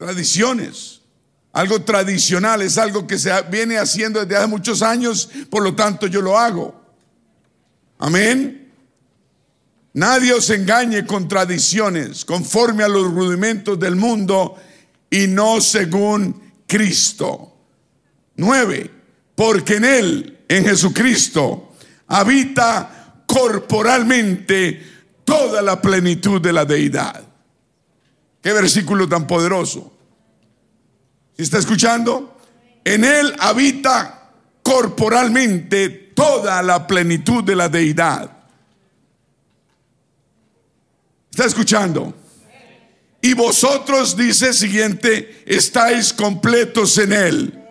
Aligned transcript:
Tradiciones. 0.00 1.02
Algo 1.52 1.82
tradicional 1.82 2.62
es 2.62 2.78
algo 2.78 3.06
que 3.06 3.18
se 3.18 3.30
viene 3.50 3.76
haciendo 3.76 4.24
desde 4.24 4.34
hace 4.34 4.46
muchos 4.46 4.80
años, 4.80 5.28
por 5.50 5.62
lo 5.62 5.74
tanto 5.74 6.06
yo 6.06 6.22
lo 6.22 6.38
hago. 6.38 6.80
Amén. 7.98 8.72
Nadie 9.92 10.32
os 10.32 10.48
engañe 10.48 11.04
con 11.04 11.28
tradiciones, 11.28 12.24
conforme 12.24 12.82
a 12.82 12.88
los 12.88 13.12
rudimentos 13.12 13.78
del 13.78 13.94
mundo 13.94 14.56
y 15.10 15.26
no 15.26 15.60
según 15.60 16.50
Cristo. 16.66 17.58
Nueve, 18.36 18.90
porque 19.34 19.76
en 19.76 19.84
Él, 19.84 20.38
en 20.48 20.64
Jesucristo, 20.64 21.74
habita 22.06 23.22
corporalmente 23.26 24.82
toda 25.26 25.60
la 25.60 25.78
plenitud 25.78 26.40
de 26.40 26.54
la 26.54 26.64
deidad. 26.64 27.29
Qué 28.42 28.52
versículo 28.52 29.08
tan 29.08 29.26
poderoso. 29.26 29.92
¿Sí 31.36 31.42
está 31.42 31.58
escuchando? 31.58 32.36
En 32.84 33.04
Él 33.04 33.34
habita 33.38 34.30
corporalmente 34.62 35.88
toda 36.14 36.62
la 36.62 36.86
plenitud 36.86 37.44
de 37.44 37.56
la 37.56 37.68
deidad. 37.68 38.30
¿Está 41.30 41.44
escuchando? 41.44 42.14
Y 43.22 43.34
vosotros, 43.34 44.16
dice 44.16 44.52
siguiente, 44.52 45.42
estáis 45.46 46.12
completos 46.12 46.96
en 46.98 47.12
Él. 47.12 47.64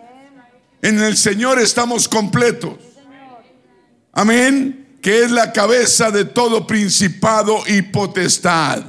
En 0.82 1.00
el 1.00 1.16
Señor 1.16 1.58
estamos 1.60 2.08
completos. 2.08 2.78
Amén. 4.12 4.98
Que 5.02 5.24
es 5.24 5.30
la 5.30 5.52
cabeza 5.52 6.10
de 6.10 6.24
todo 6.24 6.66
principado 6.66 7.62
y 7.66 7.82
potestad. 7.82 8.84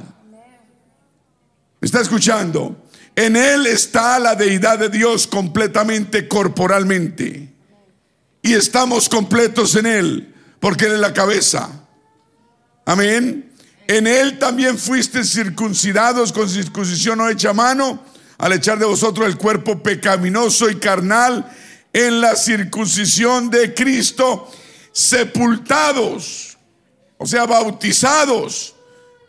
¿Me 1.82 1.86
está 1.86 2.00
escuchando? 2.00 2.76
En 3.16 3.34
Él 3.34 3.66
está 3.66 4.20
la 4.20 4.36
deidad 4.36 4.78
de 4.78 4.88
Dios 4.88 5.26
completamente 5.26 6.28
corporalmente. 6.28 7.52
Y 8.40 8.52
estamos 8.54 9.08
completos 9.08 9.74
en 9.74 9.86
Él, 9.86 10.34
porque 10.60 10.84
Él 10.84 10.92
es 10.92 11.00
la 11.00 11.12
cabeza. 11.12 11.68
Amén. 12.84 13.50
En 13.88 14.06
Él 14.06 14.38
también 14.38 14.78
fuiste 14.78 15.24
circuncidados 15.24 16.32
con 16.32 16.48
circuncisión 16.48 17.18
no 17.18 17.28
hecha 17.28 17.52
mano, 17.52 18.04
al 18.38 18.52
echar 18.52 18.78
de 18.78 18.86
vosotros 18.86 19.26
el 19.26 19.36
cuerpo 19.36 19.82
pecaminoso 19.82 20.70
y 20.70 20.76
carnal 20.76 21.52
en 21.92 22.20
la 22.20 22.36
circuncisión 22.36 23.50
de 23.50 23.74
Cristo, 23.74 24.48
sepultados, 24.92 26.56
o 27.18 27.26
sea, 27.26 27.44
bautizados 27.44 28.76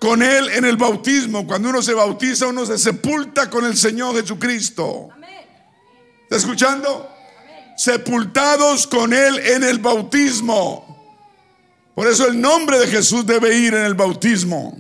con 0.04 0.22
Él 0.22 0.50
en 0.50 0.66
el 0.66 0.76
bautismo. 0.76 1.48
Cuando 1.48 1.70
uno 1.70 1.82
se 1.82 1.94
bautiza, 1.94 2.48
uno 2.48 2.66
se 2.66 2.78
sepulta 2.78 3.50
con 3.50 3.64
el 3.64 3.78
Señor 3.78 4.14
Jesucristo. 4.18 5.08
¿Está 6.24 6.36
escuchando? 6.36 7.10
Sepultados 7.78 8.86
con 8.86 9.14
Él 9.14 9.40
en 9.40 9.64
el 9.64 9.80
bautismo. 9.80 11.16
Por 11.96 12.10
eso 12.10 12.28
el 12.28 12.42
nombre 12.42 12.80
de 12.80 12.88
Jesús 12.88 13.26
debe 13.26 13.56
ir 13.56 13.76
en 13.76 13.86
el 13.86 13.94
bautismo, 13.94 14.78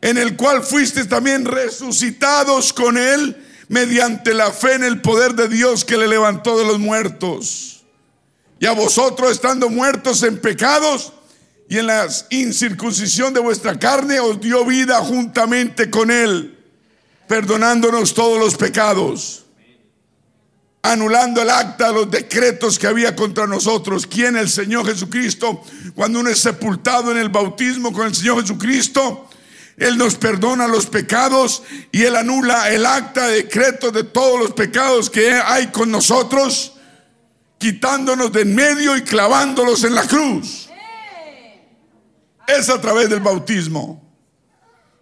en 0.00 0.16
el 0.16 0.38
cual 0.38 0.62
fuiste 0.62 1.04
también 1.04 1.44
resucitados 1.44 2.72
con 2.72 2.96
Él 2.96 3.46
mediante 3.68 4.32
la 4.32 4.52
fe 4.52 4.72
en 4.72 4.84
el 4.84 5.02
poder 5.02 5.34
de 5.34 5.48
Dios 5.48 5.84
que 5.84 5.98
le 5.98 6.08
levantó 6.08 6.58
de 6.58 6.64
los 6.64 6.78
muertos. 6.78 7.84
Y 8.58 8.64
a 8.64 8.72
vosotros 8.72 9.32
estando 9.32 9.68
muertos 9.68 10.22
en 10.22 10.38
pecados, 10.38 11.12
y 11.70 11.78
en 11.78 11.86
la 11.86 12.08
incircuncisión 12.30 13.32
de 13.32 13.38
vuestra 13.38 13.78
carne 13.78 14.18
os 14.18 14.40
dio 14.40 14.64
vida 14.64 14.98
juntamente 15.02 15.88
con 15.88 16.10
Él, 16.10 16.58
perdonándonos 17.28 18.12
todos 18.12 18.40
los 18.40 18.56
pecados, 18.56 19.44
anulando 20.82 21.40
el 21.40 21.48
acta, 21.48 21.92
los 21.92 22.10
decretos 22.10 22.76
que 22.76 22.88
había 22.88 23.14
contra 23.14 23.46
nosotros. 23.46 24.04
¿Quién? 24.04 24.36
El 24.36 24.50
Señor 24.50 24.84
Jesucristo. 24.84 25.62
Cuando 25.94 26.18
uno 26.18 26.30
es 26.30 26.40
sepultado 26.40 27.12
en 27.12 27.18
el 27.18 27.28
bautismo 27.28 27.92
con 27.92 28.08
el 28.08 28.16
Señor 28.16 28.42
Jesucristo, 28.42 29.30
Él 29.76 29.96
nos 29.96 30.16
perdona 30.16 30.66
los 30.66 30.86
pecados 30.86 31.62
y 31.92 32.02
Él 32.02 32.16
anula 32.16 32.68
el 32.68 32.84
acta, 32.84 33.28
decreto 33.28 33.92
de 33.92 34.02
todos 34.02 34.40
los 34.40 34.54
pecados 34.54 35.08
que 35.08 35.34
hay 35.34 35.68
con 35.68 35.88
nosotros, 35.92 36.72
quitándonos 37.58 38.32
de 38.32 38.40
en 38.40 38.56
medio 38.56 38.96
y 38.96 39.02
clavándolos 39.02 39.84
en 39.84 39.94
la 39.94 40.02
cruz 40.08 40.69
es 42.58 42.68
a 42.68 42.80
través 42.80 43.08
del 43.08 43.20
bautismo. 43.20 44.02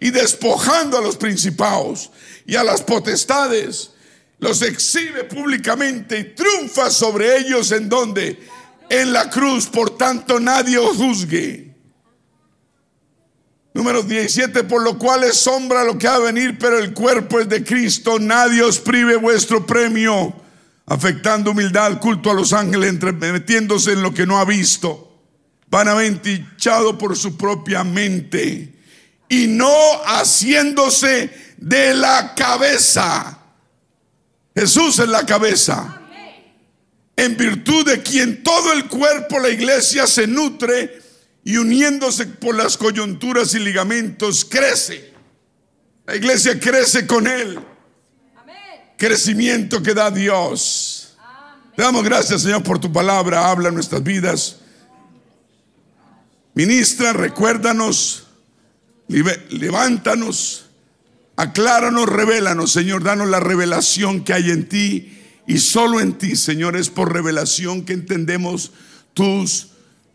Y 0.01 0.11
despojando 0.11 0.99
a 0.99 1.01
los 1.01 1.17
principados 1.17 2.11
y 2.47 2.57
a 2.57 2.63
las 2.63 2.83
potestades, 2.83 3.91
los 4.39 4.63
exhibe 4.63 5.25
públicamente 5.25 6.19
y 6.19 6.25
triunfa 6.35 6.91
sobre 6.91 7.39
ellos 7.39 7.73
en 7.73 7.89
donde? 7.89 8.39
En 8.89 9.13
la 9.13 9.29
cruz, 9.29 9.67
por 9.67 9.97
tanto 9.99 10.39
nadie 10.39 10.79
os 10.79 10.97
juzgue. 10.97 11.75
Número 13.75 14.03
17, 14.03 14.65
por 14.65 14.83
lo 14.83 14.99
cual 14.99 15.25
es 15.25 15.37
sombra 15.37 15.85
lo 15.85 15.99
que 15.99 16.09
ha 16.09 16.19
de 16.19 16.33
venir, 16.33 16.59
pero 16.59 16.79
el 16.79 16.95
cuerpo 16.95 17.39
es 17.41 17.49
de 17.49 17.63
Cristo, 17.63 18.19
nadie 18.19 18.63
os 18.63 18.79
prive 18.79 19.17
vuestro 19.17 19.67
premio, 19.67 20.35
afectando 20.87 21.51
humildad, 21.51 22.01
culto 22.01 22.31
a 22.31 22.35
los 22.35 22.53
ángeles, 22.53 22.95
metiéndose 22.95 23.93
en 23.93 24.03
lo 24.03 24.15
que 24.15 24.27
no 24.27 24.39
ha 24.39 24.45
visto 24.45 25.08
vanamente 25.71 26.33
hinchado 26.33 26.97
por 26.97 27.17
su 27.17 27.37
propia 27.37 27.85
mente 27.85 28.73
y 29.29 29.47
no 29.47 29.75
haciéndose 30.05 31.31
de 31.59 31.95
la 31.95 32.35
cabeza. 32.35 33.39
Jesús 34.55 34.99
es 34.99 35.09
la 35.09 35.25
cabeza. 35.27 35.95
En 37.17 37.37
virtud 37.37 37.85
de 37.85 38.01
quien 38.01 38.43
todo 38.43 38.73
el 38.73 38.87
cuerpo, 38.87 39.41
la 39.41 39.49
iglesia, 39.49 40.07
se 40.07 40.27
nutre 40.27 41.03
y 41.45 41.57
uniéndose 41.57 42.27
por 42.27 42.55
las 42.55 42.77
coyunturas 42.77 43.55
y 43.55 43.59
ligamentos, 43.59 44.45
crece. 44.45 45.13
La 46.07 46.15
iglesia 46.15 46.59
crece 46.59 47.07
con 47.07 47.27
él. 47.27 47.59
Crecimiento 48.97 49.83
que 49.83 49.95
da 49.95 50.11
Dios. 50.11 51.17
Te 51.77 51.83
damos 51.83 52.03
gracias, 52.05 52.43
Señor, 52.43 52.63
por 52.63 52.79
tu 52.79 52.93
palabra. 52.93 53.51
Habla 53.51 53.69
en 53.69 53.75
nuestras 53.75 54.03
vidas. 54.03 54.59
Ministra, 56.59 57.13
recuérdanos, 57.13 58.27
levántanos, 59.07 60.67
acláranos, 61.37 62.09
revélanos, 62.09 62.73
Señor, 62.73 63.05
danos 63.05 63.29
la 63.29 63.39
revelación 63.39 64.25
que 64.25 64.33
hay 64.33 64.51
en 64.51 64.69
ti 64.69 65.21
y 65.47 65.59
solo 65.59 66.01
en 66.01 66.15
ti, 66.15 66.35
Señor, 66.35 66.77
es 66.77 66.91
por 66.91 67.13
revelación 67.13 67.85
que 67.85 67.93
entendemos 67.93 68.73
tus 69.15 69.69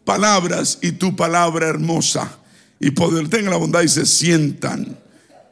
palabras 0.04 0.80
y 0.82 0.92
tu 0.92 1.16
palabra 1.16 1.70
hermosa. 1.70 2.40
Y 2.78 2.92
poder 2.92 3.30
tenga 3.30 3.50
la 3.50 3.56
bondad 3.56 3.82
y 3.84 3.88
se 3.88 4.06
sientan. 4.06 5.00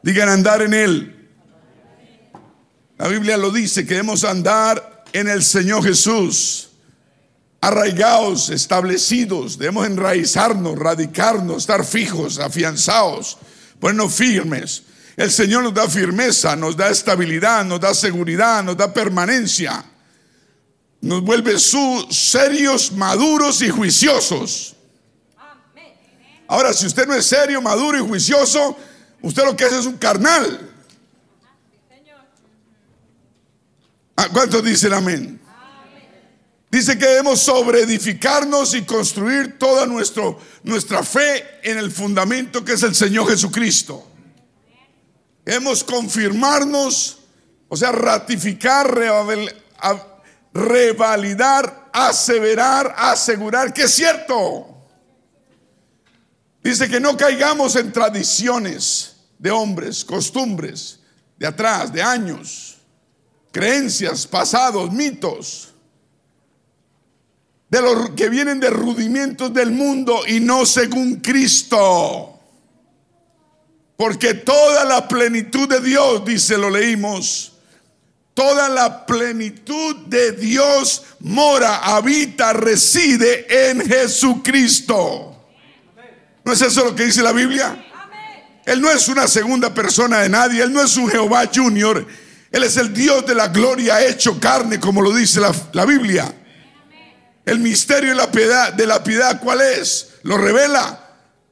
Digan 0.02 0.28
andar 0.28 0.60
en 0.60 0.74
Él. 0.74 1.30
La 2.98 3.08
Biblia 3.08 3.38
lo 3.38 3.50
dice, 3.50 3.86
queremos 3.86 4.24
andar 4.24 5.06
en 5.14 5.26
el 5.26 5.42
Señor 5.42 5.84
Jesús 5.84 6.71
arraigados, 7.62 8.50
establecidos, 8.50 9.56
debemos 9.56 9.86
enraizarnos, 9.86 10.76
radicarnos, 10.76 11.58
estar 11.58 11.84
fijos, 11.84 12.40
afianzados, 12.40 13.38
ponernos 13.78 14.12
firmes. 14.12 14.82
El 15.16 15.30
Señor 15.30 15.62
nos 15.62 15.72
da 15.72 15.88
firmeza, 15.88 16.56
nos 16.56 16.76
da 16.76 16.90
estabilidad, 16.90 17.64
nos 17.64 17.78
da 17.80 17.94
seguridad, 17.94 18.64
nos 18.64 18.76
da 18.76 18.92
permanencia. 18.92 19.84
Nos 21.00 21.22
vuelve 21.22 21.56
serios, 21.58 22.90
maduros 22.92 23.62
y 23.62 23.70
juiciosos. 23.70 24.74
Ahora, 26.48 26.72
si 26.72 26.86
usted 26.86 27.06
no 27.06 27.14
es 27.14 27.26
serio, 27.26 27.62
maduro 27.62 27.96
y 27.96 28.00
juicioso, 28.00 28.76
usted 29.20 29.44
lo 29.44 29.56
que 29.56 29.64
hace 29.64 29.78
es 29.78 29.86
un 29.86 29.98
carnal. 29.98 30.68
Ah, 34.16 34.28
¿Cuántos 34.32 34.64
dicen 34.64 34.92
amén? 34.92 35.41
Dice 36.72 36.98
que 36.98 37.04
debemos 37.04 37.40
sobreedificarnos 37.42 38.74
y 38.74 38.80
construir 38.86 39.58
toda 39.58 39.84
nuestro, 39.84 40.40
nuestra 40.62 41.02
fe 41.02 41.60
en 41.62 41.76
el 41.76 41.92
fundamento 41.92 42.64
que 42.64 42.72
es 42.72 42.82
el 42.82 42.94
Señor 42.94 43.28
Jesucristo. 43.28 44.08
Debemos 45.44 45.84
confirmarnos, 45.84 47.18
o 47.68 47.76
sea, 47.76 47.92
ratificar, 47.92 48.90
revalidar, 50.54 51.90
aseverar, 51.92 52.94
asegurar 52.96 53.74
que 53.74 53.82
es 53.82 53.92
cierto. 53.92 54.66
Dice 56.64 56.88
que 56.88 57.00
no 57.00 57.18
caigamos 57.18 57.76
en 57.76 57.92
tradiciones 57.92 59.16
de 59.38 59.50
hombres, 59.50 60.06
costumbres 60.06 61.00
de 61.36 61.48
atrás, 61.48 61.92
de 61.92 62.00
años, 62.02 62.78
creencias, 63.50 64.26
pasados, 64.26 64.90
mitos 64.90 65.71
de 67.72 67.80
los 67.80 68.10
que 68.10 68.28
vienen 68.28 68.60
de 68.60 68.68
rudimientos 68.68 69.54
del 69.54 69.70
mundo 69.70 70.24
y 70.28 70.40
no 70.40 70.66
según 70.66 71.16
Cristo. 71.16 72.38
Porque 73.96 74.34
toda 74.34 74.84
la 74.84 75.08
plenitud 75.08 75.66
de 75.66 75.80
Dios, 75.80 76.22
dice, 76.22 76.58
lo 76.58 76.68
leímos, 76.68 77.54
toda 78.34 78.68
la 78.68 79.06
plenitud 79.06 79.96
de 80.04 80.32
Dios 80.32 81.02
mora, 81.20 81.78
habita, 81.78 82.52
reside 82.52 83.70
en 83.70 83.80
Jesucristo. 83.80 85.42
¿No 86.44 86.52
es 86.52 86.60
eso 86.60 86.84
lo 86.84 86.94
que 86.94 87.06
dice 87.06 87.22
la 87.22 87.32
Biblia? 87.32 87.86
Él 88.66 88.82
no 88.82 88.90
es 88.90 89.08
una 89.08 89.26
segunda 89.26 89.72
persona 89.72 90.18
de 90.18 90.28
nadie, 90.28 90.62
Él 90.62 90.74
no 90.74 90.82
es 90.82 90.94
un 90.98 91.08
Jehová 91.08 91.48
Junior, 91.52 92.06
Él 92.50 92.64
es 92.64 92.76
el 92.76 92.92
Dios 92.92 93.24
de 93.24 93.34
la 93.34 93.48
gloria 93.48 94.04
hecho 94.04 94.38
carne, 94.38 94.78
como 94.78 95.00
lo 95.00 95.10
dice 95.14 95.40
la, 95.40 95.54
la 95.72 95.86
Biblia. 95.86 96.34
El 97.44 97.58
misterio 97.58 98.10
de 98.10 98.16
la 98.16 98.30
piedad, 98.30 98.72
de 98.72 98.86
la 98.86 99.02
piedad, 99.02 99.40
¿cuál 99.40 99.60
es? 99.60 100.08
Lo 100.22 100.38
revela. 100.38 100.98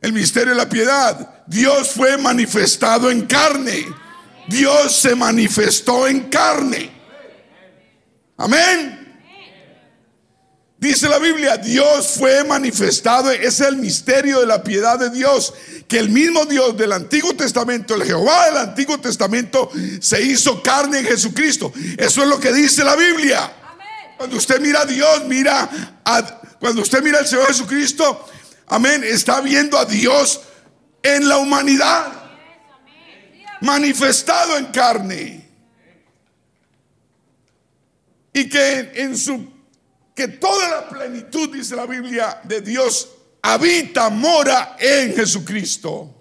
El 0.00 0.12
misterio 0.12 0.50
de 0.50 0.56
la 0.56 0.68
piedad. 0.68 1.44
Dios 1.46 1.90
fue 1.90 2.16
manifestado 2.16 3.10
en 3.10 3.26
carne. 3.26 3.86
Dios 4.48 4.96
se 4.96 5.14
manifestó 5.14 6.06
en 6.06 6.28
carne. 6.28 6.90
Amén. 8.36 9.00
Dice 10.80 11.10
la 11.10 11.18
Biblia, 11.18 11.58
Dios 11.58 12.16
fue 12.18 12.42
manifestado, 12.42 13.30
es 13.30 13.60
el 13.60 13.76
misterio 13.76 14.40
de 14.40 14.46
la 14.46 14.62
piedad 14.62 14.98
de 14.98 15.10
Dios, 15.10 15.52
que 15.86 15.98
el 15.98 16.08
mismo 16.08 16.46
Dios 16.46 16.74
del 16.74 16.92
Antiguo 16.92 17.34
Testamento, 17.34 17.94
el 17.94 18.04
Jehová 18.04 18.46
del 18.46 18.56
Antiguo 18.56 18.98
Testamento, 18.98 19.70
se 20.00 20.22
hizo 20.22 20.62
carne 20.62 21.00
en 21.00 21.04
Jesucristo. 21.04 21.70
Eso 21.98 22.22
es 22.22 22.28
lo 22.28 22.40
que 22.40 22.50
dice 22.54 22.82
la 22.82 22.96
Biblia. 22.96 23.52
Cuando 24.20 24.36
usted 24.36 24.60
mira 24.60 24.82
a 24.82 24.84
Dios, 24.84 25.24
mira 25.24 25.66
a, 26.04 26.22
cuando 26.58 26.82
usted 26.82 27.02
mira 27.02 27.20
al 27.20 27.26
Señor 27.26 27.46
Jesucristo, 27.46 28.28
amén, 28.66 29.02
está 29.02 29.40
viendo 29.40 29.78
a 29.78 29.86
Dios 29.86 30.42
en 31.02 31.26
la 31.26 31.38
humanidad, 31.38 32.12
manifestado 33.62 34.58
en 34.58 34.66
carne. 34.66 35.48
Y 38.34 38.46
que 38.46 38.92
en 38.96 39.16
su 39.16 39.50
que 40.14 40.28
toda 40.28 40.68
la 40.68 40.88
plenitud, 40.90 41.54
dice 41.54 41.74
la 41.74 41.86
Biblia, 41.86 42.42
de 42.44 42.60
Dios 42.60 43.08
habita, 43.40 44.10
mora 44.10 44.76
en 44.78 45.16
Jesucristo. 45.16 46.14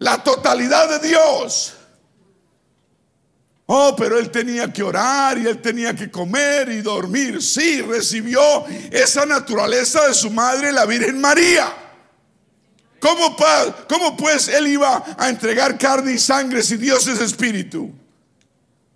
La 0.00 0.22
totalidad 0.22 1.00
de 1.00 1.08
Dios. 1.08 1.79
Oh, 3.72 3.94
pero 3.94 4.18
él 4.18 4.32
tenía 4.32 4.72
que 4.72 4.82
orar 4.82 5.38
y 5.38 5.46
él 5.46 5.62
tenía 5.62 5.94
que 5.94 6.10
comer 6.10 6.70
y 6.70 6.80
dormir. 6.82 7.40
Sí, 7.40 7.80
recibió 7.82 8.66
esa 8.90 9.24
naturaleza 9.24 10.08
de 10.08 10.14
su 10.14 10.28
madre, 10.28 10.72
la 10.72 10.86
Virgen 10.86 11.20
María. 11.20 11.72
¿Cómo, 12.98 13.36
¿Cómo, 13.88 14.16
pues 14.16 14.48
él 14.48 14.66
iba 14.66 15.14
a 15.16 15.28
entregar 15.28 15.78
carne 15.78 16.14
y 16.14 16.18
sangre 16.18 16.64
si 16.64 16.78
Dios 16.78 17.06
es 17.06 17.20
espíritu? 17.20 17.92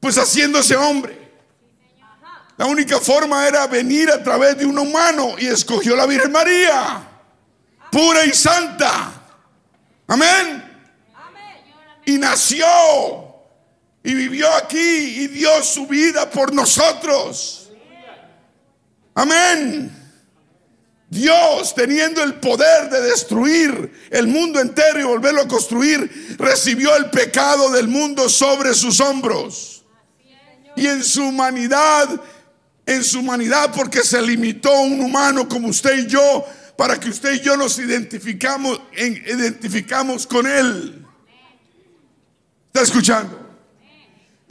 Pues 0.00 0.18
haciéndose 0.18 0.74
hombre. 0.74 1.30
La 2.56 2.66
única 2.66 2.98
forma 2.98 3.46
era 3.46 3.68
venir 3.68 4.10
a 4.10 4.24
través 4.24 4.58
de 4.58 4.66
un 4.66 4.76
humano 4.76 5.36
y 5.38 5.46
escogió 5.46 5.94
la 5.94 6.06
Virgen 6.06 6.32
María, 6.32 7.00
pura 7.92 8.24
y 8.24 8.32
santa. 8.32 9.22
Amén. 10.08 10.64
Y 12.06 12.18
nació 12.18 13.23
y 14.04 14.14
vivió 14.14 14.54
aquí 14.54 14.78
y 14.78 15.26
dio 15.28 15.62
su 15.62 15.86
vida 15.86 16.30
por 16.30 16.54
nosotros. 16.54 17.72
Amén. 19.14 19.90
Dios, 21.08 21.74
teniendo 21.74 22.22
el 22.22 22.34
poder 22.34 22.90
de 22.90 23.00
destruir 23.00 24.08
el 24.10 24.26
mundo 24.26 24.60
entero 24.60 25.00
y 25.00 25.04
volverlo 25.04 25.42
a 25.42 25.48
construir, 25.48 26.36
recibió 26.38 26.94
el 26.96 27.10
pecado 27.10 27.70
del 27.70 27.88
mundo 27.88 28.28
sobre 28.28 28.74
sus 28.74 29.00
hombros. 29.00 29.84
Y 30.76 30.86
en 30.86 31.02
su 31.02 31.24
humanidad 31.24 32.20
en 32.86 33.02
su 33.02 33.20
humanidad 33.20 33.72
porque 33.74 34.02
se 34.02 34.20
limitó 34.20 34.70
un 34.82 35.00
humano 35.00 35.48
como 35.48 35.68
usted 35.68 36.04
y 36.04 36.06
yo 36.06 36.44
para 36.76 36.98
que 36.98 37.08
usted 37.08 37.34
y 37.34 37.40
yo 37.40 37.56
nos 37.56 37.78
identificamos, 37.78 38.80
identificamos 38.96 40.26
con 40.26 40.46
él. 40.46 41.06
¿Está 42.66 42.82
escuchando? 42.82 43.43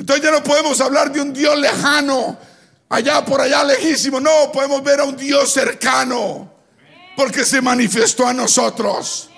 Entonces 0.03 0.25
ya 0.25 0.31
no 0.31 0.43
podemos 0.43 0.81
hablar 0.81 1.13
de 1.13 1.21
un 1.21 1.31
Dios 1.31 1.57
lejano, 1.57 2.37
allá 2.89 3.23
por 3.23 3.39
allá 3.39 3.63
lejísimo. 3.63 4.19
No, 4.19 4.51
podemos 4.51 4.83
ver 4.83 4.99
a 4.99 5.05
un 5.05 5.15
Dios 5.15 5.53
cercano 5.53 6.51
porque 7.15 7.45
se 7.45 7.61
manifestó 7.61 8.27
a 8.27 8.33
nosotros. 8.33 9.29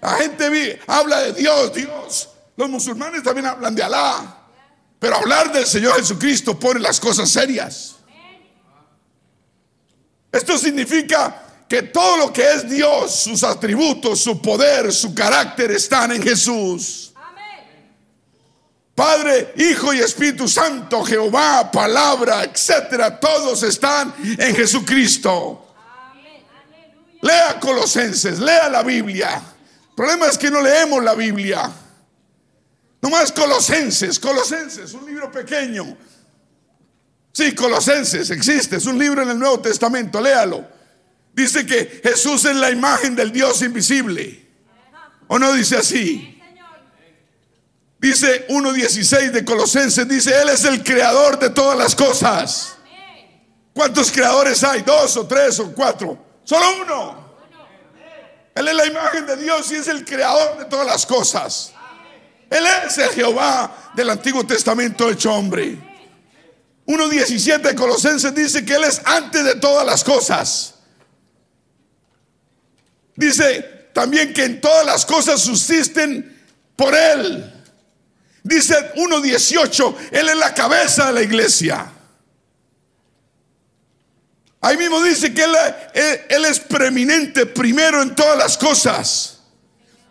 La 0.00 0.12
gente 0.12 0.80
habla 0.86 1.20
de 1.20 1.34
Dios, 1.34 1.74
Dios. 1.74 2.30
Los 2.56 2.70
musulmanes 2.70 3.22
también 3.22 3.44
hablan 3.44 3.74
de 3.74 3.82
Alá. 3.82 4.38
Pero 4.98 5.16
hablar 5.16 5.52
del 5.52 5.66
Señor 5.66 5.96
Jesucristo 5.96 6.58
pone 6.58 6.80
las 6.80 6.98
cosas 6.98 7.28
serias. 7.28 7.96
Esto 10.32 10.56
significa 10.56 11.66
que 11.68 11.82
todo 11.82 12.16
lo 12.16 12.32
que 12.32 12.54
es 12.54 12.70
Dios, 12.70 13.16
sus 13.16 13.44
atributos, 13.44 14.18
su 14.18 14.40
poder, 14.40 14.90
su 14.94 15.14
carácter 15.14 15.72
están 15.72 16.12
en 16.12 16.22
Jesús. 16.22 17.13
Padre, 18.94 19.52
Hijo 19.56 19.92
y 19.92 19.98
Espíritu 19.98 20.46
Santo, 20.46 21.02
Jehová, 21.04 21.70
palabra, 21.70 22.44
etcétera, 22.44 23.18
todos 23.18 23.62
están 23.64 24.14
en 24.38 24.54
Jesucristo. 24.54 25.74
Lea 27.20 27.58
Colosenses, 27.58 28.38
lea 28.38 28.68
la 28.68 28.82
Biblia. 28.82 29.42
El 29.88 29.94
problema 29.96 30.26
es 30.26 30.38
que 30.38 30.50
no 30.50 30.60
leemos 30.60 31.02
la 31.02 31.14
Biblia. 31.14 31.70
Nomás 33.00 33.32
Colosenses, 33.32 34.18
Colosenses, 34.20 34.92
un 34.94 35.06
libro 35.06 35.30
pequeño. 35.30 35.96
Sí, 37.32 37.52
Colosenses 37.54 38.30
existe, 38.30 38.76
es 38.76 38.86
un 38.86 38.98
libro 38.98 39.22
en 39.22 39.30
el 39.30 39.38
Nuevo 39.38 39.58
Testamento, 39.58 40.20
léalo. 40.20 40.64
Dice 41.32 41.66
que 41.66 42.00
Jesús 42.02 42.44
es 42.44 42.54
la 42.54 42.70
imagen 42.70 43.16
del 43.16 43.32
Dios 43.32 43.60
invisible. 43.62 44.46
¿O 45.26 45.38
no 45.38 45.52
dice 45.52 45.78
así? 45.78 46.33
Dice 48.04 48.46
1.16 48.48 49.30
de 49.30 49.46
Colosenses, 49.46 50.06
dice, 50.06 50.38
Él 50.38 50.50
es 50.50 50.62
el 50.66 50.84
creador 50.84 51.38
de 51.38 51.48
todas 51.48 51.78
las 51.78 51.94
cosas. 51.94 52.74
¿Cuántos 53.72 54.12
creadores 54.12 54.62
hay? 54.62 54.82
¿Dos 54.82 55.16
o 55.16 55.26
tres 55.26 55.58
o 55.58 55.72
cuatro? 55.72 56.18
Solo 56.44 56.82
uno. 56.82 57.34
Él 58.54 58.68
es 58.68 58.74
la 58.74 58.84
imagen 58.84 59.24
de 59.24 59.38
Dios 59.38 59.72
y 59.72 59.76
es 59.76 59.88
el 59.88 60.04
creador 60.04 60.58
de 60.58 60.66
todas 60.66 60.86
las 60.86 61.06
cosas. 61.06 61.72
Él 62.50 62.66
es 62.86 62.98
el 62.98 63.08
Jehová 63.08 63.92
del 63.94 64.10
Antiguo 64.10 64.44
Testamento 64.44 65.08
hecho 65.08 65.32
hombre. 65.32 65.78
1.17 66.86 67.62
de 67.62 67.74
Colosenses 67.74 68.34
dice 68.34 68.66
que 68.66 68.74
Él 68.74 68.84
es 68.84 69.00
antes 69.06 69.42
de 69.42 69.54
todas 69.54 69.86
las 69.86 70.04
cosas. 70.04 70.74
Dice 73.16 73.88
también 73.94 74.34
que 74.34 74.44
en 74.44 74.60
todas 74.60 74.84
las 74.84 75.06
cosas 75.06 75.40
subsisten 75.40 76.44
por 76.76 76.94
Él. 76.94 77.53
Dice 78.44 78.92
1.18, 78.94 79.96
Él 80.12 80.28
es 80.28 80.36
la 80.36 80.52
cabeza 80.52 81.06
de 81.06 81.12
la 81.14 81.22
iglesia. 81.22 81.90
Ahí 84.60 84.76
mismo 84.76 85.02
dice 85.02 85.32
que 85.32 85.44
él, 85.44 85.54
él, 86.28 86.44
es 86.44 86.60
preeminente 86.60 87.46
primero 87.46 88.02
en 88.02 88.14
todas 88.14 88.36
las 88.36 88.56
cosas. 88.56 89.40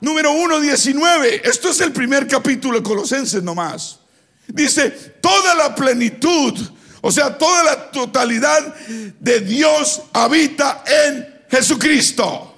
Número 0.02 0.32
1.19, 0.32 1.42
esto 1.44 1.70
es 1.70 1.82
el 1.82 1.92
primer 1.92 2.28
capítulo 2.28 2.78
de 2.78 2.84
Colosenses 2.84 3.42
nomás. 3.42 4.00
Dice, 4.48 4.90
toda 5.22 5.56
la 5.56 5.74
plenitud, 5.74 6.60
o 7.02 7.12
sea, 7.12 7.38
toda 7.38 7.64
la 7.64 7.92
totalidad 7.92 8.76
de 9.20 9.40
Dios 9.42 10.02
habita 10.12 10.84
en 10.86 11.44
Jesucristo. 11.50 12.53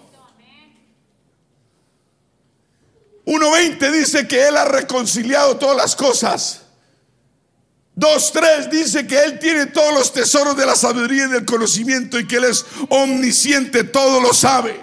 1.20 3.25 3.91
dice 3.91 4.27
que 4.27 4.47
Él 4.47 4.57
ha 4.57 4.65
reconciliado 4.65 5.57
todas 5.57 5.75
las 5.75 5.95
cosas. 5.95 6.61
2.3 7.97 8.69
dice 8.69 9.07
que 9.07 9.17
Él 9.17 9.39
tiene 9.39 9.67
todos 9.67 9.93
los 9.93 10.13
tesoros 10.13 10.55
de 10.57 10.65
la 10.65 10.75
sabiduría 10.75 11.25
y 11.25 11.31
del 11.31 11.45
conocimiento 11.45 12.19
y 12.19 12.27
que 12.27 12.35
Él 12.37 12.45
es 12.45 12.65
omnisciente, 12.89 13.83
todo 13.83 14.19
lo 14.19 14.33
sabe. 14.33 14.79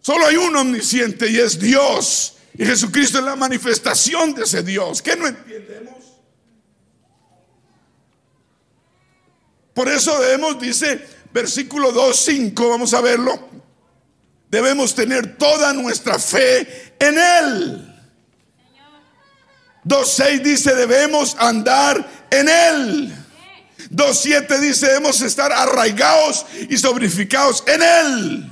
Solo 0.00 0.26
hay 0.26 0.36
un 0.36 0.56
omnisciente 0.56 1.28
y 1.28 1.38
es 1.38 1.58
Dios. 1.58 2.36
Y 2.56 2.64
Jesucristo 2.64 3.18
es 3.18 3.24
la 3.24 3.36
manifestación 3.36 4.34
de 4.34 4.44
ese 4.44 4.62
Dios. 4.62 5.02
¿Qué 5.02 5.16
no 5.16 5.26
entendemos? 5.26 5.96
Por 9.74 9.88
eso 9.88 10.18
debemos, 10.18 10.58
dice 10.58 11.06
versículo 11.32 11.92
2.5, 11.92 12.68
vamos 12.68 12.94
a 12.94 13.00
verlo. 13.00 13.48
Debemos 14.50 14.94
tener 14.94 15.36
toda 15.36 15.72
nuestra 15.72 16.18
fe 16.18 16.94
en 16.98 17.18
Él. 17.18 17.94
2.6 19.84 20.40
dice, 20.42 20.74
debemos 20.74 21.36
andar 21.38 22.08
en 22.30 22.48
Él. 22.48 23.14
2.7 23.90 24.58
dice, 24.58 24.86
debemos 24.86 25.20
estar 25.20 25.52
arraigados 25.52 26.46
y 26.68 26.76
sobrificados 26.76 27.62
en 27.66 27.82
Él. 27.82 28.50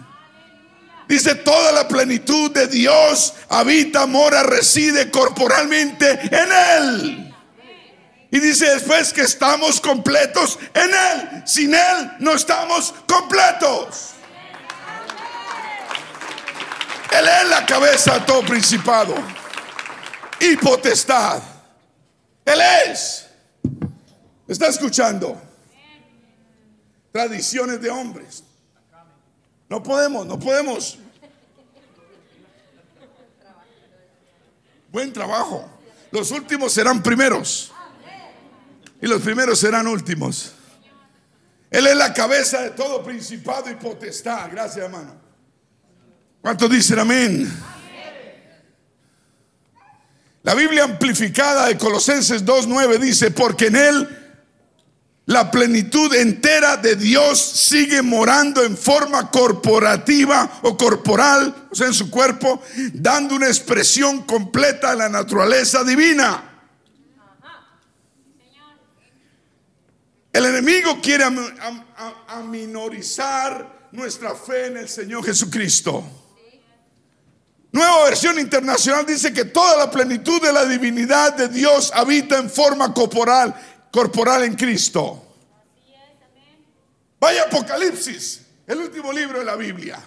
Dice, 1.08 1.34
toda 1.36 1.72
la 1.72 1.86
plenitud 1.86 2.50
de 2.50 2.66
Dios 2.66 3.34
habita, 3.48 4.06
mora, 4.06 4.42
reside 4.42 5.10
corporalmente 5.10 6.10
en 6.10 6.48
Él. 6.52 7.34
Y 8.30 8.40
dice 8.40 8.66
después 8.74 9.12
que 9.12 9.22
estamos 9.22 9.80
completos 9.80 10.58
en 10.74 10.90
Él. 10.90 11.42
Sin 11.46 11.74
Él 11.74 12.12
no 12.18 12.34
estamos 12.34 12.92
completos. 13.06 14.15
Él 17.18 17.26
es 17.26 17.48
la 17.48 17.64
cabeza 17.64 18.18
de 18.18 18.20
todo 18.26 18.42
principado 18.42 19.14
y 20.38 20.56
potestad. 20.56 21.40
Él 22.44 22.60
es. 22.86 23.26
¿Está 24.46 24.66
escuchando? 24.68 25.40
Tradiciones 27.12 27.80
de 27.80 27.88
hombres. 27.88 28.44
No 29.68 29.82
podemos, 29.82 30.26
no 30.26 30.38
podemos. 30.38 30.98
Buen 34.92 35.12
trabajo. 35.12 35.68
Los 36.10 36.30
últimos 36.30 36.72
serán 36.72 37.02
primeros. 37.02 37.72
Y 39.00 39.06
los 39.06 39.22
primeros 39.22 39.58
serán 39.58 39.86
últimos. 39.86 40.52
Él 41.70 41.86
es 41.86 41.96
la 41.96 42.12
cabeza 42.12 42.60
de 42.60 42.70
todo 42.70 43.02
principado 43.02 43.70
y 43.70 43.74
potestad. 43.74 44.50
Gracias, 44.50 44.84
hermano. 44.84 45.25
¿Cuántos 46.46 46.70
dicen 46.70 47.00
amén? 47.00 47.52
La 50.44 50.54
Biblia 50.54 50.84
amplificada 50.84 51.66
de 51.66 51.76
Colosenses 51.76 52.44
2.9 52.44 53.00
dice, 53.00 53.32
porque 53.32 53.66
en 53.66 53.74
Él 53.74 54.42
la 55.24 55.50
plenitud 55.50 56.14
entera 56.14 56.76
de 56.76 56.94
Dios 56.94 57.40
sigue 57.40 58.00
morando 58.00 58.62
en 58.62 58.76
forma 58.76 59.28
corporativa 59.28 60.60
o 60.62 60.76
corporal, 60.76 61.66
o 61.68 61.74
sea, 61.74 61.88
en 61.88 61.94
su 61.94 62.12
cuerpo, 62.12 62.62
dando 62.92 63.34
una 63.34 63.48
expresión 63.48 64.22
completa 64.22 64.92
a 64.92 64.94
la 64.94 65.08
naturaleza 65.08 65.82
divina. 65.82 66.44
El 70.32 70.46
enemigo 70.46 71.00
quiere 71.02 71.24
aminorizar 72.28 73.88
nuestra 73.90 74.36
fe 74.36 74.66
en 74.66 74.76
el 74.76 74.88
Señor 74.88 75.24
Jesucristo. 75.24 76.22
Nueva 77.76 78.04
versión 78.04 78.38
internacional 78.38 79.04
dice 79.04 79.34
que 79.34 79.44
toda 79.44 79.76
la 79.76 79.90
plenitud 79.90 80.40
de 80.40 80.50
la 80.50 80.64
divinidad 80.64 81.34
de 81.34 81.48
Dios 81.48 81.92
habita 81.92 82.38
en 82.38 82.48
forma 82.48 82.94
corporal, 82.94 83.54
corporal 83.90 84.44
en 84.44 84.54
Cristo. 84.54 85.22
Vaya 87.20 87.42
Apocalipsis, 87.42 88.40
el 88.66 88.78
último 88.78 89.12
libro 89.12 89.40
de 89.40 89.44
la 89.44 89.56
Biblia. 89.56 89.98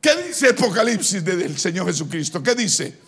¿Qué 0.00 0.16
dice 0.16 0.48
Apocalipsis 0.48 1.24
del 1.24 1.56
Señor 1.56 1.86
Jesucristo? 1.86 2.42
¿Qué 2.42 2.56
dice? 2.56 2.98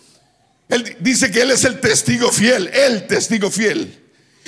Él 0.69 0.95
dice 1.01 1.29
que 1.29 1.41
Él 1.41 1.51
es 1.51 1.65
el 1.65 1.81
testigo 1.81 2.31
fiel, 2.31 2.69
el 2.69 3.07
testigo 3.07 3.51
fiel. 3.51 4.01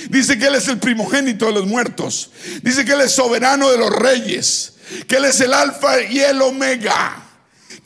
Dice 0.08 0.38
que 0.38 0.46
Él 0.46 0.54
es 0.54 0.66
el 0.68 0.78
primogénito 0.78 1.44
de 1.44 1.52
los 1.52 1.66
muertos. 1.66 2.30
Dice 2.62 2.86
que 2.86 2.92
Él 2.92 3.02
es 3.02 3.12
soberano 3.12 3.70
de 3.70 3.76
los 3.76 3.90
reyes. 3.90 4.76
Que 5.06 5.16
Él 5.16 5.26
es 5.26 5.38
el 5.42 5.52
alfa 5.52 6.00
y 6.00 6.20
el 6.20 6.40
omega. 6.40 7.27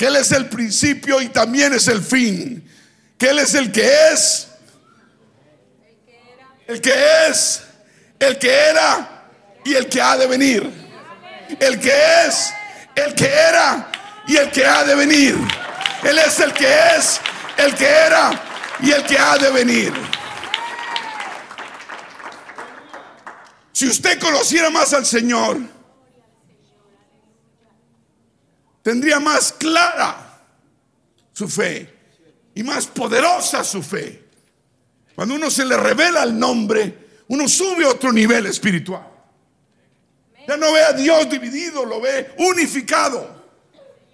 Él 0.03 0.17
es 0.17 0.33
el 0.33 0.49
principio 0.49 1.21
y 1.21 1.29
también 1.29 1.73
es 1.73 1.87
el 1.89 2.03
fin. 2.03 2.69
Él 3.19 3.39
es 3.39 3.55
el 3.55 3.71
que 3.71 3.89
es. 4.13 4.49
El 6.67 6.81
que 6.81 6.93
es. 7.29 7.63
El 8.19 8.39
que 8.39 8.51
era 8.53 9.29
y 9.65 9.75
el 9.75 9.89
que 9.89 10.01
ha 10.01 10.17
de 10.17 10.27
venir. 10.27 10.69
El 11.61 11.79
que 11.79 11.93
es. 12.27 12.53
El 12.97 13.15
que 13.15 13.27
era 13.27 13.91
y 14.27 14.37
el 14.37 14.51
que 14.51 14.67
ha 14.67 14.83
de 14.85 14.95
venir. 14.97 15.37
Él 16.03 16.19
es 16.19 16.41
el 16.41 16.53
que 16.53 16.67
es. 16.97 17.21
El 17.57 17.75
que 17.75 17.87
era 17.87 18.31
y 18.81 18.91
el 18.91 19.05
que 19.05 19.17
ha 19.17 19.39
de 19.39 19.51
venir. 19.51 19.93
Si 23.73 23.87
usted 23.87 24.19
conociera 24.19 24.69
más 24.71 24.93
al 24.93 25.07
Señor, 25.07 25.59
tendría 28.83 29.21
más 29.21 29.53
clara 29.53 30.41
su 31.33 31.49
fe 31.49 31.93
y 32.55 32.63
más 32.63 32.87
poderosa 32.87 33.65
su 33.65 33.83
fe. 33.83 34.23
Cuando 35.15 35.35
uno 35.35 35.51
se 35.51 35.65
le 35.65 35.77
revela 35.77 36.23
el 36.23 36.39
nombre, 36.39 37.25
uno 37.29 37.49
sube 37.49 37.85
a 37.85 37.91
otro 37.91 38.13
nivel 38.13 38.47
espiritual. 38.47 39.09
Ya 40.47 40.57
no 40.57 40.73
ve 40.73 40.83
a 40.83 40.93
Dios 40.93 41.31
dividido, 41.31 41.85
lo 41.85 42.01
ve 42.01 42.35
unificado 42.39 43.43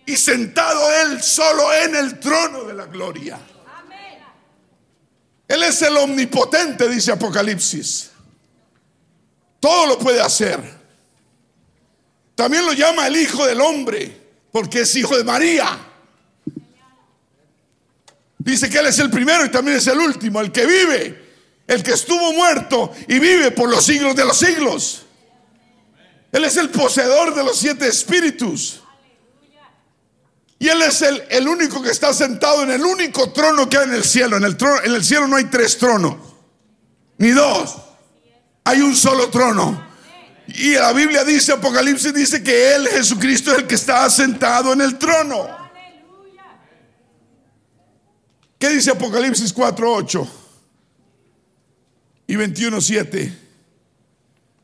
y 0.04 0.16
sentado 0.16 0.90
Él 1.02 1.22
solo 1.22 1.72
en 1.72 1.96
el 1.96 2.18
trono 2.20 2.64
de 2.64 2.75
la 2.75 2.87
gloria. 2.87 3.38
Él 5.46 5.62
es 5.62 5.80
el 5.80 5.96
omnipotente, 5.96 6.88
dice 6.88 7.12
Apocalipsis. 7.12 8.10
Todo 9.58 9.87
lo 9.87 9.98
puede 9.98 10.20
hacer. 10.20 10.60
También 12.34 12.66
lo 12.66 12.72
llama 12.75 13.06
el 13.06 13.16
Hijo 13.16 13.46
del 13.46 13.60
Hombre, 13.60 14.27
porque 14.52 14.81
es 14.81 14.97
hijo 14.97 15.17
de 15.17 15.25
María. 15.25 15.78
Dice 18.38 18.71
que 18.71 18.78
Él 18.78 18.87
es 18.87 18.99
el 18.99 19.11
primero 19.11 19.45
y 19.45 19.50
también 19.50 19.76
es 19.76 19.87
el 19.88 19.99
último, 19.99 20.40
el 20.40 20.52
que 20.52 20.64
vive, 20.64 21.33
el 21.67 21.83
que 21.83 21.93
estuvo 21.93 22.33
muerto 22.33 22.93
y 23.09 23.19
vive 23.19 23.50
por 23.50 23.69
los 23.69 23.85
siglos 23.85 24.14
de 24.17 24.25
los 24.25 24.38
siglos. 24.38 25.02
Él 26.33 26.45
es 26.45 26.57
el 26.57 26.71
poseedor 26.71 27.35
de 27.35 27.45
los 27.45 27.59
siete 27.59 27.88
espíritus. 27.88 28.83
Y 30.59 30.69
Él 30.69 30.83
es 30.83 31.02
el, 31.02 31.23
el, 31.31 31.47
único 31.47 31.81
que 31.83 31.90
está 31.90 32.12
sentado 32.12 32.62
en 32.62 32.71
el 32.71 32.85
único 32.85 33.31
trono 33.33 33.69
que 33.69 33.78
hay 33.78 33.85
en 33.85 33.95
el 33.95 34.05
cielo. 34.05 34.37
En 34.37 34.45
el, 34.45 34.57
trono, 34.57 34.83
en 34.83 34.95
el 34.95 35.05
cielo 35.05 35.28
no 35.28 35.37
hay 35.37 35.45
tres 35.45 35.78
tronos, 35.78 36.17
ni 37.19 37.31
dos. 37.31 37.76
Hay 38.64 38.81
un 38.81 38.97
solo 38.97 39.28
trono. 39.31 39.88
Y 40.49 40.73
la 40.73 40.93
Biblia 40.95 41.25
dice, 41.25 41.52
Apocalipsis 41.52 42.14
dice 42.14 42.43
que 42.43 42.75
Él, 42.75 42.88
Jesucristo, 42.88 43.52
es 43.52 43.59
el 43.59 43.67
que 43.67 43.75
está 43.75 44.09
sentado 44.09 44.73
en 44.73 44.81
el 44.81 44.97
trono. 44.97 45.47
¿Qué 48.59 48.71
dice 48.71 48.90
Apocalipsis 48.90 49.55
4.8 49.55 50.26
y 52.28 52.35
21.7? 52.35 53.31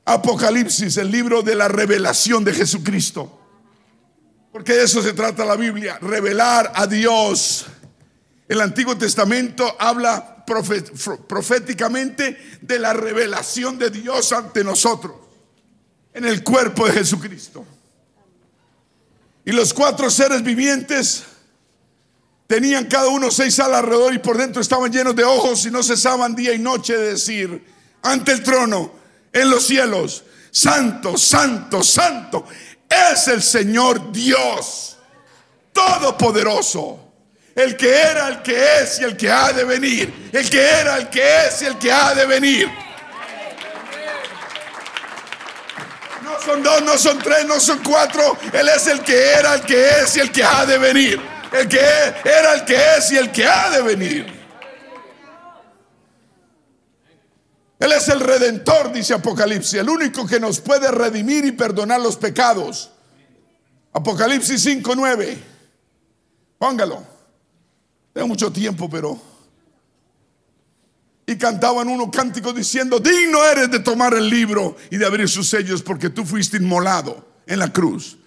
Apocalipsis, 0.07 0.97
el 0.97 1.11
libro 1.11 1.43
de 1.43 1.55
la 1.55 1.69
revelación 1.69 2.45
de 2.45 2.55
Jesucristo. 2.55 3.41
Porque 4.53 4.73
de 4.73 4.85
eso 4.85 5.03
se 5.03 5.13
trata 5.13 5.45
la 5.45 5.57
Biblia, 5.57 5.99
revelar 6.01 6.73
a 6.75 6.87
Dios. 6.87 7.67
El 8.49 8.63
Antiguo 8.63 8.97
Testamento 8.97 9.77
habla 9.79 10.47
proféticamente 10.47 12.59
de 12.63 12.79
la 12.79 12.95
revelación 12.95 13.79
de 13.79 13.91
Dios 13.91 14.33
ante 14.33 14.65
nosotros 14.65 15.24
en 16.15 16.25
el 16.25 16.43
cuerpo 16.43 16.87
de 16.87 16.93
Jesucristo. 16.93 17.67
Y 19.45 19.53
los 19.53 19.75
cuatro 19.75 20.09
seres 20.09 20.43
vivientes 20.43 21.25
tenían 22.47 22.87
cada 22.87 23.09
uno 23.09 23.31
seis 23.31 23.59
alas 23.59 23.81
alrededor 23.81 24.15
y 24.15 24.19
por 24.19 24.39
dentro 24.39 24.63
estaban 24.63 24.91
llenos 24.91 25.15
de 25.15 25.25
ojos 25.25 25.67
y 25.67 25.71
no 25.71 25.83
cesaban 25.83 26.35
día 26.35 26.55
y 26.55 26.59
noche 26.59 26.97
de 26.97 27.11
decir 27.11 27.65
ante 28.03 28.33
el 28.33 28.43
trono 28.43 28.93
en 29.33 29.51
los 29.51 29.67
cielos, 29.67 30.25
santo, 30.51 31.19
santo, 31.19 31.83
santo, 31.83 32.47
es 32.89 33.29
el 33.29 33.43
Señor 33.43 34.13
Dios 34.13 34.97
Todopoderoso 35.73 37.05
el 37.55 37.77
que 37.77 37.89
era, 37.89 38.29
el 38.29 38.43
que 38.43 38.83
es 38.83 39.01
y 39.01 39.05
el 39.05 39.17
que 39.17 39.31
ha 39.31 39.53
de 39.53 39.65
venir. 39.65 40.31
El 40.33 40.49
que 40.51 40.61
era, 40.61 40.97
el 40.97 41.09
que 41.09 41.47
es 41.47 41.63
y 41.63 41.67
el 41.67 41.79
que 41.79 41.93
ha 41.93 42.15
de 42.15 42.27
venir. 42.27 42.69
Son 46.45 46.63
dos, 46.63 46.83
no 46.83 46.99
son 46.99 47.19
tres, 47.19 47.47
no 47.47 47.59
son 47.59 47.81
cuatro. 47.83 48.37
Él 48.53 48.69
es 48.69 48.87
el 48.87 49.01
que 49.01 49.33
era, 49.33 49.55
el 49.55 49.63
que 49.63 49.89
es 49.89 50.17
y 50.17 50.21
el 50.21 50.31
que 50.31 50.45
ha 50.45 50.67
de 50.67 50.79
venir. 50.79 51.21
El 51.53 51.69
que 51.69 51.79
era, 51.79 52.55
el 52.55 52.65
que 52.65 52.77
es 52.97 53.13
y 53.13 53.17
el 53.17 53.31
que 53.31 53.47
ha 53.47 53.71
de 53.71 53.83
venir. 53.83 54.45
Él 57.79 57.93
es 57.93 58.09
el 58.09 58.21
redentor, 58.21 58.93
dice 58.93 59.15
Apocalipsis, 59.15 59.75
el 59.75 59.89
único 59.89 60.27
que 60.27 60.41
nos 60.41 60.61
puede 60.61 60.91
redimir 60.91 61.45
y 61.45 61.53
perdonar 61.53 62.01
los 62.01 62.17
pecados. 62.17 62.91
Apocalipsis 63.93 64.65
5:9. 64.65 65.39
Póngalo. 66.59 67.05
Tengo 68.13 68.29
mucho 68.29 68.53
tiempo, 68.53 68.89
pero... 68.89 69.34
Y 71.27 71.37
cantaban 71.37 71.89
unos 71.89 72.11
cánticos 72.11 72.55
diciendo, 72.55 72.99
digno 72.99 73.43
eres 73.45 73.71
de 73.71 73.79
tomar 73.79 74.15
el 74.15 74.29
libro 74.29 74.77
y 74.91 74.99
de 74.99 75.07
abrir 75.07 75.29
sus 75.29 75.49
sellos 75.49 75.83
porque 75.83 76.11
tú 76.11 76.25
fuiste 76.25 76.59
inmolado 76.59 77.27
en 77.47 77.59
la 77.59 77.73
cruz. 77.73 78.19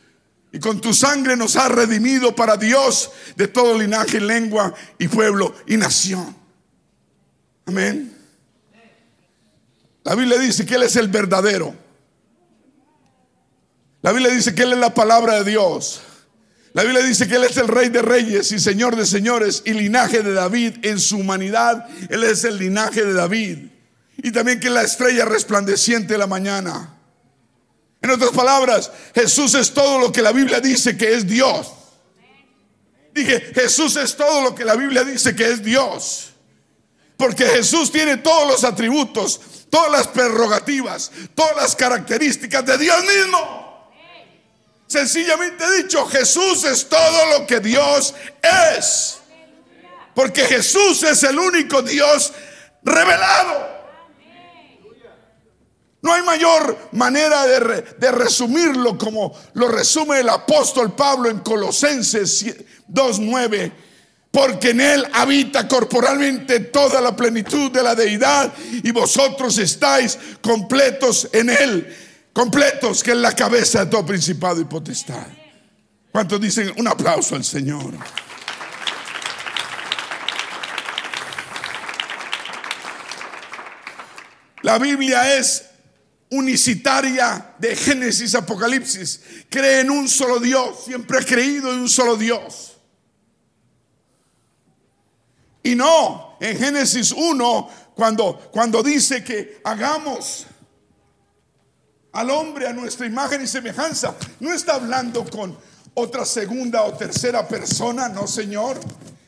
Y 0.51 0.59
con 0.59 0.81
tu 0.81 0.93
sangre 0.93 1.35
nos 1.35 1.55
has 1.55 1.69
redimido 1.71 2.35
para 2.35 2.57
Dios 2.57 3.11
de 3.35 3.47
todo 3.47 3.77
linaje, 3.77 4.19
lengua 4.19 4.73
y 4.97 5.07
pueblo 5.07 5.53
y 5.67 5.77
nación. 5.77 6.35
Amén. 7.65 8.13
La 10.03 10.15
Biblia 10.15 10.39
dice 10.39 10.65
que 10.65 10.75
Él 10.75 10.83
es 10.83 10.95
el 10.95 11.09
verdadero. 11.09 11.75
La 14.01 14.13
Biblia 14.13 14.33
dice 14.33 14.55
que 14.55 14.63
Él 14.63 14.73
es 14.73 14.79
la 14.79 14.93
palabra 14.93 15.43
de 15.43 15.51
Dios. 15.51 16.01
La 16.73 16.83
Biblia 16.83 17.03
dice 17.03 17.27
que 17.27 17.35
Él 17.35 17.43
es 17.43 17.57
el 17.57 17.67
rey 17.67 17.89
de 17.89 18.01
reyes 18.01 18.51
y 18.51 18.59
señor 18.59 18.95
de 18.95 19.05
señores 19.05 19.63
y 19.65 19.73
linaje 19.73 20.21
de 20.21 20.33
David 20.33 20.77
en 20.83 20.99
su 20.99 21.17
humanidad. 21.17 21.87
Él 22.09 22.23
es 22.23 22.43
el 22.43 22.57
linaje 22.57 23.03
de 23.03 23.13
David. 23.13 23.57
y 24.17 24.31
también 24.31 24.59
que 24.59 24.67
es 24.67 24.73
la 24.73 24.81
estrella 24.81 25.25
resplandeciente 25.25 26.13
de 26.13 26.17
la 26.17 26.27
mañana. 26.27 26.97
En 28.01 28.09
otras 28.11 28.31
palabras, 28.31 28.91
Jesús 29.13 29.53
es 29.55 29.73
todo 29.73 29.99
lo 29.99 30.11
que 30.11 30.21
la 30.21 30.31
Biblia 30.31 30.59
dice 30.59 30.97
que 30.97 31.13
es 31.13 31.27
Dios. 31.27 31.71
Dije, 33.13 33.51
Jesús 33.53 33.95
es 33.95 34.15
todo 34.15 34.41
lo 34.41 34.55
que 34.55 34.63
la 34.63 34.75
Biblia 34.75 35.03
dice 35.03 35.35
que 35.35 35.49
es 35.49 35.63
Dios. 35.63 36.31
Porque 37.17 37.45
Jesús 37.45 37.91
tiene 37.91 38.17
todos 38.17 38.47
los 38.47 38.63
atributos, 38.63 39.41
todas 39.71 39.91
las 39.91 40.07
prerrogativas, 40.07 41.11
todas 41.33 41.55
las 41.55 41.75
características 41.75 42.63
de 42.65 42.77
Dios 42.77 42.97
mismo. 43.01 43.66
Sencillamente 44.87 45.63
dicho, 45.77 46.05
Jesús 46.07 46.63
es 46.63 46.87
todo 46.87 47.37
lo 47.37 47.45
que 47.45 47.59
Dios 47.59 48.13
es. 48.75 49.19
Porque 50.15 50.41
Jesús 50.45 51.03
es 51.03 51.23
el 51.23 51.37
único 51.37 51.81
Dios 51.81 52.33
revelado. 52.83 53.77
No 56.01 56.13
hay 56.13 56.21
mayor 56.21 56.89
manera 56.93 57.45
de, 57.45 57.81
de, 57.97 58.11
resumirlo 58.11 58.97
como 58.97 59.37
lo 59.53 59.67
resume 59.67 60.19
el 60.21 60.29
apóstol 60.29 60.95
Pablo 60.95 61.29
en 61.29 61.39
Colosenses 61.39 62.45
2.9 62.87 63.71
porque 64.31 64.69
en 64.69 64.81
Él 64.81 65.07
habita 65.13 65.67
corporalmente 65.67 66.59
toda 66.59 67.01
la 67.01 67.15
plenitud 67.15 67.71
de 67.71 67.81
la 67.81 67.95
deidad 67.95 68.53
y 68.83 68.91
vosotros 68.91 69.57
estáis 69.57 70.17
completos 70.41 71.27
en 71.33 71.49
Él, 71.49 71.95
completos 72.37 73.01
que 73.01 73.13
es 73.13 73.17
la 73.17 73.33
cabeza 73.33 73.83
de 73.83 73.89
todo 73.89 74.05
principado 74.05 74.61
y 74.61 74.65
potestad. 74.65 75.25
¿Cuántos 76.11 76.39
dicen 76.39 76.71
un 76.77 76.87
aplauso 76.87 77.33
al 77.33 77.43
Señor? 77.43 77.95
La 84.61 84.77
Biblia 84.77 85.35
es 85.35 85.65
unicitaria 86.29 87.55
de 87.57 87.75
Génesis, 87.75 88.35
Apocalipsis. 88.35 89.19
Cree 89.49 89.79
en 89.79 89.89
un 89.89 90.07
solo 90.07 90.39
Dios, 90.39 90.83
siempre 90.85 91.17
ha 91.17 91.25
creído 91.25 91.73
en 91.73 91.79
un 91.79 91.89
solo 91.89 92.15
Dios. 92.17 92.77
Y 95.63 95.73
no, 95.73 96.37
en 96.39 96.55
Génesis 96.55 97.11
1, 97.13 97.69
cuando, 97.95 98.37
cuando 98.51 98.83
dice 98.83 99.23
que 99.23 99.59
hagamos 99.63 100.45
al 102.17 102.31
hombre 102.31 102.65
a 102.65 102.73
nuestra 102.73 103.05
imagen 103.05 103.43
y 103.43 103.47
semejanza, 103.47 104.15
no 104.39 104.51
está 104.51 104.73
hablando 104.73 105.23
con 105.23 105.55
otra 105.93 106.25
segunda 106.25 106.81
o 106.81 106.93
tercera 106.93 107.47
persona, 107.47 108.09
no 108.09 108.25
Señor. 108.25 108.79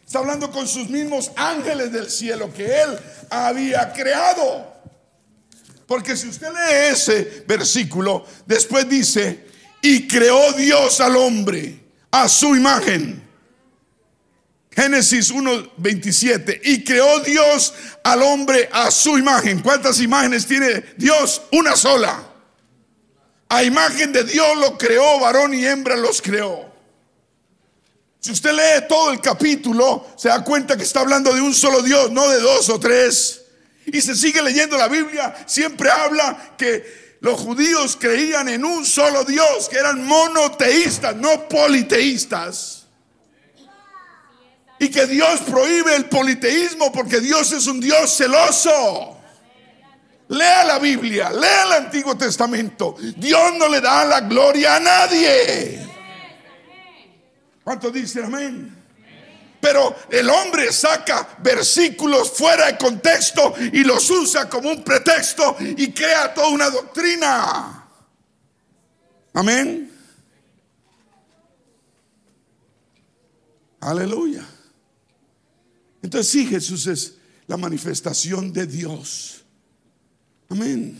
Está 0.04 0.18
hablando 0.18 0.50
con 0.50 0.68
sus 0.68 0.90
mismos 0.90 1.30
ángeles 1.36 1.92
del 1.92 2.10
cielo 2.10 2.52
que 2.52 2.66
Él 2.66 3.00
había 3.30 3.94
creado. 3.94 4.74
Porque 5.86 6.18
si 6.18 6.30
usted 6.30 6.48
lee 6.48 6.92
ese 6.92 7.44
versículo, 7.48 8.26
después 8.48 8.90
dice, 8.90 9.46
y 9.84 10.08
creó 10.08 10.54
Dios 10.54 11.00
al 11.00 11.16
hombre 11.16 11.80
a 12.10 12.28
su 12.28 12.56
imagen. 12.56 13.24
Génesis 14.72 15.32
1:27. 15.32 16.60
Y 16.64 16.84
creó 16.84 17.20
Dios 17.20 17.72
al 18.04 18.24
hombre 18.24 18.68
a 18.72 18.90
su 18.90 19.16
imagen. 19.16 19.60
¿Cuántas 19.60 20.02
imágenes 20.02 20.48
tiene 20.48 20.84
Dios? 20.98 21.44
Una 21.52 21.76
sola. 21.76 22.29
A 23.50 23.64
imagen 23.64 24.14
de 24.14 24.24
Dios 24.24 24.58
lo 24.58 24.78
creó, 24.78 25.20
varón 25.20 25.54
y 25.54 25.66
hembra 25.66 25.96
los 25.96 26.22
creó. 26.22 26.70
Si 28.20 28.32
usted 28.32 28.52
lee 28.52 28.86
todo 28.88 29.12
el 29.12 29.22
capítulo, 29.22 30.06
se 30.18 30.30
da 30.30 30.44
cuenta 30.44 30.78
que 30.78 30.84
está 30.84 31.02
hablando 31.02 31.34
de 31.34 31.42
un 31.42 31.54
solo 31.54 31.82
Dios, 31.82 32.12
no 32.12 32.28
de 32.30 32.40
dos 32.40 32.70
o 32.70 32.80
tres. 32.80 33.44
Y 33.86 34.02
se 34.02 34.16
sigue 34.16 34.42
leyendo 34.42 34.78
la 34.78 34.88
Biblia, 34.88 35.36
siempre 35.48 35.90
habla 35.90 36.54
que 36.58 37.18
los 37.22 37.40
judíos 37.40 37.98
creían 38.00 38.50
en 38.50 38.64
un 38.64 38.86
solo 38.86 39.24
Dios, 39.24 39.68
que 39.70 39.78
eran 39.78 40.06
monoteístas, 40.06 41.16
no 41.16 41.50
politeístas 41.50 42.80
y 44.80 44.90
que 44.90 45.06
Dios 45.06 45.42
prohíbe 45.42 45.96
el 45.96 46.06
politeísmo 46.06 46.92
porque 46.92 47.20
Dios 47.20 47.52
es 47.52 47.68
un 47.68 47.82
Dios 47.82 48.16
celoso. 48.16 49.19
Lea 50.30 50.64
la 50.64 50.78
Biblia, 50.78 51.32
lea 51.32 51.66
el 51.66 51.86
Antiguo 51.86 52.16
Testamento. 52.16 52.96
Dios 53.18 53.54
no 53.58 53.68
le 53.68 53.82
da 53.82 54.06
la 54.06 54.22
gloria 54.22 54.76
a 54.76 54.80
nadie. 54.80 55.88
¿Cuántos 57.64 57.92
dicen 57.92 58.26
amén? 58.26 58.76
Pero 59.60 59.96
el 60.10 60.30
hombre 60.30 60.72
saca 60.72 61.38
versículos 61.40 62.32
fuera 62.32 62.68
de 62.68 62.78
contexto 62.78 63.56
y 63.74 63.84
los 63.84 64.10
usa 64.10 64.48
como 64.48 64.70
un 64.70 64.84
pretexto 64.84 65.58
y 65.60 65.92
crea 65.92 66.34
toda 66.34 66.48
una 66.50 66.70
doctrina. 66.70 67.88
Amén. 69.34 69.92
Aleluya. 73.82 74.46
Entonces 76.02 76.32
sí, 76.32 76.46
Jesús 76.46 76.88
es 76.88 77.16
la 77.48 77.58
manifestación 77.58 78.54
de 78.54 78.66
Dios. 78.66 79.29
Amén. 80.50 81.00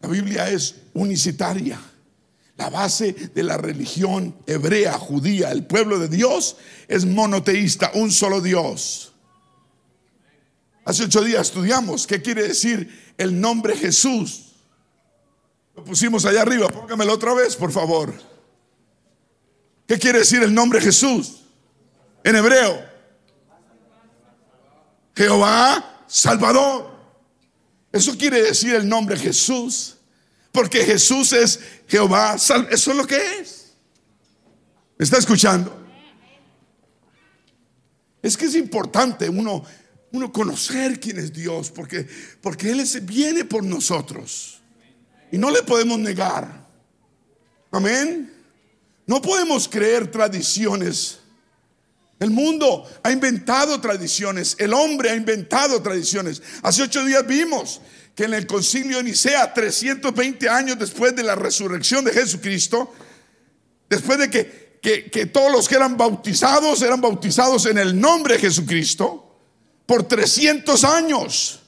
La 0.00 0.08
Biblia 0.08 0.50
es 0.50 0.74
unicitaria. 0.94 1.80
La 2.56 2.68
base 2.68 3.12
de 3.12 3.42
la 3.42 3.56
religión 3.56 4.36
hebrea, 4.46 4.92
judía, 4.98 5.50
el 5.50 5.64
pueblo 5.64 5.98
de 5.98 6.08
Dios 6.08 6.56
es 6.86 7.04
monoteísta, 7.04 7.92
un 7.94 8.10
solo 8.10 8.40
Dios. 8.40 9.12
Hace 10.84 11.04
ocho 11.04 11.22
días 11.22 11.48
estudiamos 11.48 12.06
qué 12.06 12.20
quiere 12.20 12.48
decir 12.48 13.14
el 13.16 13.40
nombre 13.40 13.76
Jesús. 13.76 14.52
Lo 15.74 15.84
pusimos 15.84 16.24
allá 16.24 16.42
arriba, 16.42 16.68
póngamelo 16.68 17.14
otra 17.14 17.32
vez, 17.32 17.56
por 17.56 17.72
favor. 17.72 18.12
¿Qué 19.86 19.98
quiere 19.98 20.20
decir 20.20 20.42
el 20.42 20.52
nombre 20.52 20.80
Jesús? 20.80 21.42
En 22.24 22.36
hebreo. 22.36 22.84
Jehová 25.14 26.04
Salvador. 26.06 26.91
Eso 27.92 28.16
quiere 28.16 28.42
decir 28.42 28.74
el 28.74 28.88
nombre 28.88 29.16
Jesús. 29.16 29.98
Porque 30.50 30.84
Jesús 30.84 31.32
es 31.32 31.60
Jehová. 31.86 32.36
Eso 32.36 32.66
es 32.70 32.86
lo 32.96 33.06
que 33.06 33.40
es. 33.40 33.72
¿Me 34.98 35.04
está 35.04 35.18
escuchando? 35.18 35.78
Es 38.22 38.36
que 38.36 38.44
es 38.44 38.54
importante 38.54 39.28
uno, 39.28 39.64
uno 40.12 40.32
conocer 40.32 41.00
quién 41.00 41.18
es 41.18 41.32
Dios. 41.32 41.70
Porque, 41.70 42.06
porque 42.40 42.70
Él 42.70 42.82
viene 43.02 43.44
por 43.44 43.64
nosotros. 43.64 44.60
Y 45.30 45.38
no 45.38 45.50
le 45.50 45.62
podemos 45.62 45.98
negar. 45.98 46.66
Amén. 47.70 48.32
No 49.06 49.20
podemos 49.20 49.68
creer 49.68 50.10
tradiciones 50.10 51.21
el 52.22 52.30
mundo 52.30 52.88
ha 53.02 53.10
inventado 53.10 53.80
tradiciones, 53.80 54.54
el 54.60 54.72
hombre 54.72 55.10
ha 55.10 55.16
inventado 55.16 55.82
tradiciones. 55.82 56.40
Hace 56.62 56.82
ocho 56.82 57.04
días 57.04 57.26
vimos 57.26 57.80
que 58.14 58.24
en 58.24 58.34
el 58.34 58.46
concilio 58.46 58.98
de 58.98 59.02
Nicea, 59.02 59.52
320 59.52 60.48
años 60.48 60.78
después 60.78 61.16
de 61.16 61.24
la 61.24 61.34
resurrección 61.34 62.04
de 62.04 62.12
Jesucristo, 62.12 62.94
después 63.88 64.18
de 64.18 64.30
que, 64.30 65.10
que, 65.10 65.26
todos 65.26 65.50
los 65.50 65.68
que 65.68 65.74
eran 65.74 65.96
bautizados 65.96 66.82
eran 66.82 67.00
bautizados 67.00 67.66
en 67.66 67.78
el 67.78 68.00
nombre 68.00 68.34
de 68.34 68.40
Jesucristo, 68.40 69.36
por 69.84 70.04
300 70.04 70.84
años. 70.84 71.60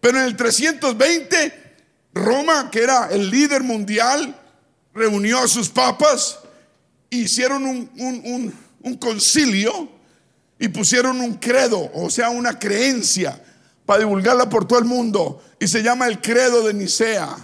Pero 0.00 0.18
en 0.18 0.26
el 0.26 0.36
320, 0.36 1.74
Roma, 2.14 2.70
que 2.70 2.84
era 2.84 3.08
el 3.10 3.30
líder 3.30 3.64
mundial, 3.64 4.40
reunió 4.94 5.40
a 5.40 5.48
sus 5.48 5.68
papas, 5.68 6.38
hicieron 7.10 7.66
un 7.66 7.90
un 7.98 8.65
concilio 9.00 9.90
y 10.58 10.68
pusieron 10.68 11.20
un 11.20 11.34
credo, 11.34 11.90
o 11.94 12.08
sea, 12.10 12.30
una 12.30 12.58
creencia, 12.58 13.42
para 13.84 14.00
divulgarla 14.00 14.48
por 14.48 14.66
todo 14.66 14.78
el 14.78 14.84
mundo. 14.84 15.42
Y 15.58 15.68
se 15.68 15.82
llama 15.82 16.06
el 16.06 16.20
credo 16.20 16.66
de 16.66 16.74
Nicea. 16.74 17.36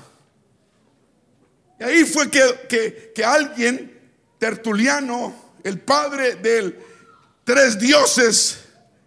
Y 1.78 1.84
ahí 1.84 2.04
fue 2.04 2.30
que, 2.30 3.12
que, 3.14 3.24
alguien, 3.24 4.00
Tertuliano, 4.38 5.34
el 5.62 5.80
padre 5.80 6.36
del 6.36 6.78
tres 7.44 7.78
dioses 7.78 8.58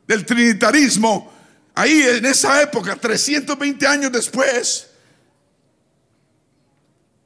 del 0.08 0.26
trinitarismo, 0.26 1.32
ahí 1.74 2.02
en 2.02 2.26
esa 2.26 2.62
época, 2.62 2.96
320 2.96 3.88
años 3.88 4.12
después, 4.12 4.88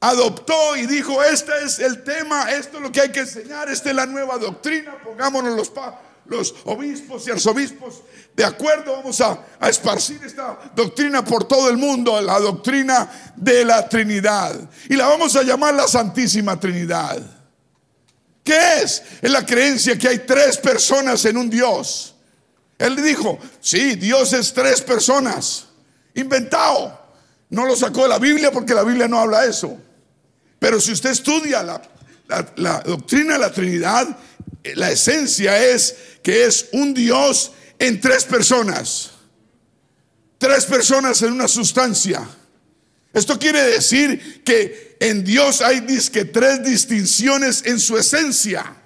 adoptó 0.00 0.76
y 0.76 0.86
dijo, 0.86 1.22
este 1.22 1.52
es 1.64 1.78
el 1.78 2.02
tema, 2.02 2.50
esto 2.50 2.78
es 2.78 2.82
lo 2.82 2.90
que 2.90 3.02
hay 3.02 3.12
que 3.12 3.20
enseñar, 3.20 3.68
esta 3.68 3.90
es 3.90 3.96
la 3.96 4.06
nueva 4.06 4.38
doctrina, 4.38 4.96
pongámonos 5.04 5.54
los, 6.26 6.54
obispos 6.64 7.26
y 7.26 7.30
arzobispos 7.32 8.02
de 8.34 8.44
acuerdo, 8.44 8.92
vamos 8.92 9.20
a, 9.20 9.38
a 9.58 9.68
esparcir 9.68 10.20
esta 10.24 10.58
doctrina 10.74 11.24
por 11.24 11.46
todo 11.46 11.68
el 11.68 11.76
mundo, 11.76 12.20
la 12.20 12.38
doctrina 12.38 13.32
de 13.36 13.64
la 13.64 13.86
Trinidad. 13.88 14.58
Y 14.88 14.94
la 14.94 15.08
vamos 15.08 15.36
a 15.36 15.42
llamar 15.42 15.74
la 15.74 15.86
Santísima 15.86 16.58
Trinidad. 16.58 17.20
¿Qué 18.42 18.82
es? 18.82 19.02
Es 19.20 19.30
la 19.30 19.44
creencia 19.44 19.98
que 19.98 20.08
hay 20.08 20.20
tres 20.20 20.56
personas 20.56 21.24
en 21.24 21.36
un 21.36 21.50
Dios. 21.50 22.14
Él 22.78 22.96
dijo, 23.02 23.38
sí, 23.60 23.96
Dios 23.96 24.32
es 24.32 24.54
tres 24.54 24.80
personas. 24.80 25.66
inventado. 26.14 26.98
No 27.50 27.66
lo 27.66 27.76
sacó 27.76 28.04
de 28.04 28.08
la 28.08 28.18
Biblia 28.18 28.50
porque 28.50 28.74
la 28.74 28.84
Biblia 28.84 29.08
no 29.08 29.18
habla 29.18 29.44
eso. 29.44 29.76
Pero 30.60 30.78
si 30.78 30.92
usted 30.92 31.10
estudia 31.10 31.62
la, 31.64 32.80
doctrina 32.82 33.32
de 33.32 33.38
la 33.40 33.50
Trinidad, 33.50 34.16
eh, 34.62 34.74
la 34.76 34.92
esencia 34.92 35.60
es 35.64 35.96
que 36.22 36.44
es 36.44 36.68
un 36.72 36.94
Dios 36.94 37.52
en 37.78 38.00
tres 38.00 38.24
personas. 38.24 39.10
Tres 40.38 40.66
personas 40.66 41.20
en 41.22 41.32
una 41.32 41.48
sustancia. 41.48 42.28
Esto 43.12 43.38
quiere 43.38 43.62
decir 43.62 44.44
que 44.44 44.96
en 45.00 45.24
Dios 45.24 45.62
hay 45.62 45.80
tres 45.80 46.62
distinciones 46.62 47.62
en 47.64 47.80
su 47.80 47.96
esencia. 47.96 48.76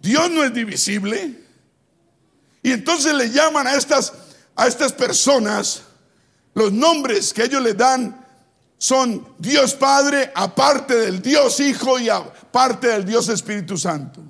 Dios 0.00 0.30
no 0.30 0.44
es 0.44 0.52
divisible. 0.52 1.40
Y 2.62 2.72
entonces 2.72 3.14
le 3.14 3.30
llaman 3.30 3.68
a 3.68 3.76
estas, 3.76 4.12
a 4.56 4.66
estas 4.66 4.92
personas, 4.92 5.82
los 6.52 6.72
nombres 6.72 7.32
que 7.32 7.44
ellos 7.44 7.62
le 7.62 7.74
dan 7.74 8.23
son 8.84 9.26
Dios 9.38 9.72
Padre, 9.72 10.30
aparte 10.34 10.94
del 10.94 11.22
Dios 11.22 11.58
Hijo 11.58 11.98
y 11.98 12.10
aparte 12.10 12.88
del 12.88 13.06
Dios 13.06 13.30
Espíritu 13.30 13.78
Santo. 13.78 14.20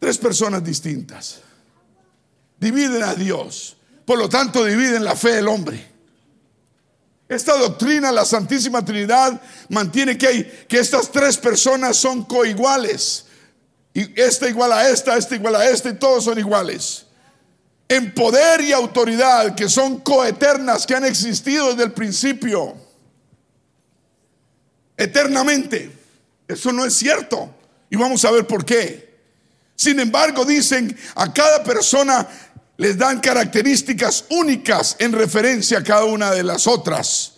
Tres 0.00 0.18
personas 0.18 0.64
distintas. 0.64 1.38
Dividen 2.58 3.04
a 3.04 3.14
Dios. 3.14 3.76
Por 4.04 4.18
lo 4.18 4.28
tanto, 4.28 4.64
dividen 4.64 5.04
la 5.04 5.14
fe 5.14 5.36
del 5.36 5.46
hombre. 5.46 5.88
Esta 7.28 7.56
doctrina, 7.56 8.10
la 8.10 8.24
Santísima 8.24 8.84
Trinidad, 8.84 9.40
mantiene 9.68 10.18
que, 10.18 10.26
hay, 10.26 10.64
que 10.66 10.80
estas 10.80 11.12
tres 11.12 11.36
personas 11.36 11.96
son 11.96 12.24
coiguales. 12.24 13.26
Y 13.94 14.20
esta 14.20 14.48
igual 14.48 14.72
a 14.72 14.88
esta, 14.88 15.16
esta 15.16 15.36
igual 15.36 15.54
a 15.54 15.68
esta, 15.68 15.90
y 15.90 15.94
todos 15.94 16.24
son 16.24 16.36
iguales. 16.36 17.06
En 17.88 18.12
poder 18.12 18.60
y 18.60 18.72
autoridad, 18.72 19.54
que 19.54 19.68
son 19.68 20.00
coeternas, 20.00 20.86
que 20.86 20.94
han 20.94 21.04
existido 21.04 21.70
desde 21.70 21.84
el 21.84 21.92
principio. 21.92 22.76
Eternamente. 24.96 25.90
Eso 26.46 26.72
no 26.72 26.84
es 26.84 26.94
cierto. 26.94 27.54
Y 27.88 27.96
vamos 27.96 28.24
a 28.24 28.30
ver 28.30 28.46
por 28.46 28.64
qué. 28.64 29.08
Sin 29.74 30.00
embargo, 30.00 30.44
dicen 30.44 30.96
a 31.14 31.32
cada 31.32 31.62
persona 31.62 32.26
les 32.78 32.96
dan 32.96 33.20
características 33.20 34.24
únicas 34.30 34.96
en 34.98 35.12
referencia 35.12 35.78
a 35.78 35.84
cada 35.84 36.04
una 36.04 36.30
de 36.30 36.44
las 36.44 36.66
otras. 36.66 37.32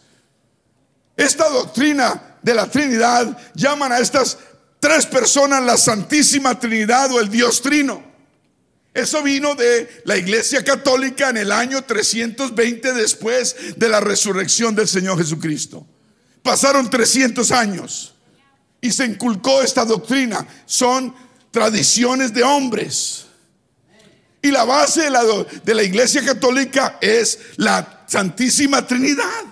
Esta 1.16 1.48
doctrina 1.48 2.36
de 2.42 2.54
la 2.54 2.70
Trinidad 2.70 3.36
llaman 3.54 3.92
a 3.92 3.98
estas 3.98 4.38
tres 4.78 5.06
personas 5.06 5.62
la 5.62 5.76
Santísima 5.76 6.58
Trinidad 6.58 7.10
o 7.12 7.20
el 7.20 7.30
Dios 7.30 7.60
Trino. 7.62 8.09
Eso 8.92 9.22
vino 9.22 9.54
de 9.54 10.02
la 10.04 10.16
Iglesia 10.16 10.64
Católica 10.64 11.30
en 11.30 11.36
el 11.36 11.52
año 11.52 11.82
320 11.82 12.92
después 12.92 13.56
de 13.76 13.88
la 13.88 14.00
resurrección 14.00 14.74
del 14.74 14.88
Señor 14.88 15.18
Jesucristo. 15.18 15.86
Pasaron 16.42 16.90
300 16.90 17.52
años 17.52 18.14
y 18.80 18.90
se 18.90 19.04
inculcó 19.04 19.62
esta 19.62 19.84
doctrina. 19.84 20.46
Son 20.66 21.14
tradiciones 21.52 22.34
de 22.34 22.42
hombres. 22.42 23.26
Y 24.42 24.50
la 24.50 24.64
base 24.64 25.02
de 25.02 25.10
la, 25.10 25.22
de 25.64 25.74
la 25.74 25.82
Iglesia 25.82 26.24
Católica 26.24 26.98
es 27.00 27.38
la 27.56 28.04
Santísima 28.08 28.84
Trinidad. 28.86 29.44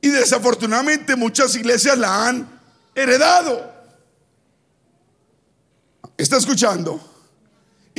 Y 0.00 0.08
desafortunadamente 0.08 1.16
muchas 1.16 1.56
iglesias 1.56 1.98
la 1.98 2.28
han 2.28 2.60
heredado. 2.94 3.74
¿Está 6.16 6.36
escuchando? 6.36 7.07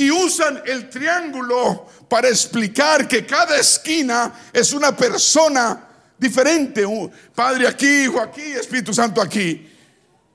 Y 0.00 0.10
usan 0.10 0.62
el 0.64 0.88
triángulo 0.88 1.86
para 2.08 2.30
explicar 2.30 3.06
que 3.06 3.26
cada 3.26 3.58
esquina 3.58 4.32
es 4.50 4.72
una 4.72 4.96
persona 4.96 5.88
diferente. 6.16 6.86
Padre 7.34 7.68
aquí, 7.68 8.04
Hijo 8.04 8.18
aquí, 8.18 8.40
Espíritu 8.40 8.94
Santo 8.94 9.20
aquí. 9.20 9.70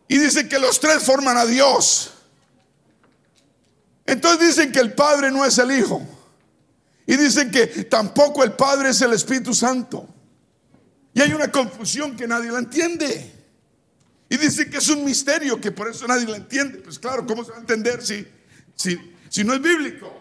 Y 0.08 0.17
dicen 0.19 0.47
que 0.47 0.60
los 0.60 0.80
tres 0.80 1.01
forman 1.01 1.36
a 1.36 1.47
Dios. 1.47 2.13
Entonces 4.06 4.49
dicen 4.49 4.71
que 4.71 4.82
el 4.82 4.93
Padre 4.93 5.32
no 5.32 5.43
es 5.43 5.58
el 5.58 5.71
Hijo. 5.71 5.99
Y 7.08 7.17
dicen 7.17 7.49
que 7.49 7.65
tampoco 7.65 8.43
el 8.43 8.51
Padre 8.51 8.89
es 8.89 9.01
el 9.01 9.13
Espíritu 9.13 9.51
Santo. 9.56 10.08
Y 11.15 11.21
hay 11.21 11.34
una 11.34 11.51
confusión 11.51 12.15
que 12.15 12.28
nadie 12.28 12.51
la 12.51 12.60
entiende. 12.60 13.34
Y 14.30 14.38
dicen 14.38 14.69
que 14.69 14.78
es 14.78 14.89
un 14.89 15.04
misterio, 15.04 15.60
que 15.60 15.71
por 15.71 15.89
eso 15.89 16.06
nadie 16.06 16.28
la 16.28 16.38
entiende. 16.38 16.78
Pues 16.78 16.99
claro, 16.99 17.25
¿cómo 17.25 17.43
se 17.43 17.49
va 17.49 17.58
a 17.58 17.62
entender 17.62 18.06
si, 18.06 18.28
si, 18.75 19.14
si 19.29 19.43
no 19.43 19.53
es 19.53 19.61
bíblico? 19.61 20.11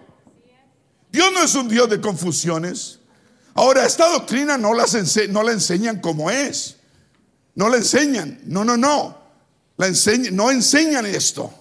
Dios 1.11 1.33
no 1.33 1.43
es 1.43 1.55
un 1.55 1.69
Dios 1.69 1.89
de 1.89 2.01
confusiones. 2.01 2.99
Ahora, 3.55 3.87
esta 3.87 4.09
doctrina 4.09 4.59
no, 4.59 4.75
las 4.75 4.97
no 5.29 5.43
la 5.43 5.53
enseñan 5.53 6.01
como 6.01 6.31
es. 6.31 6.77
No 7.55 7.69
la 7.69 7.77
enseñan. 7.77 8.41
No, 8.47 8.65
no, 8.65 8.77
no. 8.77 9.17
No 9.77 10.51
enseñan 10.51 11.07
esto. 11.07 11.53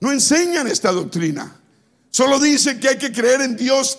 No 0.00 0.10
enseñan 0.10 0.66
esta 0.66 0.90
doctrina. 0.90 1.60
Solo 2.10 2.38
dicen 2.38 2.80
que 2.80 2.88
hay 2.88 2.98
que 2.98 3.12
creer 3.12 3.42
en 3.42 3.56
Dios 3.56 3.98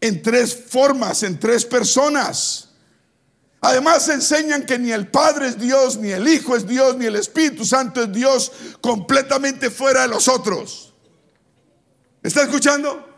en 0.00 0.22
tres 0.22 0.54
formas, 0.68 1.22
en 1.22 1.40
tres 1.40 1.64
personas. 1.64 2.68
Además 3.60 4.06
enseñan 4.10 4.66
que 4.66 4.78
ni 4.78 4.92
el 4.92 5.08
Padre 5.08 5.48
es 5.48 5.58
Dios, 5.58 5.96
ni 5.96 6.10
el 6.10 6.28
Hijo 6.28 6.54
es 6.54 6.66
Dios, 6.66 6.96
ni 6.98 7.06
el 7.06 7.16
Espíritu 7.16 7.64
Santo 7.64 8.02
es 8.02 8.12
Dios, 8.12 8.52
completamente 8.82 9.70
fuera 9.70 10.02
de 10.02 10.08
los 10.08 10.28
otros. 10.28 10.83
¿Está 12.24 12.42
escuchando? 12.42 13.08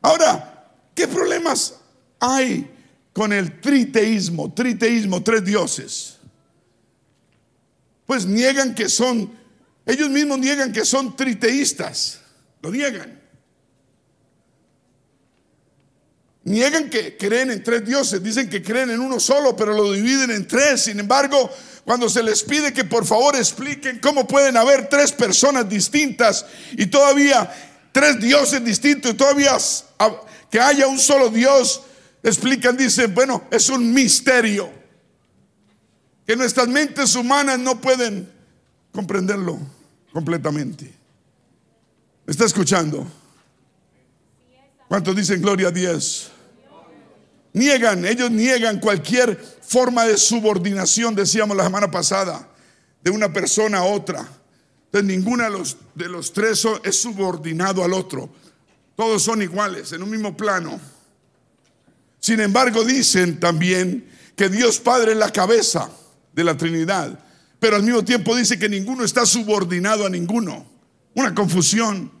Ahora, 0.00 0.72
¿qué 0.94 1.06
problemas 1.06 1.74
hay 2.18 2.70
con 3.12 3.34
el 3.34 3.60
triteísmo? 3.60 4.50
Triteísmo, 4.54 5.22
tres 5.22 5.44
dioses 5.44 6.18
pues 8.08 8.24
niegan 8.24 8.74
que 8.74 8.88
son, 8.88 9.30
ellos 9.84 10.08
mismos 10.08 10.38
niegan 10.38 10.72
que 10.72 10.86
son 10.86 11.14
triteístas, 11.14 12.20
lo 12.62 12.70
niegan. 12.70 13.20
Niegan 16.44 16.88
que 16.88 17.18
creen 17.18 17.50
en 17.50 17.62
tres 17.62 17.84
dioses, 17.84 18.22
dicen 18.22 18.48
que 18.48 18.62
creen 18.62 18.88
en 18.88 19.00
uno 19.00 19.20
solo, 19.20 19.54
pero 19.54 19.74
lo 19.74 19.92
dividen 19.92 20.30
en 20.30 20.48
tres. 20.48 20.84
Sin 20.84 20.98
embargo, 20.98 21.50
cuando 21.88 22.10
se 22.10 22.22
les 22.22 22.42
pide 22.42 22.70
que 22.74 22.84
por 22.84 23.06
favor 23.06 23.34
expliquen 23.34 23.98
cómo 23.98 24.26
pueden 24.26 24.58
haber 24.58 24.90
tres 24.90 25.10
personas 25.10 25.66
distintas 25.70 26.44
y 26.72 26.84
todavía 26.84 27.50
tres 27.92 28.20
dioses 28.20 28.62
distintos 28.62 29.12
y 29.12 29.14
todavía 29.14 29.56
que 30.50 30.60
haya 30.60 30.86
un 30.86 30.98
solo 30.98 31.30
Dios, 31.30 31.80
explican, 32.22 32.76
dicen, 32.76 33.14
bueno, 33.14 33.42
es 33.50 33.70
un 33.70 33.90
misterio 33.94 34.70
que 36.26 36.36
nuestras 36.36 36.68
mentes 36.68 37.14
humanas 37.14 37.58
no 37.58 37.80
pueden 37.80 38.30
comprenderlo 38.92 39.58
completamente. 40.12 40.92
está 42.26 42.44
escuchando? 42.44 43.06
¿Cuántos 44.88 45.16
dicen 45.16 45.40
gloria 45.40 45.68
a 45.68 45.70
Dios? 45.70 46.32
Niegan, 47.58 48.04
ellos 48.04 48.30
niegan 48.30 48.78
cualquier 48.78 49.36
forma 49.36 50.04
de 50.04 50.16
subordinación, 50.16 51.16
decíamos 51.16 51.56
la 51.56 51.64
semana 51.64 51.90
pasada, 51.90 52.48
de 53.02 53.10
una 53.10 53.32
persona 53.32 53.78
a 53.78 53.84
otra. 53.84 54.26
Entonces 54.86 55.08
ninguna 55.08 55.44
de 55.44 55.50
los, 55.50 55.76
de 55.94 56.08
los 56.08 56.32
tres 56.32 56.64
es 56.84 56.96
subordinado 56.96 57.82
al 57.82 57.92
otro. 57.92 58.30
Todos 58.94 59.24
son 59.24 59.42
iguales, 59.42 59.92
en 59.92 60.04
un 60.04 60.10
mismo 60.10 60.36
plano. 60.36 60.80
Sin 62.20 62.38
embargo, 62.40 62.84
dicen 62.84 63.40
también 63.40 64.08
que 64.36 64.48
Dios 64.48 64.78
Padre 64.78 65.12
es 65.12 65.18
la 65.18 65.32
cabeza 65.32 65.90
de 66.32 66.44
la 66.44 66.56
Trinidad. 66.56 67.18
Pero 67.58 67.74
al 67.74 67.82
mismo 67.82 68.04
tiempo 68.04 68.36
dice 68.36 68.56
que 68.56 68.68
ninguno 68.68 69.04
está 69.04 69.26
subordinado 69.26 70.06
a 70.06 70.10
ninguno. 70.10 70.64
Una 71.14 71.34
confusión. 71.34 72.12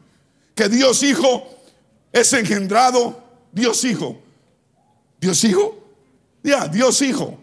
Que 0.56 0.68
Dios 0.68 1.04
Hijo 1.04 1.48
es 2.12 2.32
engendrado, 2.32 3.24
Dios 3.52 3.84
Hijo. 3.84 4.20
Dios 5.20 5.42
Hijo. 5.44 5.78
Ya, 6.42 6.68
Dios 6.68 7.02
Hijo. 7.02 7.38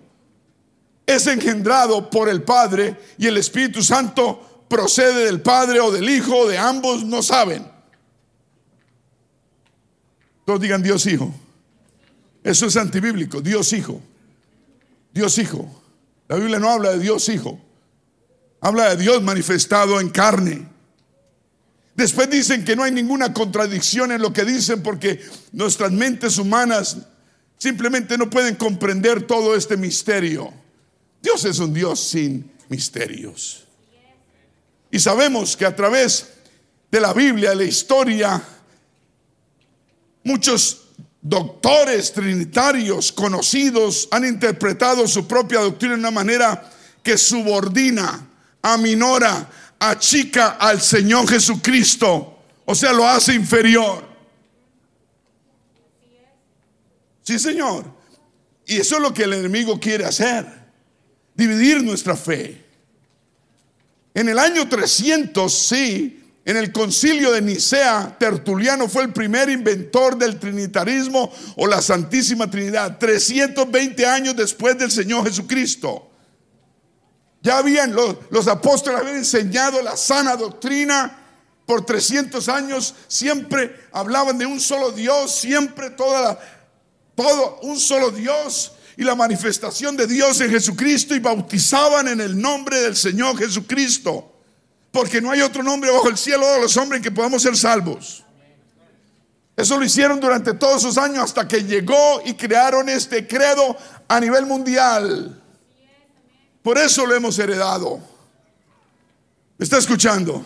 Es 1.06 1.28
engendrado 1.28 2.10
por 2.10 2.30
el 2.30 2.44
Padre 2.44 2.98
y 3.18 3.28
el 3.28 3.38
Espíritu 3.38 3.84
Santo 3.84 4.66
procede 4.68 5.26
del 5.26 5.42
Padre 5.42 5.80
o 5.80 5.92
del 5.92 6.10
Hijo, 6.10 6.48
de 6.48 6.58
ambos 6.58 7.04
no 7.04 7.22
saben. 7.22 7.66
Todos 10.46 10.62
digan 10.62 10.82
Dios 10.82 11.06
Hijo. 11.06 11.34
Eso 12.44 12.68
es 12.68 12.78
antibíblico, 12.78 13.42
Dios 13.42 13.74
Hijo. 13.74 14.02
Dios 15.14 15.38
Hijo. 15.38 15.82
La 16.28 16.38
Biblia 16.38 16.60
no 16.60 16.70
habla 16.70 16.92
de 16.92 17.00
Dios 17.00 17.30
Hijo, 17.30 17.60
habla 18.62 18.96
de 18.96 19.04
Dios 19.04 19.22
manifestado 19.22 20.00
en 20.00 20.10
carne. 20.10 20.68
Después 21.96 22.30
dicen 22.30 22.66
que 22.66 22.76
no 22.76 22.84
hay 22.84 22.92
ninguna 22.92 23.32
contradicción 23.32 24.12
en 24.12 24.22
lo 24.22 24.34
que 24.34 24.44
dicen 24.44 24.82
porque 24.84 25.24
nuestras 25.52 25.92
mentes 25.92 26.38
humanas 26.38 26.98
simplemente 27.58 28.18
no 28.18 28.30
pueden 28.30 28.56
comprender 28.56 29.26
todo 29.26 29.56
este 29.56 29.78
misterio. 29.78 30.54
Dios 31.22 31.46
es 31.46 31.60
un 31.60 31.74
Dios 31.74 32.00
sin 32.00 32.52
misterios. 32.70 33.66
Y 34.92 35.00
sabemos 35.00 35.58
que 35.58 35.66
a 35.66 35.76
través 35.76 36.34
de 36.92 37.00
la 37.02 37.14
Biblia, 37.14 37.50
de 37.50 37.56
la 37.58 37.64
historia, 37.64 38.42
muchos 40.24 40.84
doctores 41.22 42.14
trinitarios 42.14 43.12
conocidos 43.12 44.08
han 44.12 44.26
interpretado 44.26 45.08
su 45.08 45.28
propia 45.28 45.60
doctrina 45.62 45.96
de 45.96 46.00
una 46.00 46.12
manera 46.12 46.72
que 47.02 47.18
subordina, 47.18 48.28
aminora, 48.62 49.50
achica 49.80 50.58
al 50.60 50.82
Señor 50.82 51.28
Jesucristo, 51.28 52.40
o 52.66 52.76
sea, 52.76 52.94
lo 52.94 53.08
hace 53.08 53.34
inferior. 53.34 54.15
Sí, 57.26 57.40
Señor. 57.40 57.86
Y 58.66 58.78
eso 58.78 58.96
es 58.96 59.02
lo 59.02 59.14
que 59.14 59.24
el 59.24 59.34
enemigo 59.34 59.80
quiere 59.80 60.06
hacer, 60.06 60.46
dividir 61.34 61.84
nuestra 61.84 62.16
fe. 62.16 62.64
En 64.14 64.30
el 64.30 64.40
año 64.40 64.68
300, 64.68 65.54
sí, 65.54 66.24
en 66.46 66.58
el 66.58 66.72
concilio 66.72 67.32
de 67.32 67.42
Nicea, 67.42 68.16
Tertuliano 68.20 68.88
fue 68.88 69.04
el 69.04 69.12
primer 69.12 69.50
inventor 69.50 70.18
del 70.18 70.40
trinitarismo 70.40 71.32
o 71.58 71.68
la 71.68 71.82
Santísima 71.82 72.50
Trinidad, 72.50 72.98
320 73.00 74.06
años 74.06 74.36
después 74.36 74.78
del 74.78 74.92
Señor 74.92 75.26
Jesucristo. 75.26 76.12
Ya 77.42 77.58
habían, 77.58 77.94
los, 77.94 78.18
los 78.30 78.48
apóstoles 78.48 79.02
habían 79.02 79.18
enseñado 79.18 79.82
la 79.82 79.98
sana 79.98 80.36
doctrina 80.36 81.26
por 81.66 81.86
300 81.86 82.48
años, 82.50 82.94
siempre 83.08 83.88
hablaban 83.92 84.38
de 84.38 84.46
un 84.46 84.60
solo 84.60 84.92
Dios, 84.92 85.36
siempre 85.36 85.90
toda 85.90 86.22
la, 86.22 86.40
todo 87.16 87.60
un 87.64 87.80
solo 87.80 88.12
Dios 88.12 88.74
y 88.98 89.04
la 89.04 89.16
manifestación 89.16 89.98
de 89.98 90.08
Dios 90.08 90.40
en 90.42 90.52
Jesucristo 90.52 91.16
y 91.16 91.20
bautizaban 91.20 92.08
en 92.08 92.22
el 92.22 92.40
nombre 92.40 92.82
del 92.82 92.96
Señor 92.96 93.38
Jesucristo 93.38 94.32
porque 94.96 95.22
no 95.22 95.30
hay 95.30 95.42
otro 95.42 95.62
nombre 95.62 95.92
bajo 95.92 96.08
el 96.08 96.18
cielo 96.18 96.48
de 96.54 96.62
los 96.62 96.78
hombres 96.78 97.00
en 97.00 97.04
que 97.04 97.12
podamos 97.12 97.42
ser 97.42 97.58
salvos. 97.58 98.24
Eso 99.58 99.78
lo 99.78 99.86
hicieron 99.86 100.22
durante 100.22 100.54
todos 100.54 100.84
esos 100.84 100.98
años 100.98 101.24
hasta 101.24 101.46
que 101.46 101.64
llegó 101.64 102.22
y 102.24 102.34
crearon 102.34 102.88
este 102.88 103.28
credo 103.28 103.76
a 104.08 104.20
nivel 104.22 104.46
mundial. 104.46 105.42
Por 106.62 106.78
eso 106.78 107.06
lo 107.06 107.14
hemos 107.14 107.38
heredado. 107.38 108.00
¿Me 109.58 109.64
está 109.66 109.78
escuchando? 109.78 110.46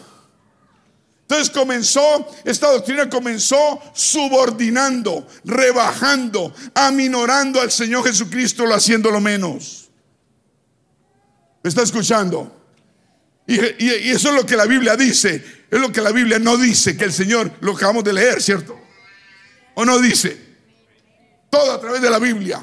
Entonces 1.30 1.52
comenzó, 1.52 2.28
esta 2.44 2.72
doctrina 2.72 3.08
comenzó 3.08 3.80
subordinando, 3.94 5.28
rebajando, 5.46 6.52
aminorando 6.74 7.62
al 7.62 7.72
Señor 7.72 8.04
Jesucristo, 8.04 8.66
lo 8.66 8.74
haciéndolo 8.74 9.22
menos. 9.22 9.92
¿Me 11.62 11.70
está 11.70 11.84
escuchando? 11.84 12.52
Y, 13.46 13.60
eso 14.10 14.30
es 14.30 14.36
lo 14.36 14.44
que 14.44 14.56
la 14.56 14.66
Biblia 14.66 14.96
dice. 14.96 15.68
Es 15.70 15.80
lo 15.80 15.92
que 15.92 16.02
la 16.02 16.12
Biblia 16.12 16.40
no 16.40 16.58
dice, 16.58 16.98
que 16.98 17.06
el 17.06 17.14
Señor 17.14 17.52
lo 17.62 17.74
acabamos 17.74 18.04
de 18.04 18.14
leer, 18.14 18.42
¿cierto? 18.42 18.80
¿O 19.76 19.86
no 19.86 20.00
dice? 20.00 20.36
Todo 21.52 21.74
a 21.74 21.80
través 21.80 22.02
de 22.02 22.10
la 22.10 22.18
Biblia. 22.18 22.60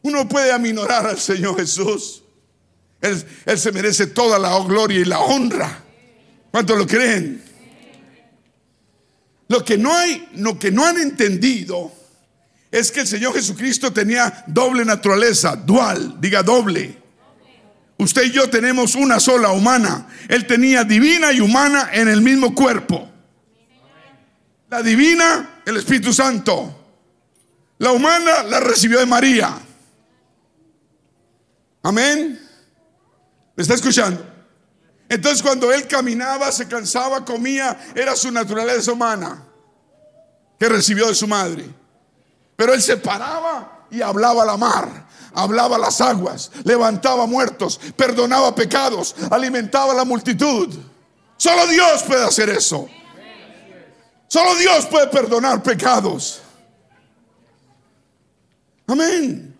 Uno 0.00 0.26
puede 0.26 0.50
aminorar 0.50 1.08
al 1.08 1.18
Señor 1.18 1.58
Jesús. 1.58 2.22
Él, 3.02 3.22
él 3.44 3.58
se 3.58 3.70
merece 3.70 4.06
toda 4.06 4.38
la 4.38 4.58
gloria 4.60 4.98
y 4.98 5.04
la 5.04 5.18
honra. 5.20 5.84
¿Cuántos 6.50 6.78
lo 6.78 6.86
creen? 6.86 7.47
Lo 9.48 9.64
que 9.64 9.78
no 9.78 9.94
hay, 9.94 10.28
lo 10.36 10.58
que 10.58 10.70
no 10.70 10.84
han 10.84 10.98
entendido 10.98 11.90
es 12.70 12.92
que 12.92 13.00
el 13.00 13.06
Señor 13.06 13.32
Jesucristo 13.32 13.92
tenía 13.92 14.44
doble 14.46 14.84
naturaleza, 14.84 15.56
dual, 15.56 16.16
diga 16.20 16.42
doble. 16.42 16.98
Usted 17.96 18.24
y 18.24 18.30
yo 18.30 18.48
tenemos 18.48 18.94
una 18.94 19.18
sola 19.18 19.50
humana. 19.50 20.06
Él 20.28 20.46
tenía 20.46 20.84
divina 20.84 21.32
y 21.32 21.40
humana 21.40 21.90
en 21.92 22.08
el 22.08 22.20
mismo 22.20 22.54
cuerpo. 22.54 23.10
La 24.70 24.82
divina, 24.82 25.62
el 25.64 25.78
Espíritu 25.78 26.12
Santo. 26.12 26.74
La 27.78 27.92
humana 27.92 28.42
la 28.42 28.60
recibió 28.60 28.98
de 28.98 29.06
María. 29.06 29.58
Amén. 31.82 32.38
¿Me 33.56 33.62
está 33.62 33.74
escuchando? 33.74 34.27
Entonces 35.08 35.42
cuando 35.42 35.72
él 35.72 35.86
caminaba, 35.86 36.52
se 36.52 36.68
cansaba, 36.68 37.24
comía, 37.24 37.78
era 37.94 38.14
su 38.14 38.30
naturaleza 38.30 38.92
humana 38.92 39.44
que 40.58 40.68
recibió 40.68 41.08
de 41.08 41.14
su 41.14 41.26
madre. 41.26 41.64
Pero 42.56 42.74
él 42.74 42.82
se 42.82 42.96
paraba 42.96 43.86
y 43.90 44.02
hablaba 44.02 44.42
a 44.42 44.46
la 44.46 44.56
mar 44.56 45.08
hablaba 45.38 45.78
las 45.78 46.00
aguas, 46.00 46.50
levantaba 46.64 47.26
muertos, 47.26 47.78
perdonaba 47.96 48.54
pecados, 48.54 49.14
alimentaba 49.30 49.92
a 49.92 49.96
la 49.96 50.04
multitud. 50.04 50.74
Solo 51.36 51.66
Dios 51.68 52.02
puede 52.02 52.24
hacer 52.24 52.48
eso. 52.50 52.88
Solo 54.26 54.56
Dios 54.56 54.86
puede 54.86 55.06
perdonar 55.06 55.62
pecados. 55.62 56.42
Amén. 58.86 59.56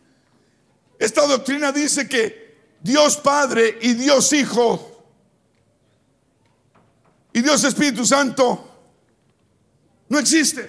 Esta 0.98 1.26
doctrina 1.26 1.70
dice 1.70 2.08
que 2.08 2.76
Dios 2.80 3.16
Padre 3.16 3.78
y 3.80 3.94
Dios 3.94 4.32
Hijo 4.32 4.97
Dios 7.42 7.64
Espíritu 7.64 8.04
Santo 8.06 8.64
no 10.08 10.18
existen. 10.18 10.66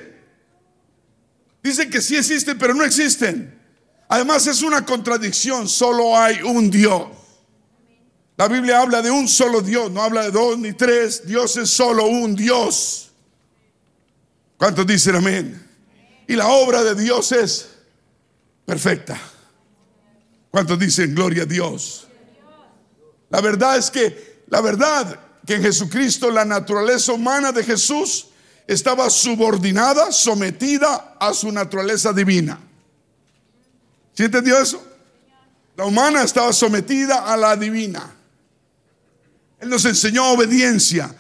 Dice 1.62 1.90
que 1.90 2.02
sí 2.02 2.16
existen, 2.16 2.58
pero 2.58 2.74
no 2.74 2.84
existen. 2.84 3.60
Además 4.08 4.48
es 4.48 4.62
una 4.62 4.86
contradicción, 4.86 5.68
solo 5.68 6.18
hay 6.18 6.42
un 6.42 6.70
Dios. 6.70 7.08
La 8.38 8.48
Biblia 8.48 8.82
habla 8.82 9.02
de 9.02 9.12
un 9.12 9.28
solo 9.28 9.62
Dios, 9.62 9.92
no 9.92 10.02
habla 10.02 10.24
de 10.24 10.32
dos 10.32 10.58
ni 10.58 10.74
tres, 10.74 11.28
Dios 11.28 11.58
es 11.58 11.70
solo 11.70 12.06
un 12.08 12.36
Dios. 12.36 13.12
¿Cuántos 14.58 14.88
dicen 14.88 15.16
amén? 15.16 15.68
Y 16.28 16.36
la 16.36 16.48
obra 16.48 16.84
de 16.84 16.96
Dios 16.96 17.32
es 17.32 17.70
perfecta. 18.66 19.20
¿Cuántos 20.50 20.80
dicen 20.80 21.14
gloria 21.14 21.44
a 21.44 21.46
Dios? 21.46 22.08
La 23.30 23.42
verdad 23.42 23.78
es 23.78 23.92
que, 23.92 24.44
la 24.48 24.62
verdad 24.62 25.20
que 25.50 25.56
en 25.56 25.64
Jesucristo 25.64 26.30
la 26.30 26.46
naturaleza 26.46 27.12
humana 27.12 27.52
de 27.52 27.64
Jesús 27.64 28.28
estaba 28.68 29.10
subordinada, 29.10 30.12
sometida 30.12 31.16
a 31.20 31.34
su 31.34 31.52
naturaleza 31.52 32.14
divina. 32.14 32.60
¿Sí 34.14 34.26
entendió 34.26 34.60
eso? 34.60 34.80
La 35.76 35.86
humana 35.86 36.22
estaba 36.22 36.54
sometida 36.54 37.26
a 37.26 37.36
la 37.36 37.56
divina. 37.56 38.14
Él 39.60 39.70
nos 39.70 39.84
enseñó 39.86 40.34
obediencia, 40.34 41.16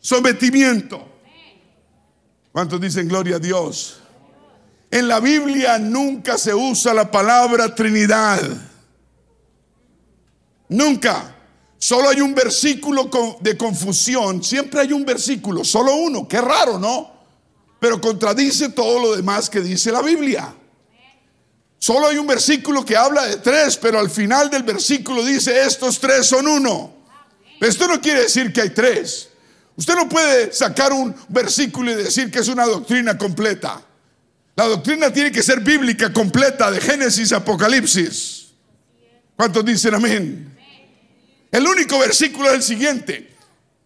sometimiento. 0.00 1.06
¿Cuántos 2.52 2.80
dicen 2.80 3.06
gloria 3.06 3.36
a 3.36 3.38
Dios? 3.38 4.00
En 4.90 5.08
la 5.08 5.20
Biblia 5.20 5.78
nunca 5.78 6.38
se 6.38 6.54
usa 6.54 6.94
la 6.94 7.10
palabra 7.10 7.74
Trinidad. 7.74 8.40
Nunca. 10.70 11.35
Solo 11.78 12.08
hay 12.08 12.20
un 12.20 12.34
versículo 12.34 13.10
de 13.40 13.56
confusión. 13.56 14.42
Siempre 14.42 14.80
hay 14.80 14.92
un 14.92 15.04
versículo, 15.04 15.64
solo 15.64 15.94
uno. 15.94 16.26
Qué 16.26 16.40
raro, 16.40 16.78
¿no? 16.78 17.12
Pero 17.78 18.00
contradice 18.00 18.70
todo 18.70 18.98
lo 18.98 19.16
demás 19.16 19.50
que 19.50 19.60
dice 19.60 19.92
la 19.92 20.02
Biblia. 20.02 20.54
Solo 21.78 22.08
hay 22.08 22.16
un 22.16 22.26
versículo 22.26 22.84
que 22.84 22.96
habla 22.96 23.26
de 23.26 23.36
tres, 23.36 23.76
pero 23.76 23.98
al 23.98 24.10
final 24.10 24.50
del 24.50 24.62
versículo 24.62 25.24
dice, 25.24 25.64
estos 25.64 26.00
tres 26.00 26.26
son 26.26 26.48
uno. 26.48 26.94
Esto 27.60 27.86
no 27.86 28.00
quiere 28.00 28.22
decir 28.22 28.52
que 28.52 28.62
hay 28.62 28.70
tres. 28.70 29.28
Usted 29.76 29.94
no 29.94 30.08
puede 30.08 30.52
sacar 30.52 30.92
un 30.92 31.14
versículo 31.28 31.90
y 31.90 31.94
decir 31.94 32.30
que 32.30 32.38
es 32.38 32.48
una 32.48 32.64
doctrina 32.64 33.18
completa. 33.18 33.82
La 34.56 34.64
doctrina 34.64 35.12
tiene 35.12 35.30
que 35.30 35.42
ser 35.42 35.60
bíblica 35.60 36.10
completa, 36.12 36.70
de 36.70 36.80
Génesis 36.80 37.32
a 37.32 37.36
Apocalipsis. 37.36 38.46
¿Cuántos 39.36 39.62
dicen 39.64 39.94
amén? 39.94 40.55
El 41.56 41.66
único 41.66 41.98
versículo 41.98 42.50
es 42.50 42.56
el 42.56 42.62
siguiente, 42.62 43.30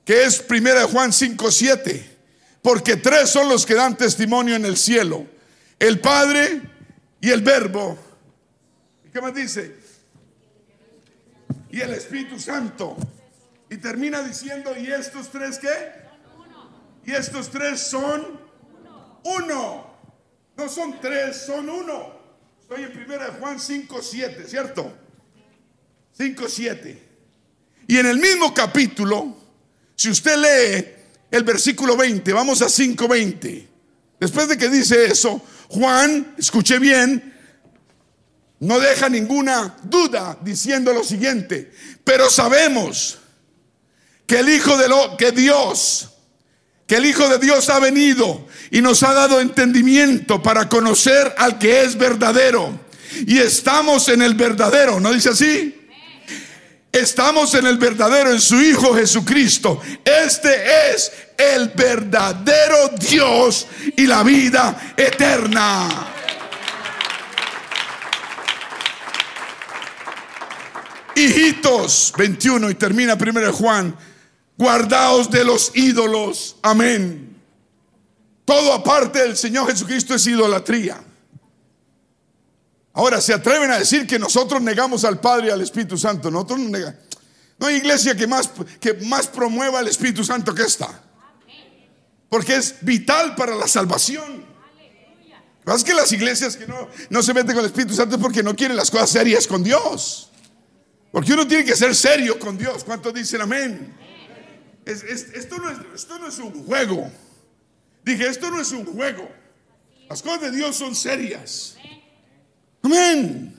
que 0.05 0.25
es 0.25 0.45
1 0.51 0.89
Juan 0.89 1.13
5, 1.13 1.53
7. 1.53 2.17
Porque 2.63 2.97
tres 2.97 3.31
son 3.31 3.49
los 3.49 3.65
que 3.65 3.75
dan 3.75 3.97
testimonio 3.97 4.57
en 4.57 4.65
el 4.65 4.77
cielo. 4.77 5.25
El 5.79 6.01
Padre, 6.01 6.63
y 7.21 7.31
el 7.31 7.43
verbo. 7.43 7.97
¿Y 9.07 9.11
qué 9.11 9.21
más 9.21 9.33
dice? 9.33 9.77
Y 11.71 11.81
el 11.81 11.95
Espíritu 11.95 12.41
Santo. 12.41 12.97
Y 13.71 13.77
termina 13.77 14.21
diciendo, 14.21 14.77
¿y 14.77 14.91
estos 14.91 15.31
tres 15.31 15.61
qué? 15.61 15.69
Y 17.07 17.13
estos 17.13 17.51
tres 17.51 17.81
son 17.81 18.41
uno. 19.23 19.95
No 20.57 20.69
son 20.69 21.01
tres, 21.01 21.37
son 21.47 21.71
uno. 21.71 22.19
Estoy 22.63 22.83
en 22.83 22.93
primera 22.93 23.27
de 23.27 23.39
Juan 23.39 23.61
5, 23.61 24.03
7, 24.03 24.45
¿cierto? 24.49 24.93
5, 26.15 26.49
7. 26.49 27.10
Y 27.91 27.99
en 27.99 28.07
el 28.07 28.19
mismo 28.19 28.55
capítulo, 28.55 29.37
si 29.97 30.11
usted 30.11 30.37
lee 30.37 30.87
el 31.29 31.43
versículo 31.43 31.97
20, 31.97 32.33
vamos 32.33 32.63
a 32.63 32.69
5, 32.69 33.09
20. 33.09 33.69
Después 34.21 34.47
de 34.47 34.57
que 34.57 34.69
dice 34.69 35.07
eso, 35.07 35.43
Juan, 35.71 36.37
escuche 36.39 36.79
bien, 36.79 37.35
no 38.61 38.79
deja 38.79 39.09
ninguna 39.09 39.77
duda 39.83 40.39
diciendo 40.41 40.93
lo 40.93 41.03
siguiente, 41.03 41.73
pero 42.05 42.31
sabemos 42.31 43.19
que 44.25 44.39
el 44.39 44.51
Hijo 44.51 44.79
de 44.79 44.89
lo 44.89 45.17
que 45.17 45.33
Dios, 45.33 46.11
que 46.87 46.95
el 46.95 47.07
Hijo 47.07 47.29
de 47.29 47.39
Dios 47.39 47.69
ha 47.71 47.81
venido 47.81 48.47
y 48.71 48.83
nos 48.83 49.03
ha 49.03 49.15
dado 49.15 49.41
entendimiento 49.41 50.41
para 50.41 50.69
conocer 50.69 51.35
al 51.37 51.59
que 51.59 51.83
es 51.83 51.99
verdadero. 51.99 52.79
Y 53.27 53.39
estamos 53.39 54.09
en 54.09 54.23
el 54.23 54.35
verdadero, 54.35 55.01
¿no 55.01 55.13
dice 55.13 55.31
así? 55.31 55.80
Estamos 56.93 57.55
en 57.55 57.67
el 57.67 57.79
verdadero, 57.79 58.33
en 58.33 58.41
su 58.41 58.61
Hijo 58.61 58.95
Jesucristo. 58.95 59.81
Este 60.05 60.91
es 60.91 61.13
el 61.37 61.69
verdadero 61.69 62.89
Dios 62.99 63.69
y 63.97 64.07
la 64.07 64.25
vida 64.25 64.95
eterna. 64.97 66.09
Hijitos, 71.15 72.13
21 72.17 72.71
y 72.71 72.75
termina 72.75 73.17
primero 73.17 73.53
Juan, 73.53 73.97
guardaos 74.59 75.31
de 75.31 75.45
los 75.45 75.71
ídolos. 75.75 76.57
Amén. 76.63 77.37
Todo 78.45 78.73
aparte 78.73 79.21
del 79.21 79.37
Señor 79.37 79.69
Jesucristo 79.69 80.15
es 80.15 80.27
idolatría. 80.27 81.01
Ahora, 82.93 83.21
se 83.21 83.33
atreven 83.33 83.71
a 83.71 83.79
decir 83.79 84.07
que 84.07 84.19
nosotros 84.19 84.61
negamos 84.61 85.05
al 85.05 85.21
Padre 85.21 85.49
y 85.49 85.51
al 85.51 85.61
Espíritu 85.61 85.97
Santo. 85.97 86.31
Nosotros 86.31 86.59
no 86.61 86.69
negamos. 86.71 87.01
No 87.59 87.67
hay 87.67 87.77
iglesia 87.77 88.15
que 88.15 88.27
más, 88.27 88.51
que 88.81 88.95
más 88.95 89.27
promueva 89.27 89.81
el 89.81 89.89
Espíritu 89.89 90.25
Santo 90.25 90.55
que 90.55 90.63
esta. 90.63 90.89
Porque 92.29 92.57
es 92.57 92.77
vital 92.81 93.35
para 93.35 93.55
la 93.55 93.69
salvación. 93.69 94.49
Es 95.67 95.85
que 95.85 95.95
las 95.95 96.11
iglesias 96.11 96.57
que 96.57 96.67
no, 96.67 96.89
no 97.11 97.23
se 97.23 97.35
meten 97.35 97.55
con 97.55 97.61
el 97.61 97.67
Espíritu 97.67 97.95
Santo 97.95 98.17
es 98.17 98.23
porque 98.23 98.43
no 98.43 98.57
quieren 98.57 98.77
las 98.77 98.91
cosas 98.91 99.11
serias 99.11 99.47
con 99.47 99.63
Dios. 99.63 100.31
Porque 101.13 101.33
uno 101.33 101.47
tiene 101.47 101.65
que 101.65 101.77
ser 101.77 101.95
serio 101.95 102.39
con 102.39 102.57
Dios. 102.57 102.83
¿Cuántos 102.83 103.15
dicen 103.15 103.43
amén? 103.43 103.95
esto, 104.85 105.59
no 105.59 105.71
es, 105.71 105.79
esto 105.95 106.19
no 106.19 106.27
es 106.27 106.39
un 106.39 106.65
juego. 106.65 107.11
Dije, 108.05 108.27
esto 108.27 108.51
no 108.51 108.61
es 108.61 108.73
un 108.73 108.85
juego. 108.87 109.29
Las 110.09 110.23
cosas 110.23 110.41
de 110.41 110.51
Dios 110.53 110.77
son 110.77 110.95
serias. 110.95 111.77
Amén. 112.83 113.51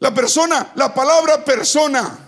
La 0.00 0.12
persona, 0.12 0.72
la 0.74 0.92
palabra 0.92 1.44
persona 1.44 2.18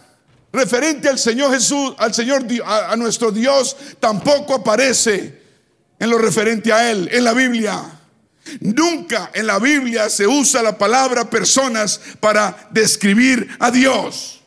referente 0.52 1.08
al 1.08 1.18
Señor 1.18 1.52
Jesús, 1.52 1.94
al 1.98 2.14
Señor, 2.14 2.44
a, 2.64 2.94
nuestro 2.96 3.32
Dios, 3.32 3.76
tampoco 3.98 4.54
aparece 4.54 5.42
en 5.98 6.10
lo 6.10 6.18
referente 6.18 6.72
a 6.72 6.90
Él, 6.90 7.08
en 7.10 7.24
la 7.24 7.32
Biblia. 7.32 7.82
Nunca 8.60 9.30
en 9.34 9.48
la 9.48 9.58
Biblia 9.58 10.08
se 10.08 10.26
usa 10.26 10.62
la 10.62 10.78
palabra 10.78 11.28
personas 11.28 12.00
para 12.20 12.68
describir 12.70 13.48
a 13.58 13.72
Dios. 13.72 14.42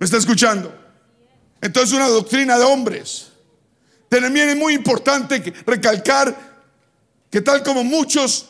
¿Me 0.00 0.06
está 0.06 0.16
escuchando? 0.16 0.76
Entonces 1.60 1.94
una 1.94 2.08
doctrina 2.08 2.58
de 2.58 2.64
hombres. 2.64 3.28
También 4.08 4.48
es 4.48 4.56
muy 4.56 4.74
importante 4.74 5.54
recalcar 5.64 6.36
que 7.30 7.40
tal 7.40 7.62
como 7.62 7.84
muchos 7.84 8.48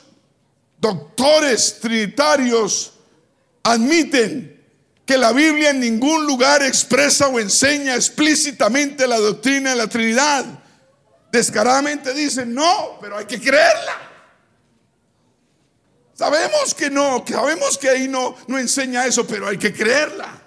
doctores 0.85 1.81
trinitarios 1.81 2.93
admiten 3.63 4.63
que 5.07 5.17
la 5.17 5.33
Biblia 5.33 5.71
en 5.71 5.81
ningún 5.81 6.27
lugar 6.27 6.63
expresa 6.63 7.29
o 7.29 7.41
enseña 7.41 7.95
explícitamente 7.95 9.07
la 9.07 9.19
doctrina 9.19 9.71
de 9.71 9.77
la 9.77 9.87
Trinidad. 9.87 10.45
Descaradamente 11.33 12.13
dicen, 12.13 12.53
no, 12.53 12.99
pero 13.01 13.17
hay 13.17 13.25
que 13.25 13.41
creerla. 13.41 13.97
Sabemos 16.13 16.75
que 16.75 16.91
no, 16.91 17.25
sabemos 17.27 17.79
que 17.79 17.89
ahí 17.89 18.07
no, 18.07 18.37
no 18.47 18.59
enseña 18.59 19.07
eso, 19.07 19.27
pero 19.27 19.49
hay 19.49 19.57
que 19.57 19.73
creerla. 19.73 20.39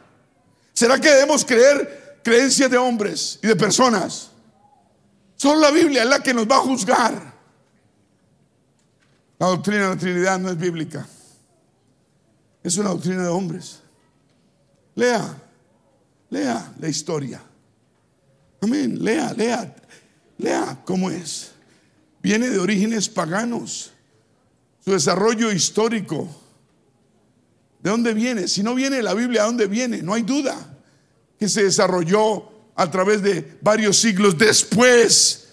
¿Será 0.72 1.00
que 1.00 1.10
debemos 1.10 1.44
creer 1.46 2.20
creencias 2.24 2.70
de 2.70 2.78
hombres 2.78 3.40
y 3.42 3.48
de 3.48 3.56
personas? 3.56 4.30
Solo 5.36 5.62
la 5.62 5.72
Biblia 5.72 6.04
es 6.04 6.10
la 6.10 6.22
que 6.22 6.36
nos 6.36 6.48
va 6.48 6.58
a 6.58 6.60
juzgar. 6.60 7.37
La 9.40 9.48
doctrina 9.48 9.84
de 9.84 9.90
la 9.90 9.98
Trinidad 9.98 10.40
no 10.40 10.50
es 10.50 10.58
bíblica. 10.58 11.08
Es 12.64 12.78
una 12.78 12.90
doctrina 12.90 13.24
de 13.24 13.30
hombres. 13.30 13.82
Lea, 14.96 15.38
lea 16.30 16.74
la 16.80 16.90
historia. 16.90 17.42
Amén, 18.62 19.04
lea, 19.04 19.34
lea, 19.34 19.76
lea 20.38 20.82
cómo 20.84 21.12
es. 21.12 21.52
Viene 22.22 22.50
de 22.50 22.58
orígenes 22.58 23.08
paganos. 23.08 23.92
Su 24.84 24.92
desarrollo 24.92 25.52
histórico. 25.52 26.28
¿De 27.80 27.92
dónde 27.92 28.14
viene? 28.14 28.48
Si 28.48 28.64
no 28.64 28.74
viene 28.74 29.04
la 29.04 29.14
Biblia, 29.14 29.42
¿de 29.42 29.48
dónde 29.48 29.68
viene? 29.68 30.02
No 30.02 30.14
hay 30.14 30.24
duda 30.24 30.56
que 31.38 31.48
se 31.48 31.64
desarrolló 31.64 32.52
a 32.76 32.90
través 32.90 33.22
de 33.22 33.60
varios 33.62 33.98
siglos 33.98 34.38
después 34.38 35.47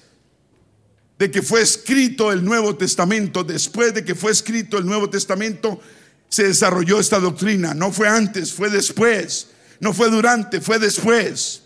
de 1.18 1.30
que 1.30 1.42
fue 1.42 1.62
escrito 1.62 2.32
el 2.32 2.44
Nuevo 2.44 2.76
Testamento, 2.76 3.44
después 3.44 3.94
de 3.94 4.04
que 4.04 4.14
fue 4.14 4.32
escrito 4.32 4.78
el 4.78 4.86
Nuevo 4.86 5.08
Testamento, 5.08 5.80
se 6.28 6.44
desarrolló 6.44 6.98
esta 6.98 7.20
doctrina. 7.20 7.74
No 7.74 7.92
fue 7.92 8.08
antes, 8.08 8.52
fue 8.52 8.68
después. 8.68 9.48
No 9.80 9.92
fue 9.92 10.10
durante, 10.10 10.60
fue 10.60 10.78
después. 10.78 11.62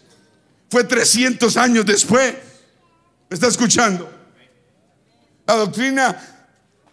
Fue 0.71 0.85
300 0.85 1.57
años 1.57 1.87
después. 1.87 2.35
¿Me 3.31 3.35
está 3.35 3.47
escuchando? 3.47 4.11
La 5.47 5.55
doctrina 5.55 6.39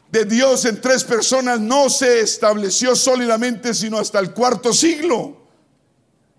de 0.09 0.23
Dios 0.23 0.63
en 0.63 0.79
tres 0.79 1.03
personas 1.03 1.59
no 1.59 1.89
se 1.89 2.21
estableció 2.21 2.95
sólidamente 2.95 3.73
sino 3.73 3.97
hasta 3.97 4.19
el 4.19 4.31
cuarto 4.31 4.71
siglo. 4.71 5.45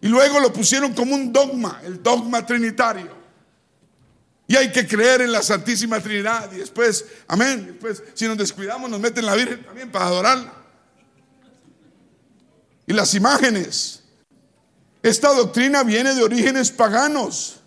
Y 0.01 0.09
luego 0.09 0.41
lo 0.41 0.53
pusieron 0.53 0.95
como 0.95 1.15
un 1.15 1.33
dogma, 1.33 1.81
el 1.85 2.03
dogma 2.03 2.47
trinitario. 2.47 3.16
Y 4.49 4.57
hay 4.57 4.71
que 4.71 4.87
creer 4.87 5.23
en 5.23 5.33
la 5.33 5.43
Santísima 5.43 6.01
Trinidad. 6.01 6.51
Y 6.53 6.59
después, 6.59 7.05
amén. 7.27 7.67
Después, 7.67 8.03
si 8.15 8.27
nos 8.27 8.39
descuidamos, 8.39 8.89
nos 8.89 9.01
meten 9.01 9.27
la 9.27 9.35
Virgen 9.35 9.65
también 9.65 9.91
para 9.91 10.07
adorarla. 10.07 10.53
Y 12.87 12.93
las 12.93 13.15
imágenes. 13.15 14.03
Esta 15.03 15.33
doctrina 15.35 15.83
viene 15.83 16.15
de 16.15 16.23
orígenes 16.23 16.71
paganos. 16.71 17.61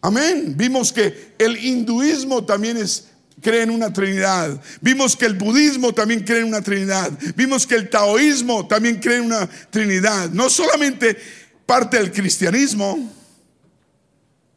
Amén. 0.00 0.54
Vimos 0.56 0.92
que 0.92 1.34
el 1.38 1.56
hinduismo 1.56 2.44
también 2.44 2.76
es, 2.76 3.08
cree 3.42 3.62
en 3.62 3.70
una 3.70 3.92
Trinidad. 3.92 4.60
Vimos 4.80 5.16
que 5.16 5.26
el 5.26 5.34
budismo 5.34 5.92
también 5.92 6.22
cree 6.22 6.40
en 6.40 6.46
una 6.46 6.62
Trinidad. 6.62 7.10
Vimos 7.34 7.66
que 7.66 7.74
el 7.74 7.90
taoísmo 7.90 8.68
también 8.68 9.00
cree 9.00 9.18
en 9.18 9.26
una 9.26 9.48
Trinidad. 9.70 10.30
No 10.30 10.48
solamente 10.48 11.16
parte 11.66 11.96
del 11.96 12.12
cristianismo. 12.12 13.12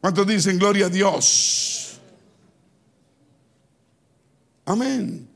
¿Cuántos 0.02 0.26
dicen 0.28 0.58
gloria 0.58 0.86
a 0.86 0.90
Dios? 0.90 2.00
Amén. 4.66 5.28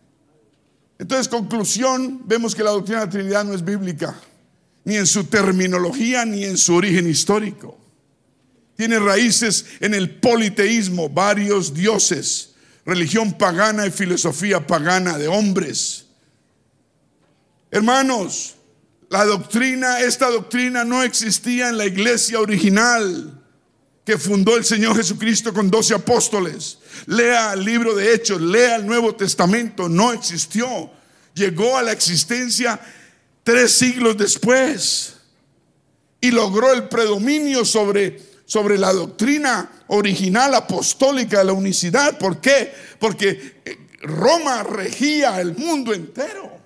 Entonces, 0.97 1.27
conclusión, 1.27 2.21
vemos 2.25 2.55
que 2.55 2.63
la 2.63 2.71
doctrina 2.71 3.01
de 3.01 3.05
la 3.07 3.11
Trinidad 3.11 3.43
no 3.43 3.53
es 3.53 3.65
bíblica, 3.65 4.15
ni 4.85 4.95
en 4.95 5.07
su 5.07 5.25
terminología, 5.25 6.23
ni 6.23 6.45
en 6.45 6.57
su 6.57 6.75
origen 6.75 7.09
histórico. 7.09 7.77
Tiene 8.77 8.99
raíces 8.99 9.65
en 9.79 9.93
el 9.93 10.15
politeísmo, 10.19 11.09
varios 11.09 11.73
dioses, 11.73 12.53
religión 12.85 13.33
pagana 13.33 13.85
y 13.85 13.91
filosofía 13.91 14.65
pagana 14.65 15.17
de 15.17 15.27
hombres. 15.27 16.05
Hermanos, 17.69 18.55
la 19.09 19.25
doctrina, 19.25 19.99
esta 19.99 20.29
doctrina 20.29 20.85
no 20.85 21.03
existía 21.03 21.69
en 21.69 21.77
la 21.77 21.85
iglesia 21.85 22.39
original 22.39 23.42
que 24.05 24.17
fundó 24.17 24.57
el 24.57 24.65
Señor 24.65 24.97
Jesucristo 24.97 25.53
con 25.53 25.69
doce 25.69 25.93
apóstoles. 25.93 26.79
Lea 27.05 27.53
el 27.53 27.63
libro 27.63 27.95
de 27.95 28.13
Hechos, 28.13 28.41
lea 28.41 28.75
el 28.75 28.85
Nuevo 28.85 29.15
Testamento, 29.15 29.87
no 29.87 30.11
existió. 30.11 30.91
Llegó 31.33 31.77
a 31.77 31.81
la 31.81 31.93
existencia 31.93 32.79
tres 33.43 33.71
siglos 33.71 34.17
después 34.17 35.15
y 36.19 36.31
logró 36.31 36.73
el 36.73 36.89
predominio 36.89 37.65
sobre, 37.65 38.21
sobre 38.45 38.77
la 38.77 38.91
doctrina 38.93 39.71
original 39.87 40.53
apostólica 40.55 41.39
de 41.39 41.45
la 41.45 41.53
unicidad. 41.53 42.17
¿Por 42.17 42.39
qué? 42.39 42.73
Porque 42.99 43.61
eh, 43.65 43.77
Roma 44.01 44.63
regía 44.63 45.39
el 45.39 45.55
mundo 45.55 45.93
entero 45.93 46.57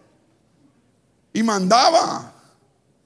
y 1.33 1.43
mandaba. 1.43 2.33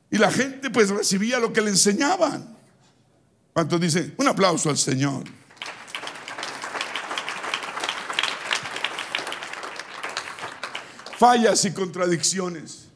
Y 0.10 0.18
la 0.18 0.32
gente 0.32 0.70
pues 0.70 0.90
recibía 0.90 1.40
lo 1.40 1.54
que 1.54 1.62
le 1.62 1.70
enseñaban. 1.70 2.51
¿Cuántos 3.54 3.82
dicen? 3.82 4.14
Un 4.18 4.28
aplauso 4.28 4.70
al 4.70 4.78
Señor. 4.78 5.24
Fallas 11.18 11.64
y 11.66 11.72
contradicciones. 11.72 12.88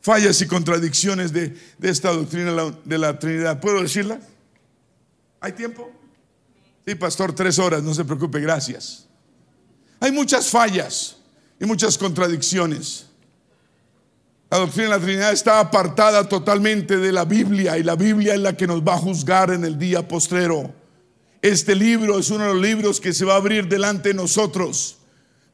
Fallas 0.00 0.40
y 0.40 0.46
contradicciones 0.46 1.32
de, 1.32 1.56
esta 1.80 2.10
doctrina 2.10 2.52
de 2.84 2.98
la 2.98 3.18
Trinidad. 3.18 3.60
¿Puedo 3.60 3.82
decirla? 3.82 4.20
¿Hay 5.40 5.52
tiempo? 5.52 5.92
Sí, 6.86 6.94
pastor, 6.94 7.34
tres 7.34 7.58
horas, 7.58 7.82
no 7.82 7.94
se 7.94 8.04
preocupe, 8.04 8.40
gracias. 8.40 9.06
Hay 10.00 10.10
muchas 10.10 10.48
fallas 10.48 11.16
y 11.60 11.64
muchas 11.64 11.96
contradicciones. 11.98 13.06
La 14.52 14.58
doctrina 14.58 14.90
de 14.90 14.98
la 14.98 15.02
Trinidad 15.02 15.32
está 15.32 15.60
apartada 15.60 16.28
totalmente 16.28 16.98
de 16.98 17.10
la 17.10 17.24
Biblia 17.24 17.78
y 17.78 17.82
la 17.82 17.96
Biblia 17.96 18.34
es 18.34 18.40
la 18.40 18.54
que 18.54 18.66
nos 18.66 18.82
va 18.82 18.96
a 18.96 18.98
juzgar 18.98 19.50
en 19.50 19.64
el 19.64 19.78
día 19.78 20.06
postrero. 20.06 20.74
Este 21.40 21.74
libro 21.74 22.18
es 22.18 22.28
uno 22.28 22.44
de 22.44 22.52
los 22.52 22.62
libros 22.62 23.00
que 23.00 23.14
se 23.14 23.24
va 23.24 23.32
a 23.32 23.36
abrir 23.38 23.66
delante 23.66 24.10
de 24.10 24.14
nosotros. 24.14 24.98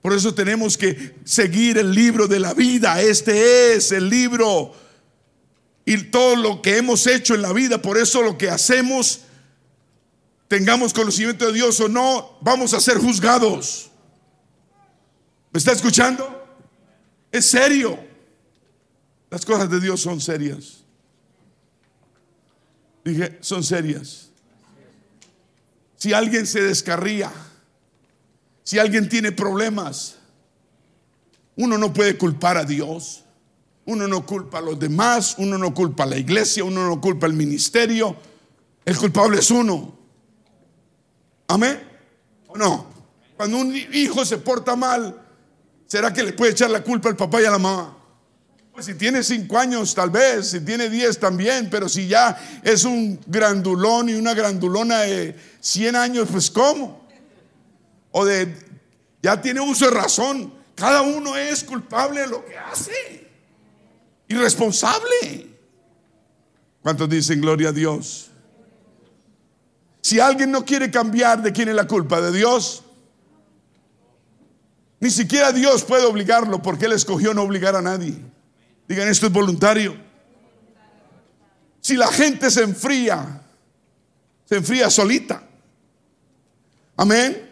Por 0.02 0.14
eso 0.14 0.34
tenemos 0.34 0.76
que 0.76 1.14
seguir 1.22 1.78
el 1.78 1.94
libro 1.94 2.26
de 2.26 2.40
la 2.40 2.54
vida. 2.54 3.00
Este 3.00 3.74
es 3.74 3.92
el 3.92 4.08
libro 4.08 4.72
y 5.84 5.96
todo 6.10 6.34
lo 6.34 6.60
que 6.60 6.78
hemos 6.78 7.06
hecho 7.06 7.36
en 7.36 7.42
la 7.42 7.52
vida. 7.52 7.80
Por 7.80 7.98
eso 7.98 8.20
lo 8.20 8.36
que 8.36 8.50
hacemos, 8.50 9.20
tengamos 10.48 10.92
conocimiento 10.92 11.46
de 11.46 11.52
Dios 11.52 11.78
o 11.78 11.88
no, 11.88 12.36
vamos 12.40 12.74
a 12.74 12.80
ser 12.80 12.98
juzgados. 12.98 13.92
¿Me 15.52 15.58
está 15.58 15.70
escuchando? 15.70 16.58
Es 17.30 17.46
serio. 17.46 18.07
Las 19.30 19.44
cosas 19.44 19.70
de 19.70 19.80
Dios 19.80 20.00
son 20.00 20.20
serias. 20.20 20.84
Dije, 23.04 23.38
son 23.40 23.62
serias. 23.62 24.30
Si 25.96 26.12
alguien 26.12 26.46
se 26.46 26.62
descarría, 26.62 27.32
si 28.62 28.78
alguien 28.78 29.08
tiene 29.08 29.32
problemas, 29.32 30.16
uno 31.56 31.76
no 31.76 31.92
puede 31.92 32.16
culpar 32.16 32.56
a 32.56 32.64
Dios. 32.64 33.24
Uno 33.84 34.06
no 34.06 34.26
culpa 34.26 34.58
a 34.58 34.60
los 34.60 34.78
demás, 34.78 35.34
uno 35.38 35.56
no 35.56 35.72
culpa 35.72 36.02
a 36.02 36.06
la 36.06 36.18
iglesia, 36.18 36.62
uno 36.62 36.86
no 36.86 37.00
culpa 37.00 37.26
al 37.26 37.32
ministerio. 37.32 38.14
El 38.84 38.96
culpable 38.96 39.38
es 39.38 39.50
uno. 39.50 39.98
Amén. 41.48 41.82
¿O 42.46 42.56
no? 42.56 42.86
Cuando 43.36 43.56
un 43.56 43.74
hijo 43.74 44.24
se 44.24 44.38
porta 44.38 44.76
mal, 44.76 45.18
¿será 45.86 46.12
que 46.12 46.22
le 46.22 46.32
puede 46.32 46.52
echar 46.52 46.70
la 46.70 46.84
culpa 46.84 47.08
al 47.08 47.16
papá 47.16 47.40
y 47.40 47.46
a 47.46 47.50
la 47.50 47.58
mamá? 47.58 47.97
Pues 48.78 48.86
si 48.86 48.94
tiene 48.94 49.24
cinco 49.24 49.58
años, 49.58 49.92
tal 49.92 50.08
vez, 50.08 50.50
si 50.50 50.60
tiene 50.60 50.88
diez 50.88 51.18
también, 51.18 51.68
pero 51.68 51.88
si 51.88 52.06
ya 52.06 52.38
es 52.62 52.84
un 52.84 53.18
grandulón 53.26 54.08
y 54.08 54.14
una 54.14 54.34
grandulona 54.34 55.00
de 55.00 55.34
cien 55.58 55.96
años, 55.96 56.28
pues 56.30 56.48
¿cómo? 56.48 57.04
O 58.12 58.24
de, 58.24 58.54
ya 59.20 59.42
tiene 59.42 59.60
uso 59.60 59.86
de 59.86 59.90
razón. 59.90 60.54
Cada 60.76 61.02
uno 61.02 61.36
es 61.36 61.64
culpable 61.64 62.20
de 62.20 62.26
lo 62.28 62.46
que 62.46 62.56
hace. 62.56 63.26
Irresponsable. 64.28 65.48
¿Cuántos 66.80 67.08
dicen 67.08 67.40
gloria 67.40 67.70
a 67.70 67.72
Dios? 67.72 68.30
Si 70.02 70.20
alguien 70.20 70.52
no 70.52 70.64
quiere 70.64 70.88
cambiar, 70.88 71.42
¿de 71.42 71.52
quién 71.52 71.68
es 71.68 71.74
la 71.74 71.88
culpa? 71.88 72.20
¿De 72.20 72.30
Dios? 72.30 72.84
Ni 75.00 75.10
siquiera 75.10 75.50
Dios 75.50 75.82
puede 75.82 76.06
obligarlo 76.06 76.62
porque 76.62 76.84
Él 76.84 76.92
escogió 76.92 77.34
no 77.34 77.42
obligar 77.42 77.74
a 77.74 77.82
nadie. 77.82 78.37
Digan, 78.88 79.06
esto 79.08 79.26
es 79.26 79.32
voluntario. 79.32 79.94
Si 81.80 81.94
la 81.94 82.08
gente 82.08 82.50
se 82.50 82.62
enfría, 82.62 83.42
se 84.46 84.56
enfría 84.56 84.88
solita. 84.90 85.42
Amén. 86.96 87.48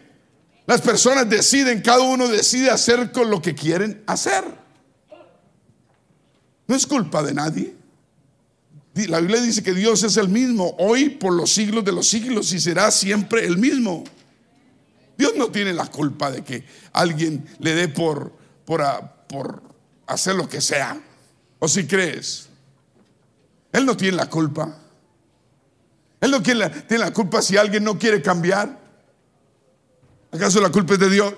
Las 0.65 0.81
personas 0.81 1.29
deciden, 1.29 1.81
cada 1.81 2.01
uno 2.01 2.27
decide 2.27 2.69
hacer 2.71 3.11
con 3.11 3.29
lo 3.29 3.41
que 3.41 3.55
quieren 3.55 4.03
hacer. 4.07 4.43
No 6.67 6.75
es 6.75 6.85
culpa 6.85 7.23
de 7.23 7.33
nadie. 7.33 7.75
La 9.07 9.19
Biblia 9.19 9.39
dice 9.39 9.61
que 9.61 9.73
Dios 9.73 10.03
es 10.03 10.17
el 10.17 10.27
mismo 10.27 10.75
hoy 10.79 11.09
por 11.09 11.31
los 11.31 11.53
siglos 11.53 11.85
de 11.85 11.91
los 11.91 12.09
siglos 12.09 12.51
y 12.51 12.59
será 12.59 12.89
siempre 12.89 13.45
el 13.45 13.57
mismo. 13.57 14.03
Dios 15.17 15.33
no 15.37 15.49
tiene 15.49 15.71
la 15.71 15.85
culpa 15.85 16.31
de 16.31 16.43
que 16.43 16.65
alguien 16.93 17.45
le 17.59 17.75
dé 17.75 17.87
por, 17.87 18.33
por, 18.65 18.83
por 19.29 19.61
hacer 20.07 20.35
lo 20.35 20.49
que 20.49 20.61
sea. 20.61 20.99
¿O 21.59 21.67
si 21.67 21.87
crees? 21.87 22.49
Él 23.71 23.85
no 23.85 23.97
tiene 23.97 24.17
la 24.17 24.29
culpa. 24.29 24.75
Él 26.19 26.31
no 26.31 26.41
tiene 26.41 26.61
la, 26.61 26.71
tiene 26.71 27.05
la 27.05 27.13
culpa 27.13 27.41
si 27.41 27.57
alguien 27.57 27.83
no 27.83 27.97
quiere 27.97 28.21
cambiar. 28.21 28.77
¿Acaso 30.31 30.59
la 30.61 30.71
culpa 30.71 30.93
es 30.93 30.99
de 30.99 31.09
Dios? 31.09 31.33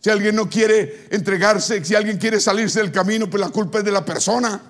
Si 0.00 0.10
alguien 0.10 0.36
no 0.36 0.48
quiere 0.48 1.08
entregarse, 1.10 1.84
si 1.84 1.94
alguien 1.94 2.18
quiere 2.18 2.40
salirse 2.40 2.80
del 2.80 2.92
camino, 2.92 3.28
pues 3.28 3.40
la 3.40 3.50
culpa 3.50 3.78
es 3.78 3.84
de 3.84 3.92
la 3.92 4.04
persona. 4.04 4.60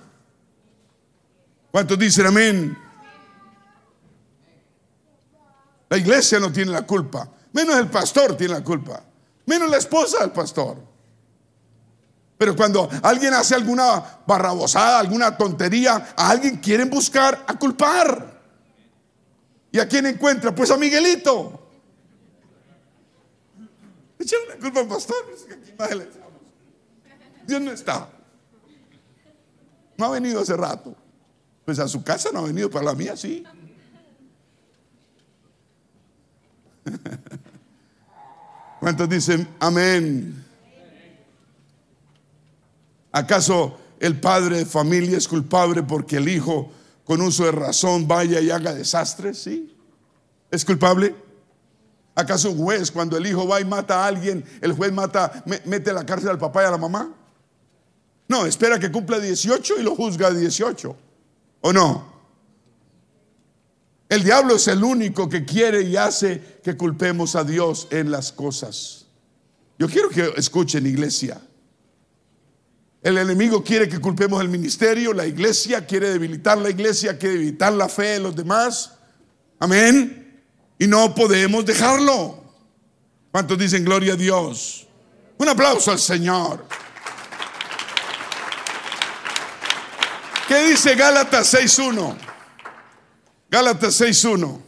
¿Cuántos 1.71 1.99
dicen 1.99 2.25
amén? 2.25 2.77
La 5.89 5.97
iglesia 5.97 6.39
no 6.39 6.51
tiene 6.51 6.71
la 6.71 6.85
culpa, 6.85 7.29
menos 7.53 7.75
el 7.77 7.87
pastor 7.87 8.35
tiene 8.35 8.53
la 8.53 8.63
culpa, 8.63 9.03
menos 9.45 9.69
la 9.69 9.77
esposa 9.77 10.19
del 10.19 10.31
pastor. 10.31 10.88
Pero 12.39 12.55
cuando 12.55 12.89
alguien 13.03 13.33
hace 13.33 13.53
alguna 13.53 14.01
barrabosada, 14.25 14.97
alguna 14.99 15.35
tontería, 15.35 16.13
a 16.15 16.29
alguien 16.29 16.55
quieren 16.55 16.89
buscar 16.89 17.43
a 17.45 17.59
culpar. 17.59 18.39
¿Y 19.73 19.77
a 19.77 19.85
quién 19.85 20.05
encuentra? 20.05 20.55
Pues 20.55 20.71
a 20.71 20.77
Miguelito. 20.77 21.67
Echaron 24.17 24.47
la 24.47 24.55
culpa 24.55 24.79
al 24.79 24.87
pastor. 24.87 25.17
Dios 27.45 27.61
no 27.61 27.71
está. 27.73 28.07
No 29.97 30.05
ha 30.05 30.09
venido 30.11 30.39
hace 30.39 30.55
rato. 30.55 30.95
Pues 31.65 31.77
a 31.79 31.89
su 31.89 32.01
casa 32.05 32.29
no 32.31 32.39
ha 32.39 32.43
venido, 32.43 32.69
para 32.69 32.85
la 32.85 32.95
mía 32.95 33.17
sí. 33.17 33.43
¿Cuántos 38.79 39.09
dicen 39.09 39.45
amén? 39.59 40.48
¿Acaso 43.11 43.77
el 43.99 44.19
padre 44.19 44.59
de 44.59 44.65
familia 44.65 45.17
es 45.17 45.27
culpable 45.27 45.83
porque 45.83 46.17
el 46.17 46.29
hijo 46.29 46.71
con 47.03 47.21
uso 47.21 47.45
de 47.45 47.51
razón 47.51 48.07
vaya 48.07 48.39
y 48.39 48.51
haga 48.51 48.73
desastres? 48.73 49.39
¿Sí? 49.39 49.75
¿Es 50.51 50.63
culpable? 50.63 51.15
¿Acaso 52.15 52.51
un 52.51 52.57
juez, 52.57 52.91
cuando 52.91 53.17
el 53.17 53.25
hijo 53.25 53.47
va 53.47 53.61
y 53.61 53.65
mata 53.65 54.03
a 54.03 54.07
alguien, 54.07 54.43
el 54.61 54.73
juez 54.73 54.91
mata, 54.91 55.43
mete 55.65 55.91
a 55.91 55.93
la 55.93 56.05
cárcel 56.05 56.29
al 56.29 56.37
papá 56.37 56.63
y 56.63 56.65
a 56.65 56.71
la 56.71 56.77
mamá? 56.77 57.13
No, 58.27 58.45
espera 58.45 58.77
que 58.77 58.91
cumpla 58.91 59.19
18 59.19 59.79
y 59.79 59.83
lo 59.83 59.95
juzga 59.95 60.27
a 60.27 60.31
18. 60.31 60.95
¿O 61.61 61.73
no? 61.73 62.09
El 64.09 64.23
diablo 64.23 64.55
es 64.55 64.67
el 64.67 64.83
único 64.83 65.29
que 65.29 65.45
quiere 65.45 65.81
y 65.83 65.95
hace 65.95 66.59
que 66.63 66.75
culpemos 66.75 67.35
a 67.35 67.43
Dios 67.43 67.87
en 67.91 68.11
las 68.11 68.31
cosas. 68.31 69.05
Yo 69.77 69.87
quiero 69.87 70.09
que 70.09 70.33
escuchen, 70.35 70.85
iglesia. 70.85 71.39
El 73.01 73.17
enemigo 73.17 73.63
quiere 73.63 73.87
que 73.87 73.99
culpemos 73.99 74.41
el 74.41 74.49
ministerio, 74.49 75.13
la 75.13 75.25
iglesia, 75.25 75.85
quiere 75.85 76.09
debilitar 76.09 76.57
la 76.57 76.69
iglesia, 76.69 77.17
quiere 77.17 77.35
debilitar 77.35 77.71
la 77.71 77.87
fe 77.87 78.03
de 78.03 78.19
los 78.19 78.35
demás. 78.35 78.93
Amén. 79.59 80.43
Y 80.77 80.87
no 80.87 81.15
podemos 81.15 81.65
dejarlo. 81.65 82.43
¿Cuántos 83.31 83.57
dicen 83.57 83.85
gloria 83.85 84.13
a 84.13 84.17
Dios? 84.17 84.87
Un 85.37 85.47
aplauso 85.47 85.91
al 85.91 85.99
Señor. 85.99 86.65
¿Qué 90.47 90.65
dice 90.65 90.95
Gálatas 90.95 91.53
6.1? 91.53 92.17
Gálatas 93.49 94.01
6.1. 94.01 94.61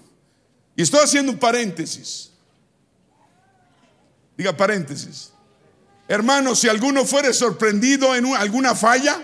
Y 0.76 0.84
estoy 0.84 1.02
haciendo 1.02 1.34
un 1.34 1.40
paréntesis. 1.40 2.32
Diga 4.38 4.56
paréntesis. 4.56 5.34
Hermanos, 6.12 6.60
si 6.60 6.68
alguno 6.68 7.06
fuere 7.06 7.32
sorprendido 7.32 8.14
en 8.14 8.26
alguna 8.36 8.76
falla, 8.76 9.18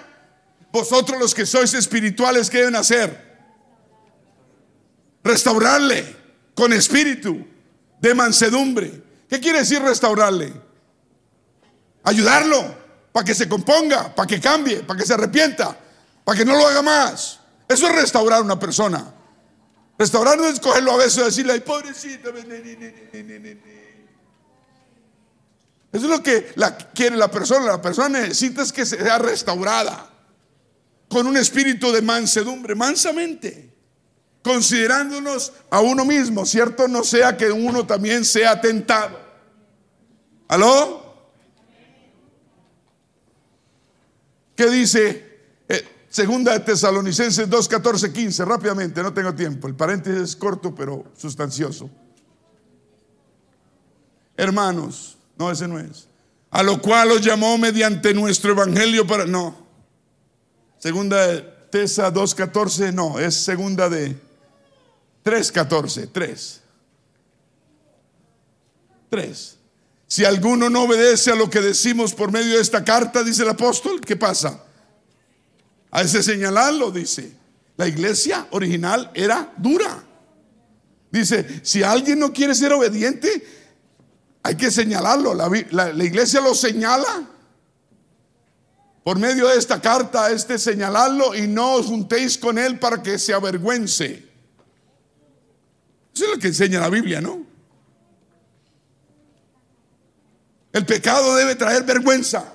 vosotros 0.71 1.19
los 1.19 1.35
que 1.35 1.45
sois 1.45 1.73
espirituales, 1.73 2.49
¿qué 2.49 2.59
deben 2.59 2.77
hacer? 2.77 3.27
Restaurarle 5.21 6.15
con 6.55 6.71
espíritu 6.71 7.45
de 7.99 8.15
mansedumbre. 8.15 9.03
¿Qué 9.27 9.41
quiere 9.41 9.59
decir 9.59 9.81
restaurarle? 9.81 10.53
Ayudarlo 12.03 12.77
para 13.11 13.25
que 13.25 13.35
se 13.35 13.49
componga, 13.49 14.15
para 14.15 14.25
que 14.25 14.39
cambie, 14.39 14.77
para 14.83 14.97
que 14.97 15.05
se 15.05 15.13
arrepienta, 15.13 15.77
para 16.23 16.37
que 16.37 16.45
no 16.45 16.55
lo 16.55 16.65
haga 16.65 16.81
más. 16.81 17.41
Eso 17.67 17.89
es 17.89 17.95
restaurar 17.95 18.39
a 18.39 18.43
una 18.43 18.57
persona. 18.57 19.13
Restaurar 19.99 20.37
no 20.37 20.47
es 20.47 20.57
cogerlo 20.61 20.93
a 20.93 20.97
veces 20.99 21.17
y 21.17 21.25
decirle, 21.25 21.51
ay, 21.51 21.59
pobrecito. 21.59 22.31
Eso 25.97 26.05
es 26.05 26.11
lo 26.11 26.23
que 26.23 26.51
la, 26.55 26.77
quiere 26.77 27.15
la 27.17 27.29
persona. 27.31 27.65
La 27.65 27.81
persona 27.81 28.19
necesita 28.19 28.61
es 28.61 28.71
que 28.71 28.85
sea 28.85 29.17
restaurada 29.17 30.09
con 31.09 31.25
un 31.25 31.37
espíritu 31.37 31.91
de 31.91 32.01
mansedumbre, 32.01 32.75
mansamente 32.75 33.67
considerándonos 34.43 35.51
a 35.69 35.81
uno 35.81 36.05
mismo, 36.05 36.45
¿cierto? 36.45 36.87
No 36.87 37.03
sea 37.03 37.35
que 37.35 37.51
uno 37.51 37.85
también 37.85 38.23
sea 38.23 38.61
tentado. 38.61 39.19
¿Aló? 40.47 41.03
¿Qué 44.55 44.69
dice? 44.69 45.39
Eh, 45.67 46.05
segunda 46.09 46.53
de 46.53 46.61
Tesalonicenses 46.61 47.49
2, 47.49 47.67
14, 47.67 48.13
15, 48.13 48.45
rápidamente, 48.45 49.03
no 49.03 49.13
tengo 49.13 49.35
tiempo. 49.35 49.67
El 49.67 49.75
paréntesis 49.75 50.21
es 50.21 50.35
corto 50.35 50.73
pero 50.73 51.11
sustancioso. 51.17 51.89
Hermanos, 54.37 55.16
no, 55.37 55.51
ese 55.51 55.67
no 55.67 55.79
es. 55.79 56.07
A 56.51 56.63
lo 56.63 56.81
cual 56.81 57.11
os 57.11 57.21
llamó 57.21 57.57
mediante 57.57 58.13
nuestro 58.13 58.51
evangelio 58.51 59.05
para... 59.05 59.25
No, 59.25 59.67
Segunda 60.79 61.27
de 61.27 61.41
Tesa 61.71 62.13
2.14, 62.13 62.93
no, 62.93 63.19
es 63.19 63.35
segunda 63.35 63.89
de 63.89 64.15
3.14, 65.25 66.09
3. 66.11 66.61
3. 69.09 69.57
Si 70.07 70.23
alguno 70.23 70.69
no 70.69 70.83
obedece 70.83 71.31
a 71.31 71.35
lo 71.35 71.49
que 71.49 71.59
decimos 71.59 72.13
por 72.13 72.31
medio 72.31 72.55
de 72.55 72.61
esta 72.61 72.83
carta, 72.83 73.23
dice 73.23 73.43
el 73.43 73.49
apóstol, 73.49 73.99
¿qué 74.01 74.15
pasa? 74.15 74.63
A 75.91 76.01
ese 76.01 76.23
señalarlo, 76.23 76.91
dice. 76.91 77.33
La 77.75 77.87
iglesia 77.87 78.47
original 78.51 79.11
era 79.13 79.53
dura. 79.57 80.03
Dice, 81.11 81.61
si 81.63 81.83
alguien 81.83 82.19
no 82.19 82.31
quiere 82.31 82.55
ser 82.55 82.71
obediente, 82.71 83.45
hay 84.47 84.55
que 84.55 84.71
señalarlo. 84.71 85.33
La, 85.33 85.89
iglesia 86.05 86.39
lo 86.39 86.55
señala 86.55 87.27
por 89.03 89.19
medio 89.19 89.49
de 89.49 89.57
esta 89.57 89.81
carta, 89.81 90.31
este 90.31 90.57
señalarlo 90.57 91.35
y 91.35 91.47
no 91.47 91.73
os 91.73 91.87
juntéis 91.87 92.37
con 92.37 92.57
él 92.57 92.79
para 92.79 93.03
que 93.03 93.19
se 93.19 93.33
avergüence. 93.33 94.25
Eso 96.13 96.25
es 96.25 96.31
lo 96.31 96.39
que 96.39 96.47
enseña 96.47 96.79
la 96.79 96.89
Biblia, 96.89 97.19
¿no? 97.19 97.45
El 100.71 100.85
pecado 100.85 101.35
debe 101.35 101.55
traer 101.55 101.83
vergüenza. 101.83 102.53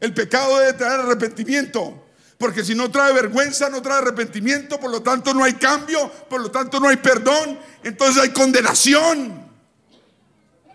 El 0.00 0.14
pecado 0.14 0.58
debe 0.58 0.72
traer 0.72 1.00
arrepentimiento. 1.00 2.02
Porque 2.38 2.64
si 2.64 2.74
no 2.74 2.90
trae 2.90 3.12
vergüenza, 3.12 3.68
no 3.68 3.82
trae 3.82 3.98
arrepentimiento, 3.98 4.80
por 4.80 4.90
lo 4.90 5.02
tanto 5.02 5.34
no 5.34 5.44
hay 5.44 5.54
cambio, 5.54 6.10
por 6.30 6.40
lo 6.40 6.50
tanto 6.50 6.80
no 6.80 6.88
hay 6.88 6.96
perdón, 6.96 7.58
entonces 7.82 8.22
hay 8.22 8.30
condenación. 8.30 9.43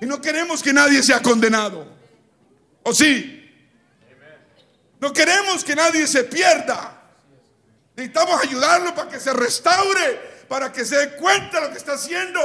Y 0.01 0.05
no 0.05 0.21
queremos 0.21 0.63
que 0.63 0.73
nadie 0.73 1.03
sea 1.03 1.21
condenado. 1.21 1.85
¿O 2.83 2.93
sí? 2.93 3.35
No 4.99 5.13
queremos 5.13 5.63
que 5.63 5.75
nadie 5.75 6.07
se 6.07 6.23
pierda. 6.25 7.01
Necesitamos 7.95 8.41
ayudarlo 8.41 8.95
para 8.95 9.09
que 9.09 9.19
se 9.19 9.33
restaure, 9.33 10.45
para 10.47 10.71
que 10.71 10.85
se 10.85 10.97
dé 10.97 11.15
cuenta 11.15 11.59
de 11.59 11.67
lo 11.67 11.71
que 11.71 11.77
está 11.77 11.93
haciendo, 11.93 12.39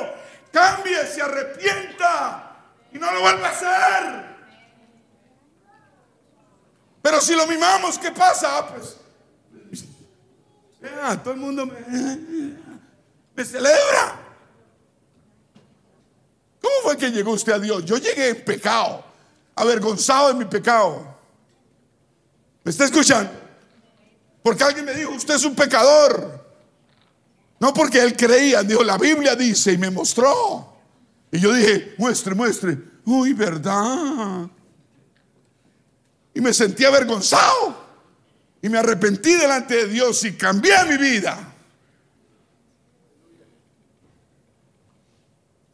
cambie, 0.53 1.07
se 1.07 1.23
arrepienta 1.23 2.57
y 2.93 2.99
no 2.99 3.13
lo 3.13 3.21
vuelva 3.21 3.49
a 3.49 3.51
hacer. 3.51 4.35
Pero 7.03 7.21
si 7.21 7.35
lo 7.35 7.47
mimamos, 7.47 7.99
¿qué 7.99 8.11
pasa? 8.13 8.59
Ah, 8.59 8.69
pues, 8.69 8.97
todo 11.23 11.35
el 11.35 11.41
mundo 11.41 11.67
me, 11.67 12.57
me 13.35 13.45
celebra. 13.45 14.24
¿Cómo 16.65 16.77
fue 16.83 16.97
que 16.97 17.11
llegó 17.11 17.33
usted 17.33 17.53
a 17.53 17.59
Dios? 17.59 17.85
Yo 17.85 17.99
llegué 17.99 18.31
en 18.31 18.43
pecado, 18.43 19.05
avergonzado 19.55 20.29
de 20.29 20.35
mi 20.35 20.47
pecado. 20.47 21.15
¿Me 22.63 22.71
está 22.71 22.87
escuchando? 22.87 23.31
Porque 24.43 24.65
alguien 24.65 24.87
me 24.87 24.95
dijo, 24.95 25.11
usted 25.11 25.35
es 25.35 25.45
un 25.45 25.55
pecador. 25.55 26.43
No 27.61 27.75
porque 27.75 28.01
él 28.01 28.17
creía, 28.17 28.63
dijo, 28.63 28.83
la 28.83 28.97
Biblia 28.97 29.37
dice 29.37 29.73
y 29.73 29.79
me 29.79 29.91
mostró. 29.91 30.75
Y 31.31 31.39
yo 31.39 31.53
dije, 31.53 31.97
muestre, 31.99 32.35
muestre. 32.35 32.79
Uy, 33.05 33.35
verdad. 33.35 34.49
Y 36.33 36.41
me 36.41 36.55
sentí 36.55 36.87
avergonzado. 36.87 37.77
Y 38.63 38.71
me 38.71 38.79
arrepentí 38.79 39.35
delante 39.35 39.77
de 39.77 39.89
Dios 39.89 40.25
y 40.25 40.33
cambié 40.33 40.83
mi 40.89 40.97
vida. 40.97 41.53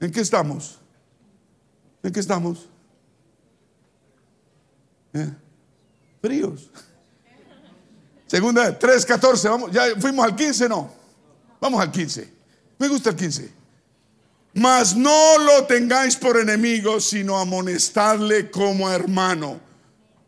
¿En 0.01 0.11
qué 0.11 0.22
estamos? 0.22 0.80
¿En 2.03 2.12
qué 2.12 2.20
estamos? 2.20 2.68
¿Eh? 5.12 5.30
Fríos. 6.22 6.70
Segunda, 8.26 8.78
3, 8.78 9.05
14, 9.05 9.48
vamos, 9.48 9.72
ya 9.72 9.82
fuimos 9.98 10.24
al 10.24 10.36
15, 10.36 10.68
no. 10.68 10.92
Vamos 11.61 11.80
al 11.80 11.90
15. 11.90 12.32
Me 12.78 12.88
gusta 12.88 13.11
el 13.11 13.16
15. 13.16 13.53
Mas 14.55 14.96
no 14.96 15.38
lo 15.38 15.64
tengáis 15.64 16.16
por 16.16 16.38
enemigo, 16.38 17.01
sino 17.01 17.38
amonestarle 17.38 18.51
como 18.51 18.90
hermano. 18.90 19.61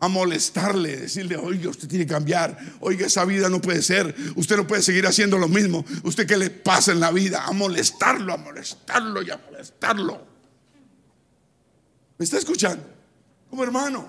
A 0.00 0.08
molestarle, 0.08 0.96
decirle, 0.96 1.36
oiga, 1.36 1.70
usted 1.70 1.86
tiene 1.86 2.04
que 2.04 2.12
cambiar. 2.12 2.58
Oiga, 2.80 3.06
esa 3.06 3.24
vida 3.24 3.48
no 3.48 3.60
puede 3.60 3.82
ser. 3.82 4.14
Usted 4.34 4.56
no 4.56 4.66
puede 4.66 4.82
seguir 4.82 5.06
haciendo 5.06 5.38
lo 5.38 5.46
mismo. 5.46 5.84
¿Usted 6.02 6.26
qué 6.26 6.36
le 6.36 6.50
pasa 6.50 6.90
en 6.90 6.98
la 6.98 7.12
vida? 7.12 7.44
A 7.44 7.52
molestarlo, 7.52 8.32
a 8.32 8.36
molestarlo 8.36 9.22
y 9.22 9.30
a 9.30 9.40
molestarlo. 9.48 10.31
¿Me 12.22 12.24
está 12.24 12.38
escuchando? 12.38 12.84
Como 13.50 13.64
hermano. 13.64 14.06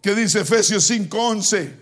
¿Qué 0.00 0.14
dice 0.14 0.42
Efesios 0.42 0.88
5:11? 0.88 1.74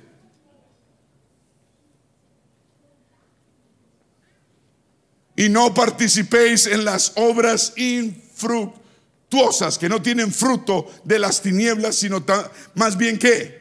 y 5.36 5.50
no 5.50 5.74
participéis 5.74 6.66
en 6.66 6.86
las 6.86 7.12
obras 7.16 7.74
infructuosas 7.76 9.76
que 9.76 9.90
no 9.90 10.00
tienen 10.00 10.32
fruto 10.32 10.90
de 11.04 11.18
las 11.18 11.42
tinieblas, 11.42 11.96
sino 11.96 12.24
más 12.76 12.96
bien 12.96 13.18
que 13.18 13.60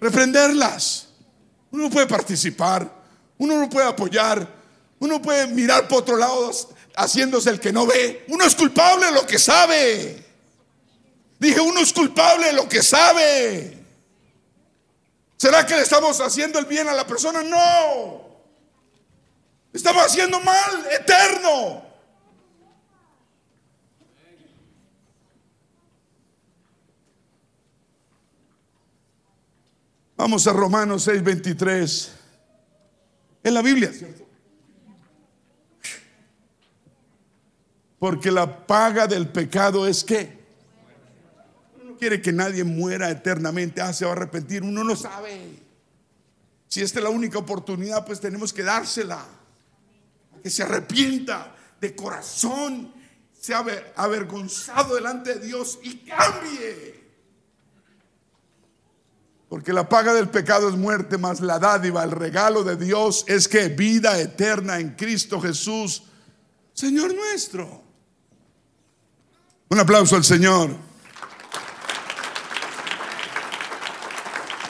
reprenderlas. 0.00 1.08
Uno 1.70 1.90
puede 1.90 2.06
participar, 2.06 2.90
uno 3.36 3.58
no 3.58 3.68
puede 3.68 3.88
apoyar, 3.88 4.50
uno 5.00 5.20
puede 5.20 5.48
mirar 5.48 5.86
por 5.86 5.98
otro 5.98 6.16
lado 6.16 6.50
haciéndose 6.96 7.50
el 7.50 7.60
que 7.60 7.72
no 7.72 7.86
ve. 7.86 8.24
Uno 8.28 8.44
es 8.44 8.54
culpable 8.54 9.10
lo 9.12 9.26
que 9.26 9.38
sabe. 9.38 10.22
Dije, 11.38 11.60
uno 11.60 11.80
es 11.80 11.92
culpable 11.92 12.52
lo 12.52 12.68
que 12.68 12.82
sabe. 12.82 13.78
¿Será 15.36 15.66
que 15.66 15.74
le 15.74 15.82
estamos 15.82 16.20
haciendo 16.20 16.58
el 16.58 16.64
bien 16.64 16.88
a 16.88 16.94
la 16.94 17.06
persona? 17.06 17.42
No. 17.42 18.24
Estamos 19.72 20.04
haciendo 20.04 20.40
mal, 20.40 20.86
eterno. 20.92 21.84
Vamos 30.16 30.46
a 30.46 30.52
Romanos 30.52 31.06
6:23. 31.06 32.10
En 33.42 33.52
la 33.52 33.60
Biblia, 33.60 33.92
¿cierto? 33.92 34.23
Porque 38.04 38.30
la 38.30 38.66
paga 38.66 39.06
del 39.06 39.28
pecado 39.28 39.86
es 39.86 40.04
que 40.04 40.38
no 41.82 41.96
quiere 41.96 42.20
que 42.20 42.34
nadie 42.34 42.62
muera 42.62 43.08
eternamente. 43.08 43.80
Ah, 43.80 43.94
se 43.94 44.04
va 44.04 44.10
a 44.10 44.14
arrepentir. 44.14 44.62
Uno 44.62 44.84
no 44.84 44.94
sabe. 44.94 45.62
Si 46.68 46.82
esta 46.82 46.98
es 46.98 47.02
la 47.02 47.08
única 47.08 47.38
oportunidad, 47.38 48.04
pues 48.04 48.20
tenemos 48.20 48.52
que 48.52 48.62
dársela 48.62 49.24
que 50.42 50.50
se 50.50 50.64
arrepienta 50.64 51.56
de 51.80 51.96
corazón, 51.96 52.92
sea 53.32 53.64
avergonzado 53.96 54.96
delante 54.96 55.38
de 55.38 55.46
Dios 55.46 55.78
y 55.82 55.96
cambie. 56.00 57.04
Porque 59.48 59.72
la 59.72 59.88
paga 59.88 60.12
del 60.12 60.28
pecado 60.28 60.68
es 60.68 60.76
muerte, 60.76 61.16
más 61.16 61.40
la 61.40 61.58
dádiva, 61.58 62.04
el 62.04 62.10
regalo 62.10 62.64
de 62.64 62.76
Dios 62.76 63.24
es 63.28 63.48
que 63.48 63.68
vida 63.68 64.20
eterna 64.20 64.78
en 64.78 64.90
Cristo 64.90 65.40
Jesús, 65.40 66.02
Señor 66.74 67.14
nuestro. 67.14 67.83
Un 69.68 69.78
aplauso 69.78 70.16
al 70.16 70.24
Señor. 70.24 70.70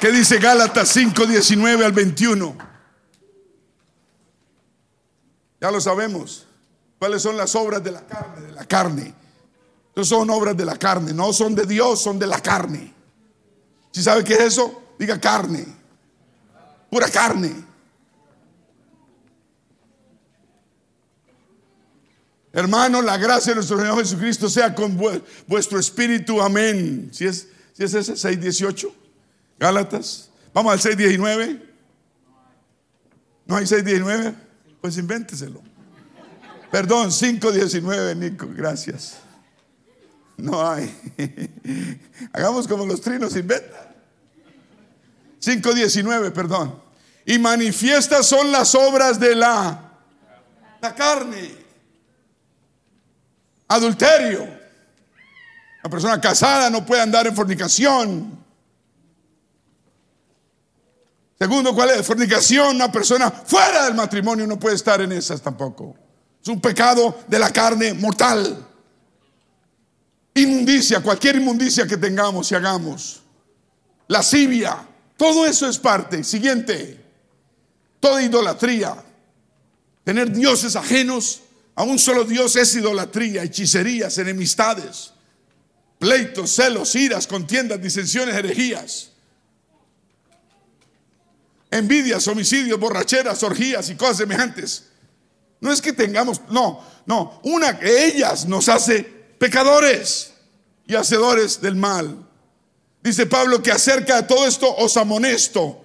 ¿Qué 0.00 0.12
dice 0.12 0.38
Gálatas 0.38 0.88
5, 0.90 1.26
19 1.26 1.84
al 1.84 1.92
21? 1.92 2.56
Ya 5.60 5.70
lo 5.70 5.80
sabemos. 5.80 6.46
¿Cuáles 6.98 7.22
son 7.22 7.36
las 7.36 7.54
obras 7.54 7.82
de 7.82 7.90
la 7.90 8.06
carne? 8.06 8.40
De 8.46 8.52
la 8.52 8.64
carne. 8.66 9.14
Entonces 9.88 10.08
son 10.08 10.28
obras 10.30 10.56
de 10.56 10.64
la 10.64 10.76
carne. 10.76 11.12
No 11.12 11.32
son 11.32 11.54
de 11.54 11.64
Dios, 11.66 12.00
son 12.00 12.18
de 12.18 12.26
la 12.26 12.40
carne. 12.40 12.92
Si 13.92 14.02
sabe 14.02 14.24
qué 14.24 14.34
es 14.34 14.40
eso? 14.40 14.82
Diga 14.98 15.20
carne. 15.20 15.66
Pura 16.90 17.08
carne. 17.08 17.64
Hermano, 22.54 23.02
la 23.02 23.16
gracia 23.16 23.50
de 23.50 23.56
nuestro 23.56 23.76
Señor 23.76 23.98
Jesucristo 23.98 24.48
sea 24.48 24.72
con 24.72 24.96
vuestro 25.48 25.76
espíritu. 25.76 26.40
Amén. 26.40 27.10
Si 27.12 27.26
es, 27.26 27.48
si 27.72 27.82
es 27.82 27.92
ese 27.94 28.12
6.18. 28.12 28.92
Gálatas. 29.58 30.30
Vamos 30.52 30.72
al 30.72 30.96
6.19. 30.96 31.60
¿No 33.46 33.56
hay 33.56 33.64
6.19? 33.64 34.34
Pues 34.80 34.96
invénteselo. 34.98 35.60
Perdón, 36.70 37.10
5.19, 37.10 38.16
Nico, 38.16 38.48
gracias. 38.54 39.16
No 40.36 40.64
hay. 40.64 40.94
Hagamos 42.32 42.68
como 42.68 42.86
los 42.86 43.00
trinos 43.00 43.34
inventan. 43.34 43.94
5.19, 45.42 46.30
perdón. 46.30 46.80
Y 47.26 47.36
manifiestas 47.40 48.26
son 48.26 48.52
las 48.52 48.76
obras 48.76 49.18
de 49.18 49.34
la, 49.34 49.92
la 50.80 50.94
carne. 50.94 51.63
Adulterio. 53.74 54.46
La 55.82 55.90
persona 55.90 56.20
casada 56.20 56.70
no 56.70 56.86
puede 56.86 57.02
andar 57.02 57.26
en 57.26 57.34
fornicación. 57.34 58.44
Segundo, 61.38 61.74
¿cuál 61.74 61.90
es? 61.90 62.06
Fornicación, 62.06 62.76
una 62.76 62.90
persona 62.90 63.30
fuera 63.30 63.84
del 63.84 63.94
matrimonio 63.94 64.46
no 64.46 64.58
puede 64.58 64.76
estar 64.76 65.00
en 65.00 65.12
esas 65.12 65.42
tampoco. 65.42 65.94
Es 66.40 66.48
un 66.48 66.60
pecado 66.60 67.18
de 67.26 67.38
la 67.38 67.50
carne 67.50 67.92
mortal. 67.94 68.66
Inmundicia, 70.34 71.00
cualquier 71.00 71.36
inmundicia 71.36 71.86
que 71.86 71.96
tengamos 71.96 72.50
y 72.50 72.54
hagamos. 72.54 73.22
Lascivia, 74.08 74.86
todo 75.16 75.44
eso 75.46 75.68
es 75.68 75.78
parte. 75.78 76.22
Siguiente, 76.24 77.04
toda 78.00 78.22
idolatría. 78.22 78.96
Tener 80.04 80.30
dioses 80.30 80.76
ajenos 80.76 81.43
a 81.74 81.82
un 81.82 81.98
solo 81.98 82.24
Dios 82.24 82.56
es 82.56 82.74
idolatría, 82.74 83.42
hechicerías, 83.42 84.18
enemistades, 84.18 85.12
pleitos, 85.98 86.54
celos, 86.54 86.94
iras, 86.94 87.26
contiendas, 87.26 87.80
disensiones, 87.80 88.34
herejías 88.34 89.10
envidias, 91.74 92.28
homicidios, 92.28 92.78
borracheras, 92.78 93.42
orgías 93.42 93.90
y 93.90 93.96
cosas 93.96 94.18
semejantes. 94.18 94.84
No 95.60 95.72
es 95.72 95.82
que 95.82 95.92
tengamos, 95.92 96.40
no, 96.50 96.80
no, 97.04 97.40
una 97.42 97.72
de 97.72 98.06
ellas 98.06 98.46
nos 98.46 98.68
hace 98.68 99.02
pecadores 99.38 100.34
y 100.86 100.94
hacedores 100.94 101.60
del 101.60 101.74
mal. 101.74 102.28
Dice 103.02 103.26
Pablo 103.26 103.62
que 103.62 103.72
acerca 103.72 104.22
de 104.22 104.28
todo 104.28 104.46
esto 104.46 104.72
os 104.76 104.96
amonesto, 104.96 105.84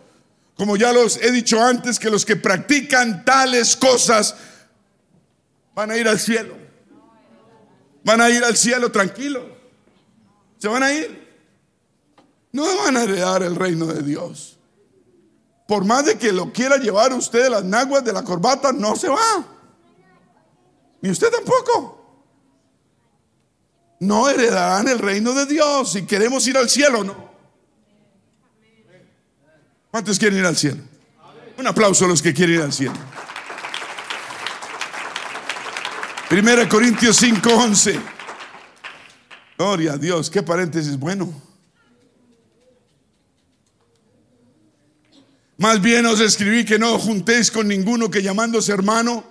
como 0.56 0.78
ya 0.78 0.94
los 0.94 1.18
he 1.18 1.32
dicho 1.32 1.60
antes, 1.62 1.98
que 1.98 2.12
los 2.12 2.24
que 2.24 2.36
practican 2.36 3.26
tales 3.26 3.76
cosas 3.76 4.36
van 5.80 5.92
a 5.92 5.98
ir 5.98 6.08
al 6.10 6.20
cielo. 6.20 6.58
Van 8.04 8.20
a 8.20 8.30
ir 8.30 8.44
al 8.44 8.58
cielo 8.58 8.92
tranquilos. 8.92 9.44
Se 10.58 10.68
van 10.68 10.84
a 10.84 10.94
ir. 10.94 11.30
No 12.52 12.66
van 12.84 12.98
a 12.98 13.04
heredar 13.04 13.44
el 13.44 13.56
reino 13.56 13.86
de 13.86 14.04
Dios. 14.04 14.58
Por 15.68 15.86
más 15.86 16.06
de 16.06 16.18
que 16.18 16.34
lo 16.34 16.52
quiera 16.52 16.78
llevar 16.78 17.14
usted 17.14 17.44
de 17.44 17.50
las 17.50 17.64
naguas 17.64 18.04
de 18.04 18.12
la 18.12 18.24
corbata, 18.24 18.74
no 18.74 18.96
se 18.96 19.08
va. 19.08 19.46
Ni 21.02 21.12
usted 21.12 21.30
tampoco. 21.30 21.96
No 24.02 24.28
heredarán 24.28 24.88
el 24.90 25.00
reino 25.00 25.34
de 25.34 25.46
Dios 25.46 25.94
si 25.94 26.06
queremos 26.06 26.46
ir 26.48 26.58
al 26.58 26.70
cielo, 26.70 27.04
¿no? 27.06 27.30
¿Cuántos 29.92 30.20
quieren 30.20 30.40
ir 30.40 30.46
al 30.46 30.58
cielo? 30.58 30.82
Un 31.58 31.68
aplauso 31.68 32.06
a 32.06 32.08
los 32.10 32.22
que 32.22 32.34
quieren 32.34 32.56
ir 32.56 32.62
al 32.62 32.74
cielo. 32.74 33.09
Primera 36.30 36.70
Corintios 36.70 37.18
5:11. 37.18 38.00
Gloria 39.58 39.94
a 39.94 39.98
Dios, 39.98 40.30
qué 40.30 40.44
paréntesis 40.44 40.96
bueno. 40.96 41.34
Más 45.58 45.82
bien 45.82 46.06
os 46.06 46.20
escribí 46.20 46.64
que 46.66 46.78
no 46.78 47.00
juntéis 47.00 47.50
con 47.50 47.68
ninguno 47.68 48.12
que 48.12 48.22
llamándose 48.22 48.72
hermano 48.72 49.24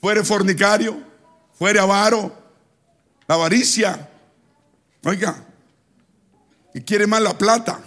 fuere 0.00 0.22
fornicario, 0.22 1.02
fuere 1.58 1.80
avaro, 1.80 2.32
la 3.26 3.34
avaricia. 3.34 4.08
Oiga, 5.02 5.34
y 6.72 6.80
quiere 6.82 7.08
más 7.08 7.22
la 7.22 7.36
plata, 7.36 7.80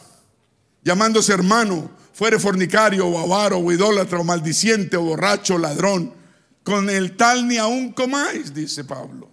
llamándose 0.83 1.31
hermano, 1.31 1.89
fuere 2.13 2.37
fornicario 2.39 3.07
o 3.07 3.19
avaro 3.19 3.59
o 3.59 3.71
idólatra 3.71 4.19
o 4.19 4.23
maldiciente 4.25 4.97
o 4.97 5.01
borracho, 5.03 5.57
ladrón. 5.57 6.22
Con 6.64 6.89
el 6.89 7.18
tal 7.18 7.47
ni 7.47 7.57
aún 7.57 7.91
comáis, 7.91 8.53
dice 8.53 8.84
Pablo. 8.84 9.30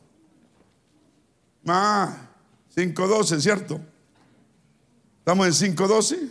Ah, 1.66 2.28
5.12, 2.74 3.40
¿cierto? 3.40 3.80
¿Estamos 5.20 5.62
en 5.62 5.76
5.12? 5.76 6.30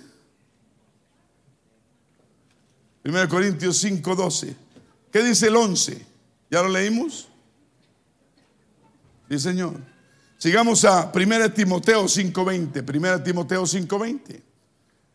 1 3.04 3.30
Corintios 3.30 3.84
5:12. 3.84 4.56
¿Qué 5.12 5.24
dice 5.24 5.48
el 5.48 5.56
11? 5.56 6.06
¿Ya 6.52 6.62
lo 6.62 6.70
leímos? 6.70 7.30
Sí, 9.30 9.40
Señor. 9.40 9.76
Sigamos 10.38 10.86
a 10.86 11.12
1 11.14 11.54
Timoteo 11.54 12.08
5:20. 12.08 12.84
1 12.84 13.24
Timoteo 13.24 13.66
5:20. 13.66 14.42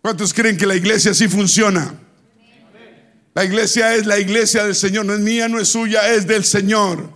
¿Cuántos 0.00 0.34
creen 0.34 0.56
que 0.56 0.66
la 0.66 0.76
iglesia 0.76 1.12
así 1.12 1.28
funciona? 1.28 1.94
La 3.34 3.44
iglesia 3.44 3.94
es 3.94 4.06
la 4.06 4.18
iglesia 4.18 4.64
del 4.64 4.76
Señor, 4.76 5.04
no 5.06 5.12
es 5.12 5.20
mía, 5.20 5.48
no 5.48 5.58
es 5.58 5.68
suya, 5.68 6.08
es 6.12 6.26
del 6.26 6.44
Señor. 6.44 7.10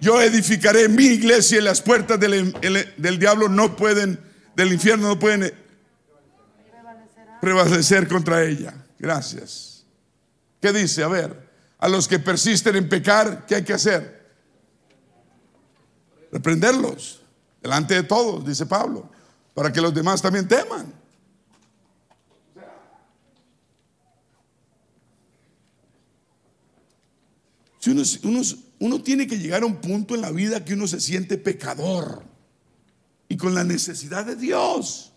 Yo 0.00 0.20
edificaré 0.20 0.88
mi 0.88 1.06
iglesia 1.06 1.58
y 1.58 1.62
las 1.62 1.80
puertas 1.80 2.18
del, 2.18 2.52
del 2.96 3.18
diablo 3.18 3.48
no 3.48 3.76
pueden, 3.76 4.20
del 4.56 4.72
infierno 4.72 5.08
no 5.08 5.18
pueden 5.18 5.52
prevalecer 7.40 8.08
contra 8.08 8.42
ella. 8.44 8.74
Gracias. 8.98 9.84
¿Qué 10.60 10.72
dice? 10.72 11.04
A 11.04 11.08
ver, 11.08 11.48
a 11.78 11.88
los 11.88 12.08
que 12.08 12.18
persisten 12.18 12.74
en 12.74 12.88
pecar, 12.88 13.46
¿qué 13.46 13.56
hay 13.56 13.64
que 13.64 13.74
hacer? 13.74 14.26
Reprenderlos 16.32 17.22
delante 17.62 17.94
de 17.94 18.02
todos, 18.02 18.44
dice 18.44 18.66
Pablo, 18.66 19.08
para 19.54 19.72
que 19.72 19.80
los 19.80 19.94
demás 19.94 20.20
también 20.20 20.48
teman. 20.48 20.92
Si 27.78 27.90
uno, 27.90 28.02
uno, 28.80 29.02
tiene 29.02 29.26
que 29.26 29.38
llegar 29.38 29.62
a 29.62 29.66
un 29.66 29.80
punto 29.80 30.14
en 30.14 30.20
la 30.20 30.30
vida 30.30 30.64
que 30.64 30.74
uno 30.74 30.86
se 30.86 31.00
siente 31.00 31.38
pecador 31.38 32.24
y 33.28 33.36
con 33.36 33.54
la 33.54 33.64
necesidad 33.64 34.26
de 34.26 34.36
Dios. 34.36 35.12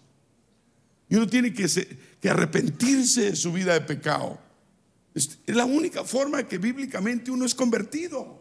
Y 1.10 1.16
uno 1.16 1.28
tiene 1.28 1.54
que, 1.54 1.68
arrepentirse 2.30 3.32
de 3.32 3.36
su 3.36 3.52
vida 3.52 3.74
de 3.74 3.82
pecado. 3.82 4.40
Es 5.14 5.40
la 5.48 5.66
única 5.66 6.04
forma 6.04 6.48
que 6.48 6.58
bíblicamente 6.58 7.32
uno 7.32 7.46
es 7.46 7.54
convertido. 7.54 8.40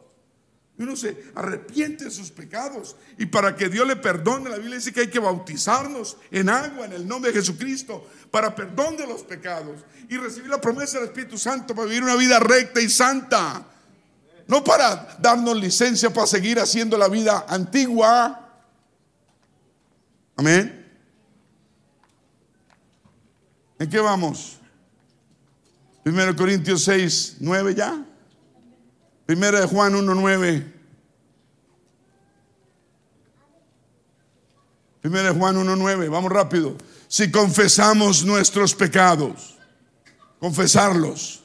Uno 0.78 0.96
se 0.96 1.24
arrepiente 1.34 2.04
de 2.04 2.10
sus 2.10 2.30
pecados. 2.30 2.96
Y 3.18 3.26
para 3.26 3.54
que 3.54 3.68
Dios 3.68 3.86
le 3.86 3.96
perdone, 3.96 4.48
la 4.48 4.56
Biblia 4.56 4.76
dice 4.76 4.92
que 4.92 5.00
hay 5.00 5.08
que 5.08 5.18
bautizarnos 5.18 6.16
en 6.30 6.48
agua 6.48 6.86
en 6.86 6.92
el 6.92 7.06
nombre 7.06 7.32
de 7.32 7.40
Jesucristo 7.40 8.08
para 8.30 8.54
perdón 8.54 8.96
de 8.96 9.06
los 9.06 9.22
pecados. 9.22 9.80
Y 10.08 10.16
recibir 10.16 10.48
la 10.48 10.60
promesa 10.60 10.98
del 10.98 11.08
Espíritu 11.08 11.36
Santo 11.36 11.74
para 11.74 11.86
vivir 11.86 12.02
una 12.02 12.16
vida 12.16 12.38
recta 12.38 12.80
y 12.80 12.88
santa. 12.88 13.66
No 14.50 14.64
para 14.64 15.16
darnos 15.20 15.56
licencia 15.56 16.12
para 16.12 16.26
seguir 16.26 16.58
haciendo 16.58 16.98
la 16.98 17.06
vida 17.06 17.46
antigua. 17.48 18.48
Amén. 20.36 20.92
¿En 23.78 23.88
qué 23.88 24.00
vamos? 24.00 24.58
1 26.04 26.34
Corintios 26.34 26.82
6, 26.82 27.36
9 27.38 27.76
ya. 27.76 28.04
Primera 29.24 29.60
de 29.60 29.68
Juan 29.68 29.94
1, 29.94 30.14
9. 30.16 30.74
Primera 35.00 35.32
de 35.32 35.38
Juan 35.38 35.58
1, 35.58 35.76
9. 35.76 36.08
Vamos 36.08 36.32
rápido. 36.32 36.76
Si 37.06 37.30
confesamos 37.30 38.24
nuestros 38.24 38.74
pecados, 38.74 39.56
confesarlos. 40.40 41.39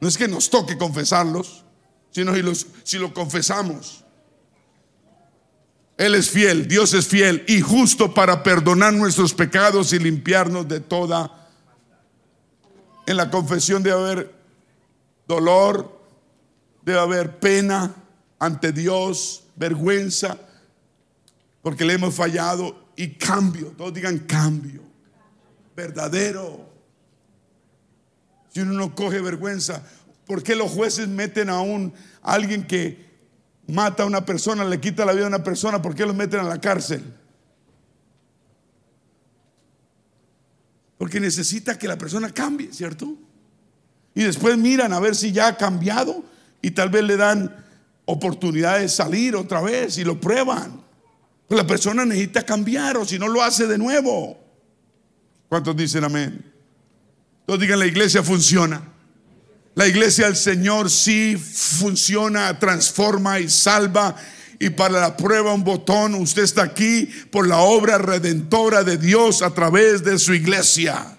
No 0.00 0.08
es 0.08 0.16
que 0.16 0.28
nos 0.28 0.50
toque 0.50 0.78
confesarlos, 0.78 1.64
sino 2.10 2.34
si, 2.34 2.42
los, 2.42 2.66
si 2.84 2.98
lo 2.98 3.12
confesamos. 3.12 4.04
Él 5.96 6.14
es 6.14 6.30
fiel, 6.30 6.68
Dios 6.68 6.94
es 6.94 7.08
fiel 7.08 7.44
y 7.48 7.60
justo 7.60 8.14
para 8.14 8.42
perdonar 8.42 8.92
nuestros 8.92 9.34
pecados 9.34 9.92
y 9.92 9.98
limpiarnos 9.98 10.68
de 10.68 10.80
toda 10.80 11.38
en 13.08 13.16
la 13.16 13.30
confesión 13.30 13.82
debe 13.82 13.98
haber 13.98 14.34
dolor, 15.26 15.98
debe 16.82 16.98
haber 16.98 17.38
pena 17.38 17.94
ante 18.38 18.70
Dios, 18.70 19.44
vergüenza, 19.56 20.36
porque 21.62 21.86
le 21.86 21.94
hemos 21.94 22.14
fallado 22.14 22.90
y 22.96 23.14
cambio, 23.14 23.72
todos 23.78 23.94
digan 23.94 24.18
cambio, 24.18 24.82
verdadero. 25.74 26.68
Si 28.58 28.62
uno 28.62 28.72
no 28.72 28.92
coge 28.92 29.20
vergüenza, 29.20 29.84
¿por 30.26 30.42
qué 30.42 30.56
los 30.56 30.72
jueces 30.72 31.06
meten 31.06 31.48
a 31.48 31.60
un 31.60 31.92
alguien 32.22 32.66
que 32.66 33.06
mata 33.68 34.02
a 34.02 34.06
una 34.06 34.24
persona, 34.26 34.64
le 34.64 34.80
quita 34.80 35.04
la 35.04 35.12
vida 35.12 35.26
a 35.26 35.28
una 35.28 35.44
persona, 35.44 35.80
¿por 35.80 35.94
qué 35.94 36.04
los 36.04 36.16
meten 36.16 36.40
a 36.40 36.42
la 36.42 36.60
cárcel? 36.60 37.04
Porque 40.96 41.20
necesita 41.20 41.78
que 41.78 41.86
la 41.86 41.96
persona 41.96 42.32
cambie, 42.32 42.72
¿cierto? 42.72 43.14
Y 44.12 44.24
después 44.24 44.58
miran 44.58 44.92
a 44.92 44.98
ver 44.98 45.14
si 45.14 45.30
ya 45.30 45.46
ha 45.46 45.56
cambiado 45.56 46.24
y 46.60 46.72
tal 46.72 46.88
vez 46.88 47.04
le 47.04 47.16
dan 47.16 47.64
oportunidad 48.06 48.80
de 48.80 48.88
salir 48.88 49.36
otra 49.36 49.60
vez 49.60 49.98
y 49.98 50.04
lo 50.04 50.20
prueban. 50.20 50.82
La 51.48 51.64
persona 51.64 52.04
necesita 52.04 52.44
cambiar 52.44 52.96
o 52.96 53.04
si 53.04 53.20
no 53.20 53.28
lo 53.28 53.40
hace 53.40 53.68
de 53.68 53.78
nuevo. 53.78 54.36
¿Cuántos 55.48 55.76
dicen 55.76 56.02
amén? 56.02 56.47
Todos 57.48 57.60
digan, 57.60 57.78
la 57.78 57.86
iglesia 57.86 58.22
funciona. 58.22 58.82
La 59.74 59.86
iglesia 59.86 60.26
del 60.26 60.36
Señor 60.36 60.90
sí 60.90 61.34
funciona, 61.38 62.58
transforma 62.58 63.40
y 63.40 63.48
salva 63.48 64.14
y 64.58 64.68
para 64.68 65.00
la 65.00 65.16
prueba 65.16 65.54
un 65.54 65.64
botón. 65.64 66.14
Usted 66.16 66.42
está 66.42 66.64
aquí 66.64 67.08
por 67.30 67.48
la 67.48 67.56
obra 67.60 67.96
redentora 67.96 68.84
de 68.84 68.98
Dios 68.98 69.40
a 69.40 69.54
través 69.54 70.04
de 70.04 70.18
su 70.18 70.34
iglesia. 70.34 71.18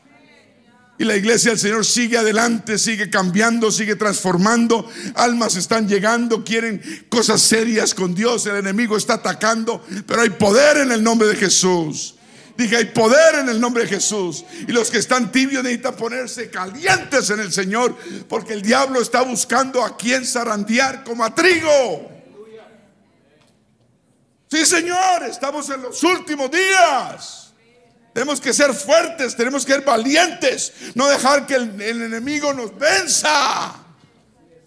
Y 1.00 1.04
la 1.04 1.16
iglesia 1.16 1.50
del 1.50 1.60
Señor 1.60 1.84
sigue 1.84 2.20
adelante, 2.20 2.78
sigue 2.78 3.10
cambiando, 3.10 3.72
sigue 3.72 3.96
transformando. 3.96 4.88
Almas 5.16 5.56
están 5.56 5.88
llegando, 5.88 6.44
quieren 6.44 6.80
cosas 7.10 7.42
serias 7.42 7.96
con 7.96 8.14
Dios. 8.14 8.46
El 8.46 8.58
enemigo 8.58 8.98
está 8.98 9.16
atacando, 9.16 9.84
pero 10.06 10.22
hay 10.22 10.30
poder 10.30 10.78
en 10.78 10.92
el 10.92 11.02
nombre 11.02 11.28
de 11.28 11.38
Jesús. 11.38 12.19
Dije, 12.60 12.76
hay 12.76 12.86
poder 12.88 13.36
en 13.36 13.48
el 13.48 13.62
nombre 13.62 13.84
de 13.84 13.90
Jesús. 13.90 14.44
Y 14.68 14.74
los 14.74 14.92
que 14.92 14.98
están 14.98 15.32
tibios 15.32 15.64
necesitan 15.64 15.96
ponerse 15.96 16.50
calientes 16.50 17.30
en 17.30 17.40
el 17.40 17.54
Señor, 17.54 17.96
porque 18.28 18.52
el 18.52 18.62
diablo 18.62 19.02
está 19.02 19.22
buscando 19.22 19.82
a 19.82 19.96
quien 19.96 20.26
zarandear 20.26 21.06
como 21.06 21.24
a 21.24 21.34
trigo. 21.34 22.12
Sí, 24.52 24.66
Señor, 24.66 25.24
estamos 25.24 25.70
en 25.70 25.84
los 25.84 26.04
últimos 26.04 26.52
días. 26.52 27.54
Tenemos 28.14 28.42
que 28.42 28.52
ser 28.52 28.74
fuertes, 28.74 29.38
tenemos 29.38 29.66
que 29.66 29.76
ser 29.76 29.86
valientes, 29.86 30.74
no 30.96 31.08
dejar 31.08 31.48
que 31.48 31.56
el, 31.56 31.80
enemigo 31.80 32.52
nos 32.54 32.78
venza. 32.78 33.74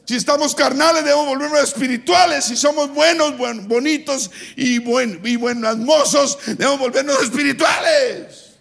Si 0.05 0.17
estamos 0.17 0.55
carnales, 0.55 1.05
debemos 1.05 1.27
volvernos 1.27 1.63
espirituales. 1.63 2.45
Si 2.45 2.57
somos 2.57 2.93
buenos, 2.93 3.37
bonitos 3.69 4.31
y, 4.57 4.79
buen, 4.79 5.21
y 5.25 5.37
buenos 5.37 5.79
mozos, 5.79 6.39
debemos 6.47 6.81
volvernos 6.81 7.23
espirituales. 7.23 8.53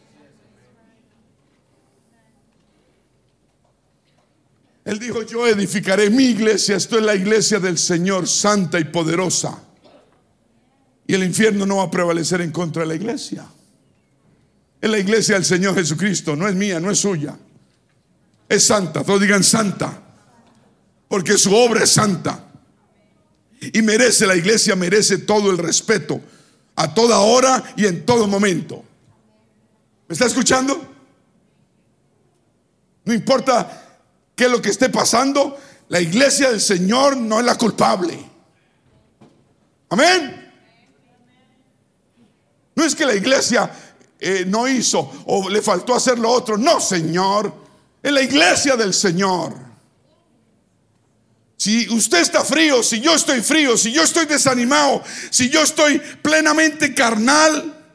Él 4.86 5.00
dijo, 5.00 5.24
yo 5.24 5.48
edificaré 5.48 6.10
mi 6.10 6.26
iglesia, 6.26 6.76
esto 6.76 6.98
es 6.98 7.04
la 7.04 7.16
iglesia 7.16 7.60
del 7.60 7.78
Señor, 7.78 8.28
santa 8.28 8.80
y 8.80 8.86
poderosa. 8.86 9.64
Y 11.08 11.14
el 11.14 11.24
infierno 11.24 11.66
no 11.66 11.78
va 11.78 11.84
a 11.84 11.92
prevalecer 11.92 12.42
en 12.42 12.52
contra 12.52 12.82
de 12.82 12.88
la 12.88 12.96
iglesia. 12.96 13.46
Es 14.80 14.90
la 14.90 14.98
iglesia 14.98 15.36
del 15.36 15.46
Señor 15.46 15.76
Jesucristo, 15.76 16.36
no 16.36 16.48
es 16.48 16.56
mía, 16.56 16.80
no 16.80 16.90
es 16.90 17.00
suya. 17.00 17.38
Es 18.50 18.64
santa, 18.64 19.04
todos 19.04 19.22
digan 19.22 19.44
santa, 19.44 20.11
porque 21.12 21.38
su 21.38 21.54
obra 21.54 21.84
es 21.84 21.90
santa. 21.90 22.42
Y 23.60 23.82
merece, 23.82 24.26
la 24.26 24.34
iglesia 24.34 24.78
merece 24.78 25.18
todo 25.18 25.52
el 25.52 25.58
respeto, 25.58 26.22
a 26.78 26.94
toda 26.94 27.20
hora 27.20 27.62
y 27.76 27.86
en 27.86 28.06
todo 28.06 28.28
momento. 28.28 28.82
¿Me 30.08 30.14
está 30.14 30.28
escuchando? 30.28 30.82
No 33.04 33.14
importa 33.14 34.00
qué 34.34 34.46
es 34.46 34.52
lo 34.52 34.62
que 34.62 34.70
esté 34.70 34.88
pasando, 34.88 35.60
la 35.90 36.00
iglesia 36.00 36.50
del 36.50 36.62
Señor 36.62 37.18
no 37.18 37.42
es 37.42 37.46
la 37.46 37.58
culpable. 37.58 38.18
Amén. 39.90 40.50
No 42.74 42.86
es 42.86 42.96
que 42.96 43.06
la 43.06 43.16
iglesia 43.16 43.70
eh, 44.18 44.46
no 44.48 44.66
hizo 44.66 45.12
o 45.26 45.50
le 45.50 45.62
faltó 45.62 45.94
hacer 45.94 46.18
lo 46.18 46.32
otro. 46.32 46.58
No, 46.58 46.80
Señor. 46.80 47.54
En 48.02 48.16
la 48.16 48.22
iglesia 48.22 48.78
del 48.78 48.94
Señor. 48.94 49.71
Si 51.62 51.88
usted 51.90 52.22
está 52.22 52.44
frío, 52.44 52.82
si 52.82 53.02
yo 53.02 53.14
estoy 53.14 53.42
frío, 53.42 53.78
si 53.78 53.92
yo 53.92 54.02
estoy 54.02 54.26
desanimado, 54.26 55.04
si 55.30 55.48
yo 55.52 55.62
estoy 55.62 56.00
plenamente 56.00 56.96
carnal, 56.96 57.86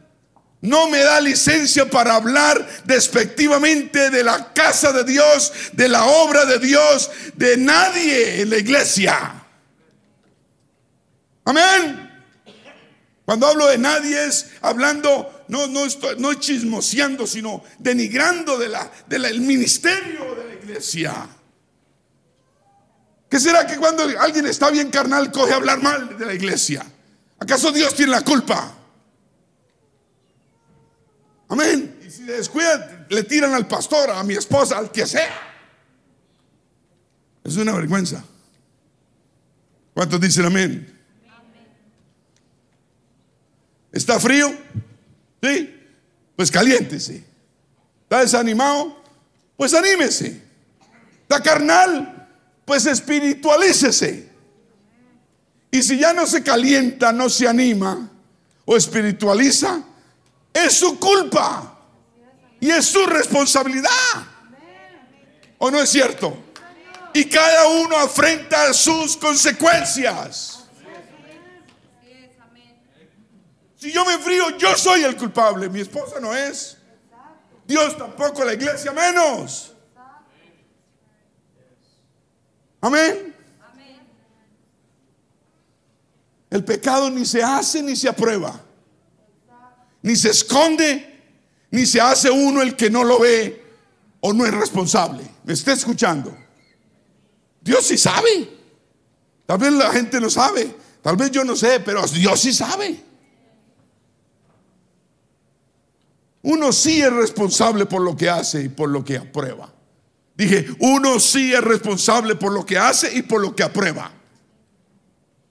no 0.61 0.89
me 0.89 1.01
da 1.01 1.21
licencia 1.21 1.91
para 1.91 2.14
hablar 2.14 2.64
despectivamente 2.85 4.11
de 4.11 4.23
la 4.23 4.53
casa 4.53 4.93
de 4.93 5.03
Dios, 5.03 5.53
de 5.73 5.89
la 5.89 6.05
obra 6.05 6.45
de 6.45 6.61
Dios, 6.61 7.11
de 7.35 7.57
nadie 7.57 8.43
en 8.43 8.51
la 8.51 8.59
iglesia. 8.59 9.45
Amén. 11.45 12.09
Cuando 13.25 13.49
hablo 13.49 13.67
de 13.67 13.79
nadie 13.79 14.27
es 14.27 14.47
hablando, 14.61 15.45
no, 15.49 15.67
no, 15.67 15.87
estoy, 15.87 16.14
no 16.21 16.35
chismoseando, 16.35 17.27
sino 17.27 17.64
denigrando 17.81 18.61
del 18.61 18.77
de 19.09 19.33
ministerio 19.41 20.37
de 20.37 20.45
la 20.47 20.55
iglesia. 20.55 21.29
¿Qué 23.37 23.41
será 23.41 23.66
que 23.66 23.76
cuando 23.76 24.03
alguien 24.18 24.47
está 24.47 24.70
bien 24.70 24.91
carnal 24.91 25.30
coge 25.30 25.53
hablar 25.53 25.82
mal 25.82 26.16
de 26.16 26.24
la 26.24 26.32
iglesia? 26.32 26.82
¿Acaso 27.39 27.70
Dios 27.70 27.95
tiene 27.95 28.12
la 28.12 28.22
culpa? 28.22 28.74
Amén. 31.47 32.01
Y 32.03 32.11
si 32.11 32.22
descuida, 32.22 33.07
le 33.11 33.24
tiran 33.24 33.53
al 33.53 33.68
pastor, 33.68 34.11
a 34.11 34.22
mi 34.22 34.32
esposa, 34.32 34.78
al 34.78 34.91
que 34.91 35.05
sea. 35.05 35.39
Es 37.45 37.59
una 37.59 37.74
vergüenza. 37.74 38.24
¿Cuántos 39.93 40.18
dicen 40.18 40.47
amén? 40.47 40.99
¿Está 43.93 44.18
frío? 44.18 44.51
¿Sí? 45.43 45.78
Pues 46.37 46.51
caliéntese. 46.51 47.22
¿Está 48.05 48.20
desanimado? 48.20 48.97
Pues 49.59 49.74
anímese. 49.74 50.43
¿Está 51.20 51.43
carnal? 51.43 52.16
Pues 52.67 52.85
espiritualícese. 52.85 54.29
Y 55.71 55.83
si 55.83 55.99
ya 55.99 56.12
no 56.12 56.27
se 56.27 56.43
calienta, 56.43 57.12
no 57.12 57.31
se 57.31 57.49
anima 57.49 58.11
o 58.64 58.77
espiritualiza, 58.77 59.83
es 60.53 60.73
su 60.75 60.99
culpa 60.99 61.79
y 62.61 62.71
es 62.71 62.85
su 62.85 63.07
responsabilidad. 63.07 63.91
¿O 65.59 65.71
no 65.71 65.81
es 65.81 65.89
cierto? 65.89 66.37
Y 67.14 67.27
cada 67.27 67.69
uno 67.69 67.97
afrenta 67.97 68.75
sus 68.75 69.17
consecuencias. 69.17 70.64
Si 73.77 73.93
yo 73.93 74.05
me 74.05 74.14
enfrío, 74.14 74.59
yo 74.59 74.77
soy 74.77 75.05
el 75.05 75.17
culpable. 75.17 75.69
Mi 75.69 75.81
esposa 75.81 76.19
no 76.21 76.35
es. 76.35 76.77
Dios 77.64 77.97
tampoco, 77.97 78.45
la 78.45 78.55
iglesia 78.55 78.93
menos. 78.93 79.76
Amén. 82.81 83.35
El 86.51 86.64
pecado 86.64 87.11
ni 87.11 87.24
se 87.24 87.43
hace 87.43 87.83
ni 87.83 87.97
se 87.97 88.09
aprueba. 88.09 88.61
Ni 90.03 90.14
se 90.14 90.31
esconde, 90.31 91.22
ni 91.70 91.85
se 91.85 92.01
hace 92.01 92.31
uno 92.31 92.62
el 92.62 92.77
que 92.77 92.89
no 92.89 93.03
lo 93.03 93.18
ve 93.18 93.64
o 94.20 94.33
no 94.33 94.47
es 94.47 94.55
responsable. 94.55 95.29
¿Me 95.45 95.53
está 95.53 95.72
escuchando? 95.72 96.37
Dios 97.61 97.87
sí 97.87 97.99
sabe. 97.99 98.49
Tal 99.45 99.59
vez 99.59 99.72
la 99.72 99.91
gente 99.91 100.20
no 100.20 100.31
sabe. 100.31 100.74
Tal 101.03 101.16
vez 101.16 101.31
yo 101.31 101.45
no 101.45 101.57
sé, 101.57 101.81
pero 101.81 102.07
Dios 102.07 102.41
sí 102.41 102.53
sabe. 102.53 103.05
Uno 106.43 106.72
sí 106.72 107.03
es 107.03 107.12
responsable 107.12 107.87
por 107.87 108.03
lo 108.03 108.16
que 108.16 108.31
hace 108.31 108.62
y 108.62 108.68
por 108.68 108.89
lo 108.89 109.05
que 109.05 109.16
aprueba. 109.16 109.72
Dije, 110.37 110.66
uno 110.80 111.18
sí 111.18 111.55
es 111.55 111.62
responsable 111.62 112.34
por 112.34 112.53
lo 112.53 112.66
que 112.66 112.76
hace 112.76 113.16
y 113.16 113.22
por 113.22 113.41
lo 113.41 113.57
que 113.57 113.62
aprueba. 113.62 114.12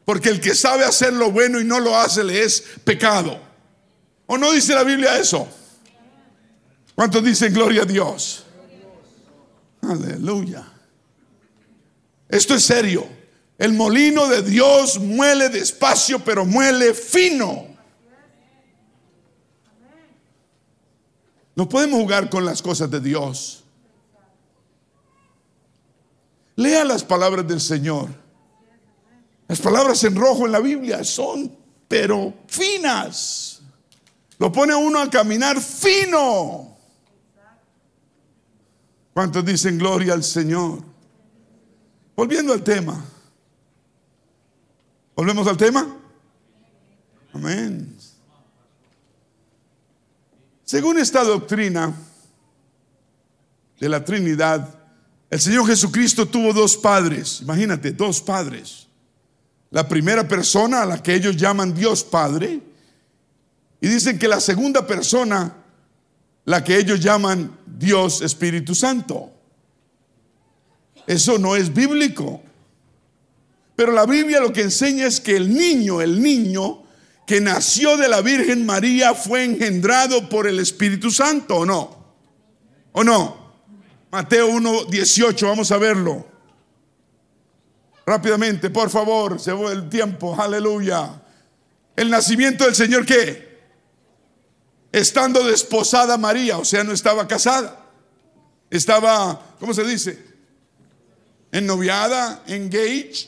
Porque 0.06 0.30
el 0.30 0.40
que 0.40 0.54
sabe 0.54 0.86
hacer 0.86 1.14
lo 1.14 1.32
bueno 1.32 1.60
y 1.60 1.64
no 1.64 1.80
lo 1.80 1.98
hace 1.98 2.24
le 2.24 2.44
es 2.44 2.64
pecado. 2.84 3.40
¿O 4.28 4.38
no 4.38 4.52
dice 4.52 4.76
la 4.76 4.84
Biblia 4.84 5.18
eso? 5.18 5.48
¿Cuántos 6.94 7.24
dicen 7.24 7.54
gloria 7.54 7.82
a 7.82 7.86
Dios? 7.86 8.46
Aleluya. 9.82 10.66
Esto 12.30 12.54
es 12.54 12.64
serio. 12.64 13.08
El 13.58 13.74
molino 13.74 14.28
de 14.28 14.44
Dios 14.44 15.00
muele 15.00 15.50
despacio, 15.50 16.20
pero 16.20 16.46
muele 16.46 16.94
fino. 16.94 17.68
No 21.56 21.68
podemos 21.68 22.00
jugar 22.00 22.30
con 22.30 22.46
las 22.46 22.62
cosas 22.62 22.92
de 22.92 23.00
Dios. 23.00 23.65
Lea 26.56 26.86
las 26.86 27.04
palabras 27.04 27.48
del 27.48 27.60
Señor. 27.60 28.10
Las 29.48 29.60
palabras 29.60 30.04
en 30.04 30.16
rojo 30.16 30.46
en 30.46 30.52
la 30.52 30.60
Biblia 30.60 31.04
son, 31.04 31.56
pero 31.88 32.34
finas. 32.48 33.62
Lo 34.38 34.52
pone 34.52 34.74
uno 34.74 35.00
a 35.00 35.10
caminar 35.10 35.62
fino. 35.62 36.76
¿Cuántos 39.14 39.46
dicen 39.46 39.78
gloria 39.78 40.14
al 40.14 40.24
Señor? 40.24 40.80
Volviendo 42.16 42.54
al 42.54 42.64
tema. 42.64 43.04
¿Volvemos 45.16 45.48
al 45.48 45.58
tema? 45.58 45.98
Amén. 47.34 47.96
Según 50.64 50.98
esta 50.98 51.24
doctrina 51.24 51.94
de 53.80 53.90
la 53.90 54.04
Trinidad, 54.04 54.85
el 55.30 55.40
Señor 55.40 55.68
Jesucristo 55.68 56.28
tuvo 56.28 56.54
dos 56.54 56.78
padres, 56.78 57.42
imagínate, 57.42 57.92
dos 57.92 58.22
padres. 58.22 58.88
La 59.72 59.88
primera 59.88 60.28
persona 60.28 60.84
a 60.84 60.86
la 60.86 61.02
que 61.02 61.14
ellos 61.14 61.36
llaman 61.36 61.74
Dios 61.74 62.04
Padre, 62.04 62.62
y 63.82 63.88
dicen 63.88 64.18
que 64.18 64.28
la 64.28 64.40
segunda 64.40 64.88
persona, 64.88 65.54
la 66.46 66.64
que 66.64 66.78
ellos 66.78 67.00
llaman 67.00 67.58
Dios 67.66 68.22
Espíritu 68.22 68.74
Santo. 68.74 69.32
Eso 71.08 71.38
no 71.38 71.56
es 71.56 71.74
bíblico. 71.74 72.42
Pero 73.76 73.92
la 73.92 74.06
Biblia 74.06 74.40
lo 74.40 74.54
que 74.54 74.62
enseña 74.62 75.06
es 75.06 75.20
que 75.20 75.36
el 75.36 75.54
niño, 75.54 76.02
el 76.02 76.22
niño, 76.22 76.84
que 77.28 77.42
nació 77.42 77.98
de 77.98 78.08
la 78.08 78.22
Virgen 78.22 78.66
María 78.66 79.14
fue 79.14 79.44
engendrado 79.44 80.30
por 80.30 80.48
el 80.48 80.60
Espíritu 80.60 81.12
Santo 81.12 81.58
o 81.58 81.66
no? 81.66 82.16
¿O 82.94 83.04
no? 83.04 83.45
Mateo 84.16 84.48
1, 84.48 84.86
18, 84.86 85.46
vamos 85.46 85.74
a 85.74 85.78
verlo. 85.78 86.26
Rápidamente, 88.06 88.70
por 88.70 88.90
favor, 88.90 89.42
se 89.42 89.54
fue 89.54 89.74
el 89.74 89.90
tiempo, 89.90 90.40
aleluya. 90.40 91.22
El 91.98 92.10
nacimiento 92.10 92.64
del 92.64 92.76
Señor, 92.76 93.06
¿qué? 93.06 93.60
Estando 94.90 95.44
desposada 95.44 96.18
María, 96.18 96.58
o 96.58 96.64
sea, 96.64 96.86
no 96.86 96.94
estaba 96.94 97.28
casada. 97.28 97.88
Estaba, 98.70 99.58
¿cómo 99.60 99.74
se 99.74 99.84
dice? 99.84 100.18
Ennoviada, 101.52 102.42
engaged. 102.48 103.28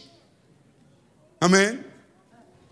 Amén. 1.42 1.86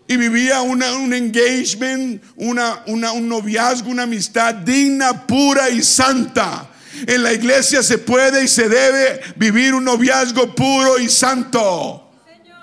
Y 0.08 0.16
vivía 0.16 0.62
una, 0.62 0.94
un 0.94 1.12
engagement, 1.12 2.24
una, 2.36 2.82
una, 2.86 3.12
un 3.12 3.28
noviazgo, 3.28 3.90
una 3.90 4.04
amistad 4.04 4.54
digna, 4.54 5.26
pura 5.26 5.68
y 5.68 5.82
santa. 5.82 6.70
En 7.06 7.22
la 7.22 7.32
iglesia 7.32 7.82
se 7.82 7.98
puede 7.98 8.44
y 8.44 8.48
se 8.48 8.68
debe 8.68 9.20
vivir 9.36 9.74
un 9.74 9.84
noviazgo 9.84 10.54
puro 10.54 10.98
y 10.98 11.08
santo. 11.08 12.10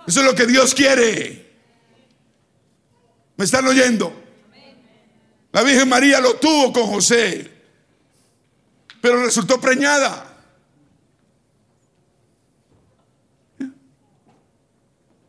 Eso 0.08 0.20
es 0.20 0.26
lo 0.26 0.36
que 0.36 0.46
Dios 0.46 0.74
quiere. 0.74 1.44
¿Me 3.36 3.46
están 3.46 3.68
oyendo? 3.68 4.22
La 5.52 5.62
Virgen 5.62 5.88
María 5.88 6.20
lo 6.20 6.36
tuvo 6.36 6.74
con 6.74 6.88
José, 6.88 7.52
pero 9.02 9.24
resultó 9.24 9.62
preñada. 9.62 10.30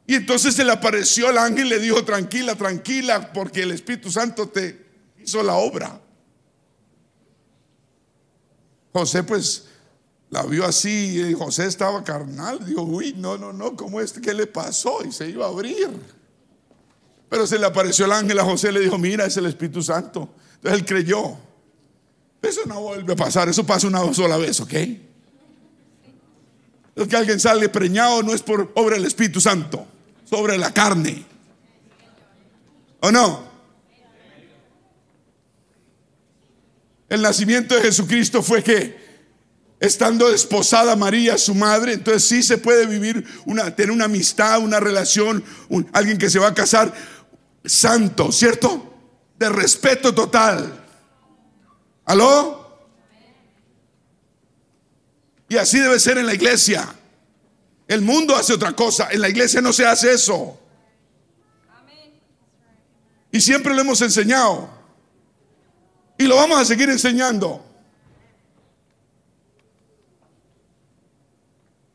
Y 0.06 0.14
entonces 0.14 0.54
se 0.54 0.64
le 0.64 0.72
apareció 0.72 1.28
al 1.28 1.38
ángel 1.38 1.66
y 1.66 1.70
le 1.70 1.78
dijo, 1.78 2.04
tranquila, 2.04 2.54
tranquila, 2.56 3.32
porque 3.32 3.62
el 3.62 3.72
Espíritu 3.72 4.10
Santo 4.10 4.48
te 4.48 4.86
hizo 5.18 5.42
la 5.42 5.54
obra. 5.54 6.00
José 8.94 9.24
pues 9.24 9.64
la 10.30 10.44
vio 10.44 10.64
así 10.64 11.20
y 11.20 11.34
José 11.34 11.66
estaba 11.66 12.04
carnal. 12.04 12.64
Dijo, 12.64 12.82
uy, 12.82 13.12
no, 13.16 13.36
no, 13.36 13.52
no, 13.52 13.74
¿cómo 13.74 14.00
es? 14.00 14.12
¿Qué 14.12 14.32
le 14.32 14.46
pasó? 14.46 15.04
Y 15.04 15.10
se 15.10 15.28
iba 15.28 15.46
a 15.46 15.48
abrir. 15.48 15.90
Pero 17.28 17.44
se 17.44 17.58
le 17.58 17.66
apareció 17.66 18.04
el 18.04 18.12
ángel 18.12 18.38
a 18.38 18.44
José 18.44 18.68
y 18.68 18.72
le 18.72 18.80
dijo, 18.80 18.96
mira, 18.96 19.26
es 19.26 19.36
el 19.36 19.46
Espíritu 19.46 19.82
Santo. 19.82 20.28
Entonces 20.54 20.80
él 20.80 20.86
creyó. 20.86 21.36
Eso 22.40 22.60
no 22.66 22.82
vuelve 22.82 23.14
a 23.14 23.16
pasar, 23.16 23.48
eso 23.48 23.66
pasa 23.66 23.88
una 23.88 24.14
sola 24.14 24.36
vez, 24.36 24.60
¿ok? 24.60 24.72
Es 26.94 27.08
que 27.08 27.16
alguien 27.16 27.40
sale 27.40 27.68
preñado 27.68 28.22
no 28.22 28.32
es 28.32 28.42
por 28.42 28.70
obra 28.76 28.94
del 28.94 29.06
Espíritu 29.06 29.40
Santo 29.40 29.84
sobre 30.24 30.56
la 30.56 30.72
carne. 30.72 31.26
¿O 33.00 33.10
no? 33.10 33.53
El 37.14 37.22
nacimiento 37.22 37.76
de 37.76 37.82
Jesucristo 37.82 38.42
fue 38.42 38.60
que 38.60 38.98
estando 39.78 40.32
desposada 40.32 40.96
María, 40.96 41.38
su 41.38 41.54
madre, 41.54 41.92
entonces 41.92 42.24
sí 42.24 42.42
se 42.42 42.58
puede 42.58 42.86
vivir 42.86 43.24
una, 43.46 43.72
tener 43.76 43.92
una 43.92 44.06
amistad, 44.06 44.58
una 44.58 44.80
relación, 44.80 45.44
alguien 45.92 46.18
que 46.18 46.28
se 46.28 46.40
va 46.40 46.48
a 46.48 46.54
casar 46.54 46.92
santo, 47.64 48.32
¿cierto? 48.32 48.92
De 49.38 49.48
respeto 49.48 50.12
total. 50.12 50.84
¿Aló? 52.04 52.84
Y 55.48 55.56
así 55.56 55.78
debe 55.78 56.00
ser 56.00 56.18
en 56.18 56.26
la 56.26 56.34
iglesia. 56.34 56.92
El 57.86 58.00
mundo 58.00 58.34
hace 58.34 58.54
otra 58.54 58.72
cosa, 58.72 59.06
en 59.12 59.20
la 59.20 59.28
iglesia 59.28 59.60
no 59.60 59.72
se 59.72 59.86
hace 59.86 60.14
eso. 60.14 60.58
Y 63.30 63.40
siempre 63.40 63.72
lo 63.72 63.82
hemos 63.82 64.02
enseñado. 64.02 64.83
Y 66.18 66.24
lo 66.24 66.36
vamos 66.36 66.58
a 66.58 66.64
seguir 66.64 66.88
enseñando. 66.88 67.64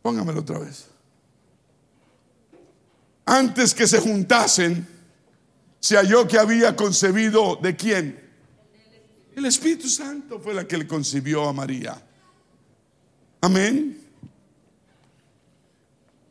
Póngamelo 0.02 0.42
otra 0.42 0.60
vez. 0.60 0.88
Antes 3.26 3.74
que 3.74 3.88
se 3.88 4.00
juntasen, 4.00 4.88
se 5.80 5.96
halló 5.96 6.28
que 6.28 6.38
había 6.38 6.76
concebido 6.76 7.58
de 7.58 7.76
quién? 7.76 8.30
El 9.36 9.46
Espíritu 9.46 9.88
Santo 9.88 10.40
fue 10.40 10.54
la 10.54 10.68
que 10.68 10.78
le 10.78 10.88
concibió 10.88 11.48
a 11.48 11.54
María. 11.54 12.02
Amén. 13.42 14.02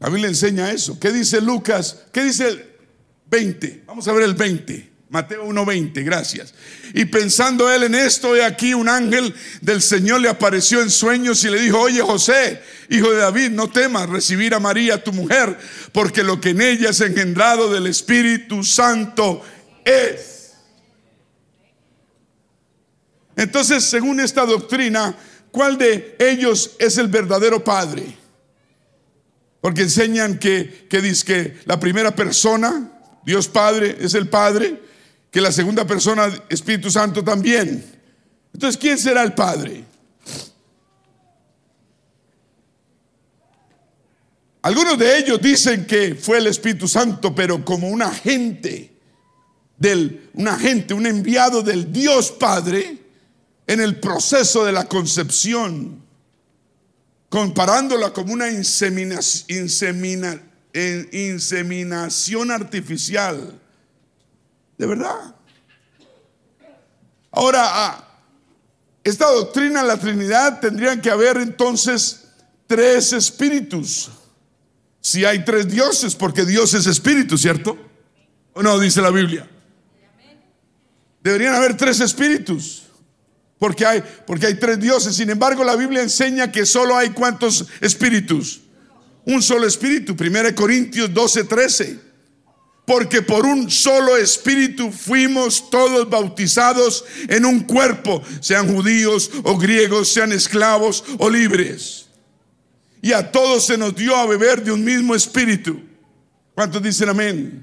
La 0.01 0.09
Biblia 0.09 0.29
enseña 0.29 0.71
eso. 0.71 0.99
¿Qué 1.01 1.11
dice 1.11 1.41
Lucas? 1.41 2.05
¿Qué 2.13 2.25
dice 2.25 2.49
el 2.49 2.77
20? 3.31 3.85
Vamos 3.87 4.07
a 4.09 4.13
ver 4.13 4.25
el 4.25 4.35
20. 4.35 4.88
Mateo 5.11 5.47
1:20, 5.47 6.05
gracias. 6.05 6.53
Y 6.93 7.07
pensando 7.07 7.71
él 7.73 7.85
en 7.85 7.95
esto, 7.95 8.37
he 8.37 8.45
aquí 8.45 8.75
un 8.75 8.89
ángel 8.89 9.35
del 9.63 9.81
Señor 9.81 10.21
le 10.21 10.29
apareció 10.29 10.83
en 10.83 10.91
sueños 10.91 11.43
y 11.45 11.51
le 11.51 11.61
dijo, 11.61 11.81
oye 11.81 12.03
José, 12.03 12.61
hijo 12.91 13.11
de 13.11 13.19
David, 13.19 13.51
no 13.51 13.71
temas 13.71 14.09
recibir 14.09 14.55
a 14.55 14.61
María 14.61 15.03
tu 15.03 15.13
mujer, 15.13 15.57
porque 15.93 16.23
lo 16.23 16.41
que 16.41 16.51
en 16.51 16.61
ella 16.61 16.91
es 16.91 17.01
engendrado 17.01 17.73
del 17.73 17.87
Espíritu 17.87 18.63
Santo 18.63 19.43
es. 19.85 20.53
Entonces, 23.35 23.85
según 23.85 24.21
esta 24.21 24.45
doctrina, 24.45 25.17
¿cuál 25.51 25.79
de 25.79 26.17
ellos 26.19 26.73
es 26.79 26.99
el 26.99 27.09
verdadero 27.09 27.65
Padre? 27.65 28.15
Porque 29.63 29.83
enseñan 29.83 30.39
que, 30.39 30.87
que 30.91 31.01
dice 31.01 31.25
que 31.25 31.57
la 31.65 31.81
primera 31.81 32.15
persona, 32.15 32.93
Dios 33.25 33.49
Padre, 33.49 33.97
es 34.01 34.15
el 34.15 34.29
Padre, 34.29 34.88
que 35.31 35.41
la 35.41 35.53
segunda 35.53 35.87
persona, 35.87 36.33
Espíritu 36.49 36.91
Santo 36.91 37.23
también. 37.23 37.85
Entonces, 38.53 38.79
¿quién 38.81 38.99
será 38.99 39.23
el 39.23 39.35
Padre? 39.35 39.85
Algunos 44.63 44.99
de 44.99 45.19
ellos 45.19 45.41
dicen 45.41 45.87
que 45.87 46.15
fue 46.15 46.39
el 46.39 46.47
Espíritu 46.47 46.89
Santo, 46.89 47.35
pero 47.35 47.65
como 47.65 47.89
un 47.89 48.03
agente 48.03 48.93
del, 49.77 50.31
un 50.35 50.49
agente, 50.49 50.95
un 50.95 51.07
enviado 51.07 51.63
del 51.63 51.93
Dios 51.93 52.33
Padre 52.33 52.99
en 53.67 53.81
el 53.81 54.01
proceso 54.01 54.65
de 54.65 54.73
la 54.73 54.87
concepción 54.87 56.09
comparándola 57.29 58.13
como 58.13 58.33
una 58.33 58.51
inseminación, 58.51 60.43
inseminación 61.13 62.51
artificial. 62.51 63.61
De 64.79 64.87
verdad. 64.87 65.35
Ahora, 67.33 67.65
ah, 67.67 68.09
esta 69.05 69.27
doctrina 69.27 69.83
de 69.83 69.89
la 69.89 69.99
Trinidad 69.99 70.61
tendrían 70.61 71.01
que 71.01 71.11
haber 71.11 71.37
entonces 71.39 72.29
tres 72.67 73.13
espíritus. 73.13 74.11
Si 75.01 75.25
hay 75.25 75.45
tres 75.45 75.69
dioses, 75.69 76.15
porque 76.15 76.45
Dios 76.45 76.75
es 76.75 76.87
espíritu, 76.87 77.37
¿cierto? 77.37 77.77
¿O 78.55 78.63
no? 78.63 78.79
Dice 78.79 79.03
la 79.03 79.11
Biblia. 79.11 79.49
Deberían 81.23 81.55
haber 81.55 81.77
tres 81.77 82.01
espíritus. 82.01 82.85
Porque 83.59 83.85
hay, 83.85 84.03
porque 84.27 84.47
hay 84.47 84.55
tres 84.55 84.79
dioses. 84.79 85.17
Sin 85.17 85.31
embargo, 85.31 85.65
la 85.65 85.75
Biblia 85.75 86.03
enseña 86.03 86.53
que 86.53 86.65
solo 86.65 86.97
hay 86.97 87.11
cuántos 87.11 87.67
espíritus. 87.81 88.61
Un 89.25 89.43
solo 89.43 89.67
espíritu. 89.67 90.15
1 90.19 90.55
Corintios 90.55 91.13
12, 91.13 91.45
13. 91.45 92.08
Porque 92.89 93.21
por 93.21 93.45
un 93.45 93.71
solo 93.71 94.17
espíritu 94.17 94.91
fuimos 94.91 95.69
todos 95.69 96.09
bautizados 96.09 97.05
en 97.29 97.45
un 97.45 97.61
cuerpo, 97.61 98.23
sean 98.41 98.75
judíos 98.75 99.31
o 99.45 99.59
griegos, 99.59 100.11
sean 100.11 100.33
esclavos 100.33 101.05
o 101.19 101.29
libres. 101.29 102.07
Y 103.03 103.13
a 103.13 103.31
todos 103.31 103.67
se 103.67 103.77
nos 103.77 103.95
dio 103.95 104.17
a 104.17 104.25
beber 104.25 104.65
de 104.65 104.73
un 104.73 104.83
mismo 104.83 105.15
espíritu. 105.15 105.79
¿Cuántos 106.55 106.83
dicen 106.83 107.11
amén? 107.11 107.63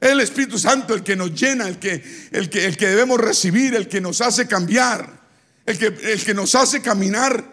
El 0.00 0.20
Espíritu 0.20 0.60
Santo 0.60 0.94
el 0.94 1.02
que 1.02 1.16
nos 1.16 1.34
llena, 1.34 1.66
el 1.66 1.80
que, 1.80 2.04
el 2.30 2.48
que, 2.48 2.66
el 2.66 2.76
que 2.76 2.86
debemos 2.86 3.18
recibir, 3.18 3.74
el 3.74 3.88
que 3.88 4.00
nos 4.00 4.20
hace 4.20 4.46
cambiar, 4.46 5.22
el 5.66 5.76
que, 5.76 5.86
el 5.86 6.22
que 6.22 6.34
nos 6.34 6.54
hace 6.54 6.80
caminar 6.80 7.52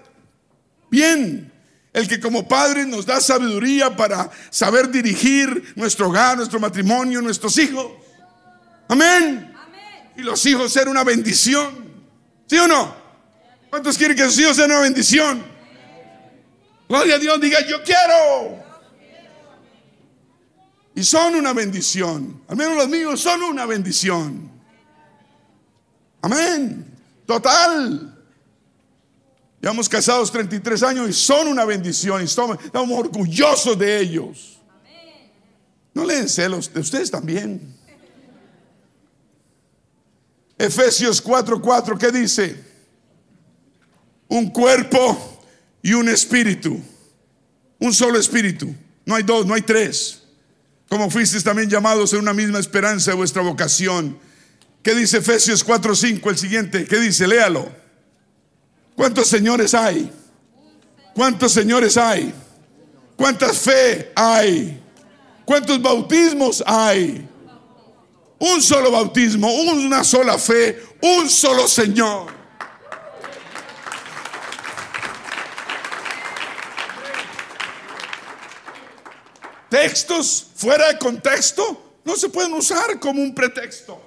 bien, 0.91 1.51
el 1.93 2.07
que 2.07 2.19
como 2.19 2.47
padre 2.47 2.85
nos 2.85 3.05
da 3.05 3.21
sabiduría 3.21 3.95
para 3.95 4.29
saber 4.49 4.89
dirigir 4.89 5.73
nuestro 5.75 6.09
hogar, 6.09 6.35
nuestro 6.37 6.59
matrimonio, 6.59 7.21
nuestros 7.21 7.57
hijos. 7.59 7.91
Amén. 8.87 9.53
Y 10.17 10.21
los 10.21 10.43
hijos 10.45 10.73
ser 10.73 10.89
una 10.89 11.03
bendición. 11.03 11.93
¿Sí 12.47 12.57
o 12.57 12.67
no? 12.67 12.95
¿Cuántos 13.69 13.97
quieren 13.97 14.17
que 14.17 14.23
sus 14.25 14.39
hijos 14.39 14.55
sean 14.55 14.71
una 14.71 14.81
bendición? 14.81 15.43
Gloria 16.89 17.15
a 17.15 17.19
Dios, 17.19 17.39
diga 17.39 17.65
yo 17.67 17.83
quiero. 17.83 18.63
Y 20.95 21.03
son 21.03 21.35
una 21.35 21.53
bendición. 21.53 22.43
Al 22.47 22.55
menos 22.55 22.75
los 22.75 22.89
míos 22.89 23.19
son 23.19 23.41
una 23.43 23.65
bendición. 23.65 24.51
Amén. 26.21 26.85
Total. 27.25 28.12
Llevamos 29.63 29.87
casados 29.87 30.29
33 30.29 30.83
años 30.83 31.09
y 31.09 31.13
son 31.13 31.47
una 31.47 31.63
bendición. 31.63 32.19
Y 32.19 32.25
estamos, 32.25 32.57
orgullosos 32.73 33.79
de 33.79 33.97
ellos. 33.97 34.59
No 35.93 36.03
leen 36.03 36.27
celos 36.27 36.73
de 36.73 36.81
ustedes 36.81 37.09
también. 37.09 37.73
Efesios 40.57 41.23
4:4, 41.23 41.97
¿qué 41.97 42.11
dice? 42.11 42.61
Un 44.27 44.49
cuerpo 44.49 45.39
y 45.81 45.93
un 45.93 46.09
espíritu. 46.09 46.77
Un 47.79 47.93
solo 47.93 48.19
espíritu. 48.19 48.75
No 49.05 49.15
hay 49.15 49.23
dos, 49.23 49.45
no 49.45 49.53
hay 49.53 49.61
tres. 49.61 50.23
Como 50.89 51.09
fuisteis 51.09 51.41
también 51.41 51.69
llamados 51.69 52.11
en 52.11 52.19
una 52.19 52.33
misma 52.33 52.59
esperanza 52.59 53.11
de 53.11 53.15
vuestra 53.15 53.41
vocación. 53.41 54.19
¿Qué 54.81 54.93
dice 54.93 55.19
Efesios 55.19 55.65
4:5? 55.65 56.29
El 56.29 56.37
siguiente, 56.37 56.85
¿qué 56.85 56.99
dice? 56.99 57.25
Léalo. 57.25 57.82
¿Cuántos 58.95 59.27
señores 59.27 59.73
hay? 59.73 60.11
¿Cuántos 61.15 61.51
señores 61.51 61.97
hay? 61.97 62.33
¿Cuántas 63.15 63.57
fe 63.57 64.11
hay? 64.15 64.81
¿Cuántos 65.45 65.81
bautismos 65.81 66.63
hay? 66.65 67.27
Un 68.39 68.61
solo 68.61 68.91
bautismo, 68.91 69.51
una 69.53 70.03
sola 70.03 70.37
fe, 70.37 70.81
un 71.01 71.29
solo 71.29 71.67
Señor. 71.67 72.31
Textos 79.69 80.47
fuera 80.55 80.89
de 80.89 80.99
contexto 80.99 81.95
no 82.03 82.15
se 82.15 82.29
pueden 82.29 82.53
usar 82.53 82.99
como 82.99 83.21
un 83.21 83.33
pretexto. 83.33 84.02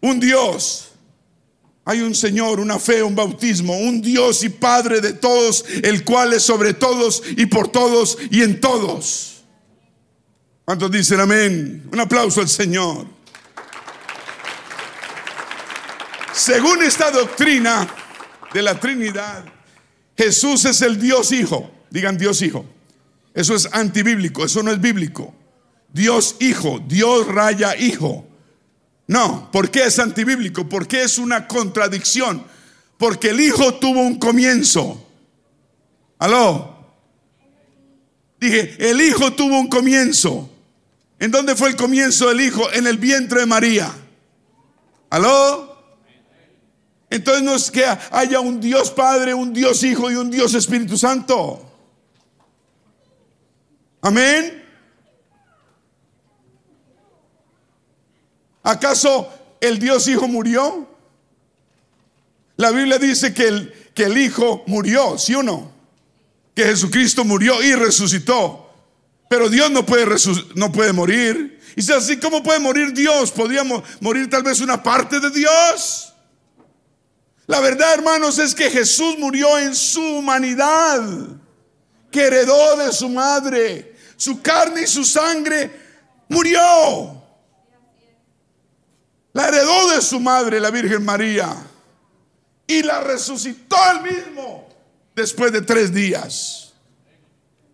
Un 0.00 0.20
Dios 0.20 0.88
hay 1.88 2.02
un 2.02 2.14
Señor, 2.14 2.60
una 2.60 2.78
fe, 2.78 3.02
un 3.02 3.14
bautismo, 3.14 3.74
un 3.74 4.02
Dios 4.02 4.44
y 4.44 4.50
Padre 4.50 5.00
de 5.00 5.14
todos, 5.14 5.64
el 5.82 6.04
cual 6.04 6.34
es 6.34 6.42
sobre 6.42 6.74
todos 6.74 7.22
y 7.34 7.46
por 7.46 7.68
todos 7.68 8.18
y 8.30 8.42
en 8.42 8.60
todos. 8.60 9.42
¿Cuántos 10.66 10.90
dicen 10.90 11.18
amén? 11.18 11.88
Un 11.90 11.98
aplauso 11.98 12.42
al 12.42 12.48
Señor. 12.50 13.06
Según 16.34 16.82
esta 16.82 17.10
doctrina 17.10 17.88
de 18.52 18.60
la 18.60 18.78
Trinidad, 18.78 19.46
Jesús 20.14 20.66
es 20.66 20.82
el 20.82 21.00
Dios 21.00 21.32
Hijo. 21.32 21.70
Digan 21.88 22.18
Dios 22.18 22.42
Hijo. 22.42 22.66
Eso 23.32 23.54
es 23.54 23.66
antibíblico, 23.72 24.44
eso 24.44 24.62
no 24.62 24.72
es 24.72 24.78
bíblico. 24.78 25.34
Dios 25.90 26.36
Hijo, 26.40 26.84
Dios 26.86 27.26
raya 27.28 27.74
Hijo. 27.78 28.27
No, 29.08 29.50
¿por 29.50 29.70
qué 29.70 29.84
es 29.84 29.98
antibíblico? 29.98 30.68
Porque 30.68 31.02
es 31.02 31.18
una 31.18 31.48
contradicción. 31.48 32.44
Porque 32.98 33.30
el 33.30 33.40
Hijo 33.40 33.74
tuvo 33.74 34.02
un 34.02 34.18
comienzo. 34.18 35.02
¿Aló? 36.18 36.76
Dije, 38.38 38.76
el 38.78 39.00
Hijo 39.00 39.32
tuvo 39.32 39.58
un 39.58 39.68
comienzo. 39.68 40.50
¿En 41.18 41.30
dónde 41.30 41.56
fue 41.56 41.70
el 41.70 41.76
comienzo 41.76 42.28
del 42.28 42.42
Hijo? 42.42 42.70
En 42.72 42.86
el 42.86 42.98
vientre 42.98 43.40
de 43.40 43.46
María. 43.46 43.92
¿Aló? 45.08 45.68
Entonces 47.08 47.42
no 47.42 47.54
es 47.54 47.70
que 47.70 47.86
haya 48.10 48.40
un 48.40 48.60
Dios 48.60 48.90
Padre, 48.90 49.32
un 49.32 49.54
Dios 49.54 49.82
Hijo 49.84 50.10
y 50.10 50.16
un 50.16 50.30
Dios 50.30 50.52
Espíritu 50.52 50.98
Santo. 50.98 51.64
Amén. 54.02 54.57
¿Acaso 58.62 59.28
el 59.60 59.78
Dios 59.78 60.08
Hijo 60.08 60.28
murió? 60.28 60.88
La 62.56 62.70
Biblia 62.70 62.98
dice 62.98 63.32
que 63.32 63.48
el, 63.48 63.72
que 63.94 64.04
el 64.04 64.18
Hijo 64.18 64.64
murió, 64.66 65.16
¿sí 65.18 65.34
o 65.34 65.42
no? 65.42 65.72
Que 66.54 66.64
Jesucristo 66.64 67.24
murió 67.24 67.62
y 67.62 67.74
resucitó. 67.74 68.68
Pero 69.28 69.48
Dios 69.48 69.70
no 69.70 69.86
puede, 69.86 70.06
no 70.54 70.72
puede 70.72 70.92
morir. 70.92 71.60
Y 71.76 71.82
si 71.82 71.92
así, 71.92 72.16
¿cómo 72.16 72.42
puede 72.42 72.58
morir 72.58 72.92
Dios? 72.92 73.30
¿Podríamos 73.30 73.84
morir 74.00 74.28
tal 74.28 74.42
vez 74.42 74.60
una 74.60 74.82
parte 74.82 75.20
de 75.20 75.30
Dios? 75.30 76.12
La 77.46 77.60
verdad, 77.60 77.94
hermanos, 77.94 78.38
es 78.38 78.54
que 78.54 78.70
Jesús 78.70 79.16
murió 79.18 79.58
en 79.58 79.74
su 79.74 80.02
humanidad, 80.02 81.00
que 82.10 82.26
heredó 82.26 82.76
de 82.76 82.92
su 82.92 83.08
madre. 83.08 83.96
Su 84.16 84.42
carne 84.42 84.82
y 84.82 84.86
su 84.86 85.04
sangre 85.04 85.70
murió. 86.28 87.17
La 89.38 89.46
heredó 89.46 89.90
de 89.94 90.02
su 90.02 90.18
madre, 90.18 90.58
la 90.58 90.72
Virgen 90.72 91.04
María, 91.04 91.54
y 92.66 92.82
la 92.82 93.02
resucitó 93.02 93.76
él 93.92 94.12
mismo 94.12 94.68
después 95.14 95.52
de 95.52 95.62
tres 95.62 95.94
días. 95.94 96.72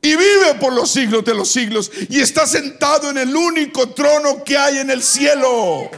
Y 0.02 0.10
vive 0.10 0.56
por 0.60 0.74
los 0.74 0.90
siglos 0.90 1.24
de 1.24 1.34
los 1.34 1.50
siglos 1.50 1.90
y 2.10 2.20
está 2.20 2.46
sentado 2.46 3.08
en 3.08 3.16
el 3.16 3.34
único 3.34 3.88
trono 3.94 4.44
que 4.44 4.58
hay 4.58 4.76
en 4.76 4.90
el 4.90 5.02
cielo. 5.02 5.90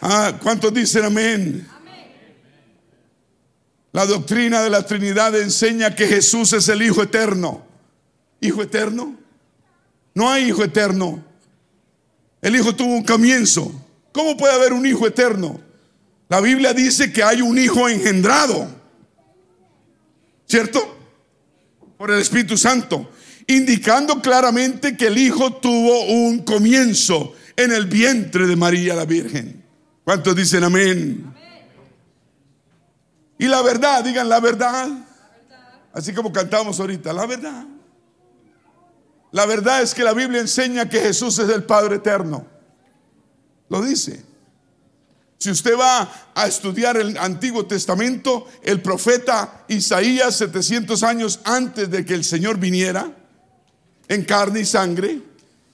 Ah, 0.00 0.32
¿cuántos 0.42 0.72
dicen 0.72 1.04
amén? 1.04 1.68
La 3.92 4.06
doctrina 4.06 4.62
de 4.62 4.70
la 4.70 4.86
Trinidad 4.86 5.38
enseña 5.38 5.94
que 5.94 6.08
Jesús 6.08 6.54
es 6.54 6.66
el 6.70 6.80
Hijo 6.80 7.02
eterno 7.02 7.71
hijo 8.42 8.62
eterno? 8.62 9.16
No 10.14 10.30
hay 10.30 10.48
hijo 10.48 10.62
eterno. 10.62 11.24
El 12.42 12.56
hijo 12.56 12.74
tuvo 12.74 12.92
un 12.94 13.04
comienzo. 13.04 13.72
¿Cómo 14.12 14.36
puede 14.36 14.52
haber 14.52 14.72
un 14.74 14.84
hijo 14.84 15.06
eterno? 15.06 15.60
La 16.28 16.40
Biblia 16.40 16.74
dice 16.74 17.12
que 17.12 17.22
hay 17.22 17.40
un 17.40 17.56
hijo 17.56 17.88
engendrado. 17.88 18.68
¿Cierto? 20.46 20.98
Por 21.96 22.10
el 22.10 22.20
Espíritu 22.20 22.58
Santo. 22.58 23.10
Indicando 23.46 24.20
claramente 24.20 24.96
que 24.96 25.06
el 25.06 25.18
hijo 25.18 25.54
tuvo 25.54 26.04
un 26.06 26.40
comienzo 26.40 27.34
en 27.56 27.72
el 27.72 27.86
vientre 27.86 28.46
de 28.46 28.56
María 28.56 28.94
la 28.94 29.04
Virgen. 29.04 29.64
¿Cuántos 30.04 30.34
dicen 30.34 30.64
amén? 30.64 31.32
Y 33.38 33.46
la 33.46 33.62
verdad, 33.62 34.04
digan 34.04 34.28
la 34.28 34.40
verdad. 34.40 34.88
Así 35.92 36.12
como 36.12 36.32
cantamos 36.32 36.78
ahorita, 36.80 37.12
la 37.12 37.26
verdad. 37.26 37.66
La 39.32 39.46
verdad 39.46 39.82
es 39.82 39.94
que 39.94 40.04
la 40.04 40.12
Biblia 40.12 40.40
enseña 40.40 40.88
que 40.88 41.00
Jesús 41.00 41.38
es 41.38 41.48
el 41.48 41.64
Padre 41.64 41.96
eterno. 41.96 42.46
Lo 43.68 43.82
dice. 43.82 44.22
Si 45.38 45.50
usted 45.50 45.76
va 45.76 46.30
a 46.34 46.46
estudiar 46.46 46.96
el 46.98 47.16
Antiguo 47.18 47.66
Testamento, 47.66 48.46
el 48.62 48.80
profeta 48.80 49.64
Isaías, 49.66 50.36
700 50.36 51.02
años 51.02 51.40
antes 51.44 51.90
de 51.90 52.04
que 52.04 52.14
el 52.14 52.22
Señor 52.22 52.58
viniera, 52.58 53.10
en 54.06 54.24
carne 54.24 54.60
y 54.60 54.64
sangre, 54.64 55.20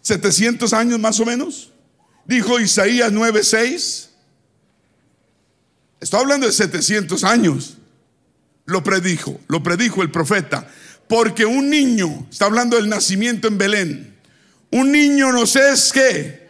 700 0.00 0.72
años 0.72 0.98
más 0.98 1.20
o 1.20 1.26
menos, 1.26 1.72
dijo 2.24 2.58
Isaías 2.60 3.12
9:6. 3.12 4.08
Estoy 6.00 6.20
hablando 6.20 6.46
de 6.46 6.52
700 6.52 7.24
años. 7.24 7.76
Lo 8.64 8.84
predijo, 8.84 9.40
lo 9.48 9.62
predijo 9.62 10.02
el 10.02 10.10
profeta. 10.10 10.70
Porque 11.08 11.46
un 11.46 11.70
niño, 11.70 12.26
está 12.30 12.44
hablando 12.44 12.76
del 12.76 12.88
nacimiento 12.88 13.48
en 13.48 13.58
Belén, 13.58 14.18
un 14.70 14.92
niño 14.92 15.32
nos 15.32 15.56
es 15.56 15.92
que, 15.92 16.48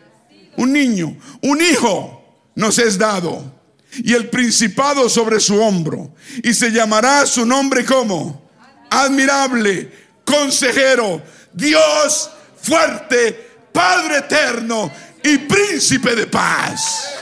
un 0.57 0.73
niño, 0.73 1.17
un 1.43 1.61
hijo 1.61 2.51
nos 2.57 2.79
es 2.79 2.99
dado 2.99 3.59
y 4.03 4.15
el 4.15 4.29
principado 4.29 5.09
sobre 5.09 5.41
su 5.41 5.61
hombro 5.61 6.15
y 6.43 6.53
se 6.53 6.71
llamará 6.71 7.25
su 7.27 7.47
nombre 7.47 7.85
como 7.85 8.51
admirable, 8.91 9.93
consejero, 10.25 11.23
Dios 11.53 12.31
fuerte, 12.61 13.47
Padre 13.73 14.19
eterno 14.19 14.91
y 15.23 15.39
príncipe 15.39 16.17
de 16.17 16.27
paz. 16.27 17.15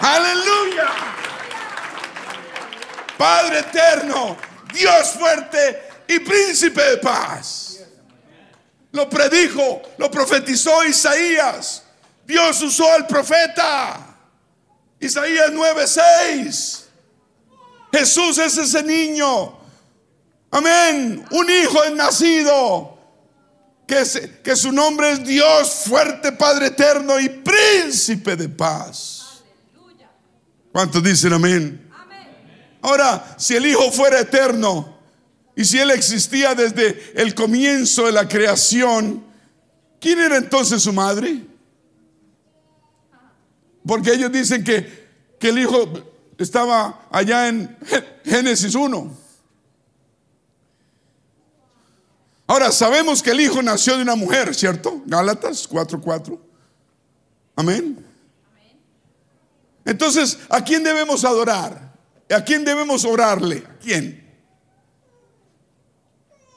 Aleluya. 0.00 0.88
Padre 3.22 3.60
eterno, 3.60 4.36
Dios 4.74 5.10
fuerte 5.10 5.80
y 6.08 6.18
príncipe 6.18 6.82
de 6.82 6.96
paz. 6.96 7.78
Lo 8.90 9.08
predijo, 9.08 9.80
lo 9.96 10.10
profetizó 10.10 10.84
Isaías. 10.84 11.84
Dios 12.26 12.60
usó 12.62 12.92
al 12.92 13.06
profeta. 13.06 14.16
Isaías 14.98 15.52
9:6. 15.52 16.82
Jesús 17.92 18.38
es 18.38 18.58
ese 18.58 18.82
niño. 18.82 19.56
Amén. 20.50 21.24
Un 21.30 21.48
hijo 21.48 21.84
es 21.84 21.92
nacido. 21.92 22.98
Que, 23.86 24.02
que 24.42 24.56
su 24.56 24.72
nombre 24.72 25.12
es 25.12 25.22
Dios 25.22 25.84
fuerte, 25.86 26.32
Padre 26.32 26.66
eterno 26.66 27.20
y 27.20 27.28
príncipe 27.28 28.34
de 28.34 28.48
paz. 28.48 29.44
¿Cuántos 30.72 31.00
dicen 31.04 31.32
amén? 31.34 31.81
Ahora, 32.82 33.36
si 33.38 33.54
el 33.54 33.64
Hijo 33.64 33.90
fuera 33.92 34.20
eterno 34.20 34.98
y 35.54 35.64
si 35.64 35.78
Él 35.78 35.92
existía 35.92 36.54
desde 36.54 37.12
el 37.14 37.34
comienzo 37.34 38.06
de 38.06 38.12
la 38.12 38.28
creación, 38.28 39.24
¿quién 40.00 40.18
era 40.18 40.36
entonces 40.36 40.82
su 40.82 40.92
madre? 40.92 41.46
Porque 43.86 44.12
ellos 44.12 44.32
dicen 44.32 44.64
que, 44.64 45.08
que 45.38 45.50
el 45.50 45.60
Hijo 45.60 45.88
estaba 46.38 47.06
allá 47.10 47.48
en 47.48 47.76
Génesis 48.24 48.74
1. 48.74 49.16
Ahora, 52.48 52.72
sabemos 52.72 53.22
que 53.22 53.30
el 53.30 53.40
Hijo 53.40 53.62
nació 53.62 53.96
de 53.96 54.02
una 54.02 54.16
mujer, 54.16 54.54
¿cierto? 54.56 55.02
Gálatas 55.06 55.68
4:4. 55.68 56.38
Amén. 57.54 58.04
Entonces, 59.84 60.38
¿a 60.48 60.62
quién 60.62 60.82
debemos 60.82 61.24
adorar? 61.24 61.91
¿A 62.34 62.44
quién 62.44 62.64
debemos 62.64 63.04
orarle? 63.04 63.64
¿A 63.68 63.78
quién? 63.78 64.22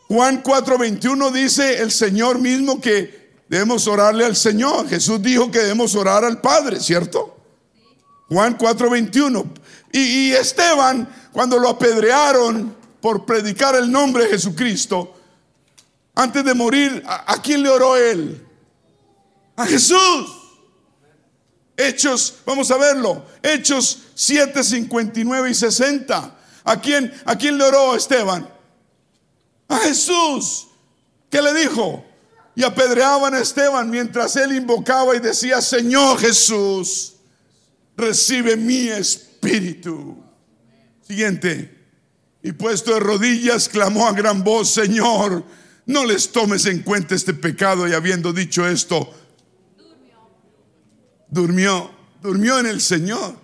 Juan 0.08 0.44
4:21 0.44 1.32
dice 1.32 1.82
el 1.82 1.92
Señor 1.92 2.40
mismo 2.40 2.80
que 2.80 3.34
debemos 3.50 3.88
orarle 3.88 4.26
al 4.26 4.36
Señor. 4.36 4.88
Jesús 4.88 5.22
dijo 5.22 5.50
que 5.50 5.60
debemos 5.60 5.96
orar 5.96 6.24
al 6.24 6.42
Padre, 6.42 6.80
¿cierto? 6.80 7.38
Juan 8.30 8.58
4:21. 8.58 9.46
Y, 9.92 10.00
y 10.00 10.32
Esteban, 10.34 11.10
cuando 11.32 11.58
lo 11.58 11.70
apedrearon 11.70 12.76
por 13.02 13.26
predicar 13.26 13.76
el 13.76 13.92
nombre 13.92 14.26
de 14.26 14.32
Jesucristo, 14.32 15.16
antes 16.16 16.46
de 16.46 16.54
morir, 16.54 17.04
¿a, 17.06 17.42
quién 17.42 17.62
le 17.62 17.70
oró 17.70 17.98
él? 17.98 18.42
A 19.58 19.66
Jesús. 19.66 20.45
Hechos, 21.78 22.36
vamos 22.46 22.72
a 22.72 22.78
verlo. 22.78 23.26
Hechos 23.44 24.04
7, 24.16 24.64
59 24.64 25.50
y 25.50 25.54
60. 25.54 26.36
¿A 26.64 26.82
quién, 26.82 27.14
¿A 27.26 27.38
quién 27.38 27.58
le 27.58 27.64
oró 27.66 27.96
Esteban? 27.96 28.50
A 29.68 29.78
Jesús. 29.80 30.68
¿Qué 31.30 31.42
le 31.42 31.54
dijo? 31.54 32.06
Y 32.56 32.64
apedreaban 32.64 33.34
a 33.34 33.40
Esteban 33.40 33.90
mientras 33.90 34.36
él 34.38 34.54
invocaba 34.54 35.16
y 35.16 35.20
decía, 35.20 35.62
Señor 35.62 36.20
Jesús, 36.20 37.16
recibe 37.98 38.56
mi 38.56 38.88
espíritu. 38.88 40.24
Siguiente. 41.06 41.76
Y 42.42 42.54
puesto 42.54 42.94
de 42.94 43.00
rodillas, 43.00 43.68
clamó 43.68 44.08
a 44.08 44.14
gran 44.14 44.44
voz, 44.44 44.70
Señor, 44.70 45.44
no 45.86 46.06
les 46.06 46.32
tomes 46.32 46.66
en 46.68 46.84
cuenta 46.84 47.16
este 47.16 47.34
pecado. 47.34 47.88
Y 47.88 47.94
habiendo 47.94 48.32
dicho 48.32 48.68
esto, 48.68 49.14
durmió, 51.28 51.92
durmió 52.22 52.60
en 52.60 52.68
el 52.68 52.82
Señor. 52.82 53.36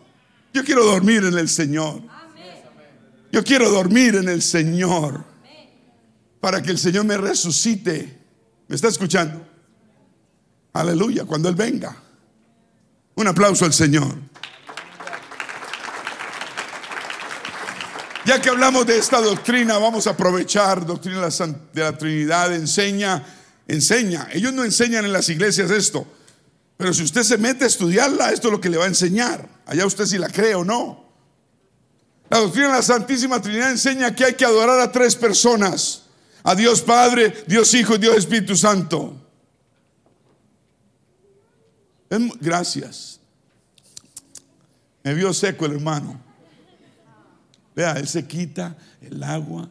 Yo 0.53 0.63
quiero 0.63 0.85
dormir 0.85 1.23
en 1.23 1.37
el 1.37 1.49
Señor. 1.49 2.01
Yo 3.31 3.43
quiero 3.43 3.69
dormir 3.69 4.15
en 4.15 4.27
el 4.27 4.41
Señor 4.41 5.23
para 6.41 6.61
que 6.61 6.71
el 6.71 6.77
Señor 6.77 7.05
me 7.05 7.17
resucite. 7.17 8.19
¿Me 8.67 8.75
está 8.75 8.89
escuchando? 8.89 9.47
Aleluya, 10.73 11.25
cuando 11.25 11.47
Él 11.47 11.55
venga. 11.55 11.95
Un 13.15 13.27
aplauso 13.27 13.65
al 13.65 13.73
Señor. 13.73 14.15
Ya 18.25 18.41
que 18.41 18.49
hablamos 18.49 18.85
de 18.85 18.97
esta 18.97 19.19
doctrina, 19.19 19.77
vamos 19.77 20.05
a 20.07 20.11
aprovechar 20.11 20.85
doctrina 20.85 21.27
de 21.27 21.81
la 21.81 21.97
Trinidad, 21.97 22.53
enseña, 22.53 23.23
enseña. 23.67 24.27
Ellos 24.31 24.53
no 24.53 24.63
enseñan 24.63 25.05
en 25.05 25.13
las 25.13 25.27
iglesias 25.29 25.71
esto, 25.71 26.05
pero 26.81 26.95
si 26.95 27.03
usted 27.03 27.21
se 27.21 27.37
mete 27.37 27.63
a 27.63 27.67
estudiarla, 27.67 28.31
esto 28.31 28.47
es 28.47 28.51
lo 28.53 28.59
que 28.59 28.67
le 28.67 28.75
va 28.75 28.85
a 28.85 28.87
enseñar. 28.87 29.47
Allá 29.67 29.85
usted 29.85 30.07
si 30.07 30.17
la 30.17 30.29
cree 30.29 30.55
o 30.55 30.65
no. 30.65 31.05
La 32.27 32.39
doctrina 32.39 32.69
de 32.69 32.73
la 32.73 32.81
Santísima 32.81 33.39
Trinidad 33.39 33.69
enseña 33.69 34.15
que 34.15 34.25
hay 34.25 34.33
que 34.33 34.45
adorar 34.45 34.79
a 34.79 34.91
tres 34.91 35.15
personas 35.15 36.05
a 36.41 36.55
Dios 36.55 36.81
Padre, 36.81 37.35
Dios 37.45 37.71
Hijo 37.75 37.93
y 37.93 37.97
Dios 37.99 38.17
Espíritu 38.17 38.55
Santo. 38.55 39.15
Gracias. 42.39 43.19
Me 45.03 45.13
vio 45.13 45.35
seco 45.35 45.67
el 45.67 45.73
hermano. 45.73 46.19
Vea, 47.75 47.91
él 47.91 48.07
se 48.07 48.25
quita 48.25 48.75
el 49.01 49.21
agua 49.21 49.69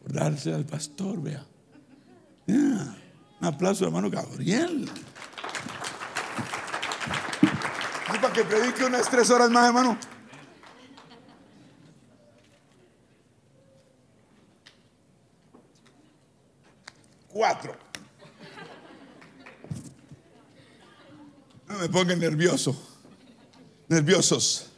por 0.00 0.12
darse 0.12 0.54
al 0.54 0.64
pastor, 0.64 1.20
vea. 1.20 1.44
un 2.46 2.94
aplauso 3.40 3.84
hermano 3.84 4.08
Gabriel. 4.08 4.88
para 8.20 8.23
que 8.34 8.44
predique 8.44 8.84
unas 8.84 9.08
tres 9.08 9.30
horas 9.30 9.48
más, 9.48 9.68
hermano. 9.68 9.96
Cuatro. 17.28 17.76
No 21.68 21.78
me 21.78 21.88
pongan 21.88 22.18
nervioso. 22.18 22.76
Nerviosos. 23.88 24.70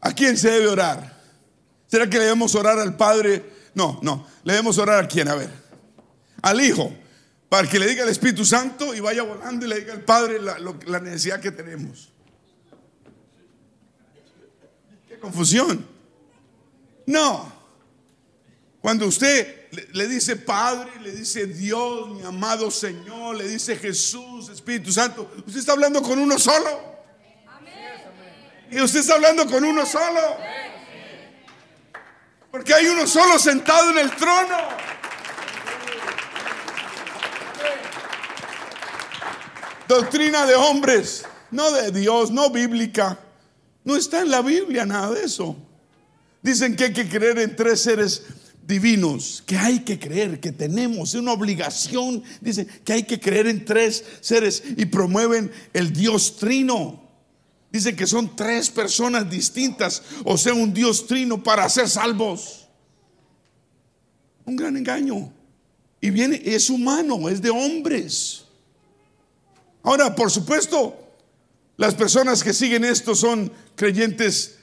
¿A 0.00 0.12
quién 0.12 0.36
se 0.36 0.50
debe 0.50 0.66
orar? 0.66 1.18
¿Será 1.86 2.08
que 2.08 2.18
le 2.18 2.24
debemos 2.24 2.54
orar 2.54 2.78
al 2.78 2.96
Padre? 2.96 3.70
No, 3.74 4.00
no. 4.02 4.26
Le 4.42 4.54
debemos 4.54 4.78
orar 4.78 5.04
a 5.04 5.08
quién? 5.08 5.28
A 5.28 5.36
ver. 5.36 5.50
Al 6.42 6.60
Hijo. 6.60 6.92
Para 7.50 7.68
que 7.68 7.78
le 7.78 7.86
diga 7.88 8.04
al 8.04 8.08
Espíritu 8.08 8.44
Santo 8.44 8.94
y 8.94 9.00
vaya 9.00 9.22
volando 9.24 9.66
y 9.66 9.68
le 9.68 9.80
diga 9.80 9.92
al 9.92 10.02
Padre 10.02 10.40
la, 10.40 10.56
la 10.86 11.00
necesidad 11.00 11.40
que 11.40 11.50
tenemos. 11.50 12.10
Qué 15.08 15.18
confusión. 15.18 15.84
No. 17.06 17.52
Cuando 18.80 19.06
usted 19.06 19.68
le, 19.92 20.06
dice 20.06 20.36
Padre, 20.36 20.90
le 21.02 21.10
dice 21.10 21.46
Dios, 21.46 22.08
mi 22.10 22.22
amado 22.22 22.70
Señor, 22.70 23.36
le 23.36 23.48
dice 23.48 23.76
Jesús, 23.76 24.48
Espíritu 24.48 24.92
Santo, 24.92 25.30
usted 25.44 25.58
está 25.58 25.72
hablando 25.72 26.02
con 26.02 26.18
uno 26.20 26.38
solo. 26.38 26.88
Y 28.70 28.80
usted 28.80 29.00
está 29.00 29.14
hablando 29.14 29.44
con 29.46 29.64
uno 29.64 29.84
solo. 29.84 30.20
Porque 32.52 32.72
hay 32.72 32.86
uno 32.86 33.08
solo 33.08 33.40
sentado 33.40 33.90
en 33.90 33.98
el 33.98 34.14
trono. 34.14 34.56
Doctrina 39.90 40.46
de 40.46 40.54
hombres, 40.54 41.24
no 41.50 41.68
de 41.72 41.90
Dios, 41.90 42.30
no 42.30 42.48
bíblica. 42.48 43.18
No 43.82 43.96
está 43.96 44.20
en 44.20 44.30
la 44.30 44.40
Biblia 44.40 44.86
nada 44.86 45.10
de 45.10 45.24
eso. 45.24 45.56
Dicen 46.40 46.76
que 46.76 46.84
hay 46.84 46.92
que 46.92 47.08
creer 47.08 47.40
en 47.40 47.56
tres 47.56 47.80
seres 47.80 48.22
divinos, 48.64 49.42
que 49.44 49.58
hay 49.58 49.80
que 49.80 49.98
creer, 49.98 50.38
que 50.38 50.52
tenemos, 50.52 51.14
una 51.14 51.32
obligación, 51.32 52.22
dicen 52.40 52.68
que 52.84 52.92
hay 52.92 53.02
que 53.02 53.18
creer 53.18 53.48
en 53.48 53.64
tres 53.64 54.04
seres 54.20 54.62
y 54.76 54.86
promueven 54.86 55.50
el 55.72 55.92
Dios 55.92 56.36
trino. 56.36 57.02
Dicen 57.72 57.96
que 57.96 58.06
son 58.06 58.36
tres 58.36 58.70
personas 58.70 59.28
distintas, 59.28 60.04
o 60.24 60.38
sea, 60.38 60.54
un 60.54 60.72
Dios 60.72 61.04
trino 61.08 61.42
para 61.42 61.68
ser 61.68 61.88
salvos. 61.88 62.68
Un 64.44 64.54
gran 64.54 64.76
engaño. 64.76 65.32
Y 66.00 66.10
viene, 66.10 66.40
es 66.44 66.70
humano, 66.70 67.28
es 67.28 67.42
de 67.42 67.50
hombres. 67.50 68.39
Ahora, 69.82 70.14
por 70.14 70.30
supuesto, 70.30 70.96
las 71.76 71.94
personas 71.94 72.44
que 72.44 72.52
siguen 72.52 72.84
esto 72.84 73.14
son 73.14 73.50
creyentes 73.74 74.58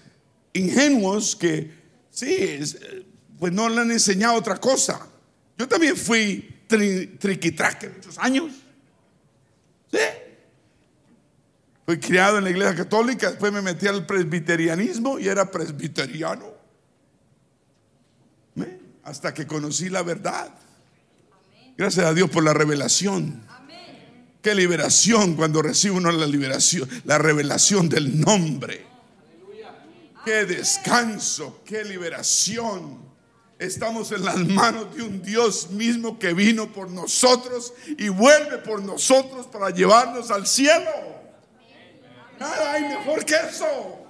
ingenuos 0.53 1.35
que 1.35 1.71
sí, 2.11 2.59
pues 3.39 3.53
no 3.53 3.69
le 3.69 3.81
han 3.81 3.91
enseñado 3.91 4.35
otra 4.35 4.57
cosa. 4.57 5.07
Yo 5.57 5.67
también 5.67 5.95
fui 5.97 6.55
triquitraque 6.67 7.89
muchos 7.89 8.17
años. 8.19 8.51
Sí. 9.91 9.97
Fui 11.85 11.99
criado 11.99 12.37
en 12.37 12.43
la 12.43 12.49
iglesia 12.49 12.75
católica, 12.75 13.29
después 13.29 13.51
me 13.53 13.61
metí 13.61 13.87
al 13.87 14.05
presbiterianismo 14.05 15.19
y 15.19 15.27
era 15.27 15.49
presbiteriano. 15.49 16.57
Hasta 19.03 19.33
que 19.33 19.47
conocí 19.47 19.87
la 19.87 20.03
verdad. 20.03 20.53
Gracias 21.77 22.05
a 22.05 22.13
Dios 22.13 22.29
por 22.29 22.43
la 22.43 22.53
revelación. 22.53 23.41
Qué 24.41 24.55
liberación 24.55 25.35
cuando 25.35 25.61
recibe 25.61 25.95
uno 25.95 26.11
la 26.11 26.25
liberación, 26.25 26.89
la 27.05 27.17
revelación 27.17 27.89
del 27.89 28.19
nombre. 28.19 28.85
Qué 30.23 30.45
descanso, 30.45 31.61
qué 31.65 31.83
liberación. 31.83 33.07
Estamos 33.59 34.11
en 34.11 34.23
las 34.23 34.37
manos 34.37 34.95
de 34.95 35.01
un 35.01 35.21
Dios 35.21 35.71
mismo 35.71 36.19
que 36.19 36.33
vino 36.33 36.71
por 36.71 36.91
nosotros 36.91 37.73
y 37.97 38.09
vuelve 38.09 38.59
por 38.59 38.81
nosotros 38.81 39.47
para 39.47 39.71
llevarnos 39.71 40.29
al 40.29 40.45
cielo. 40.45 40.91
Nada 42.39 42.73
hay 42.73 42.83
mejor 42.83 43.25
que 43.25 43.35
eso. 43.35 44.05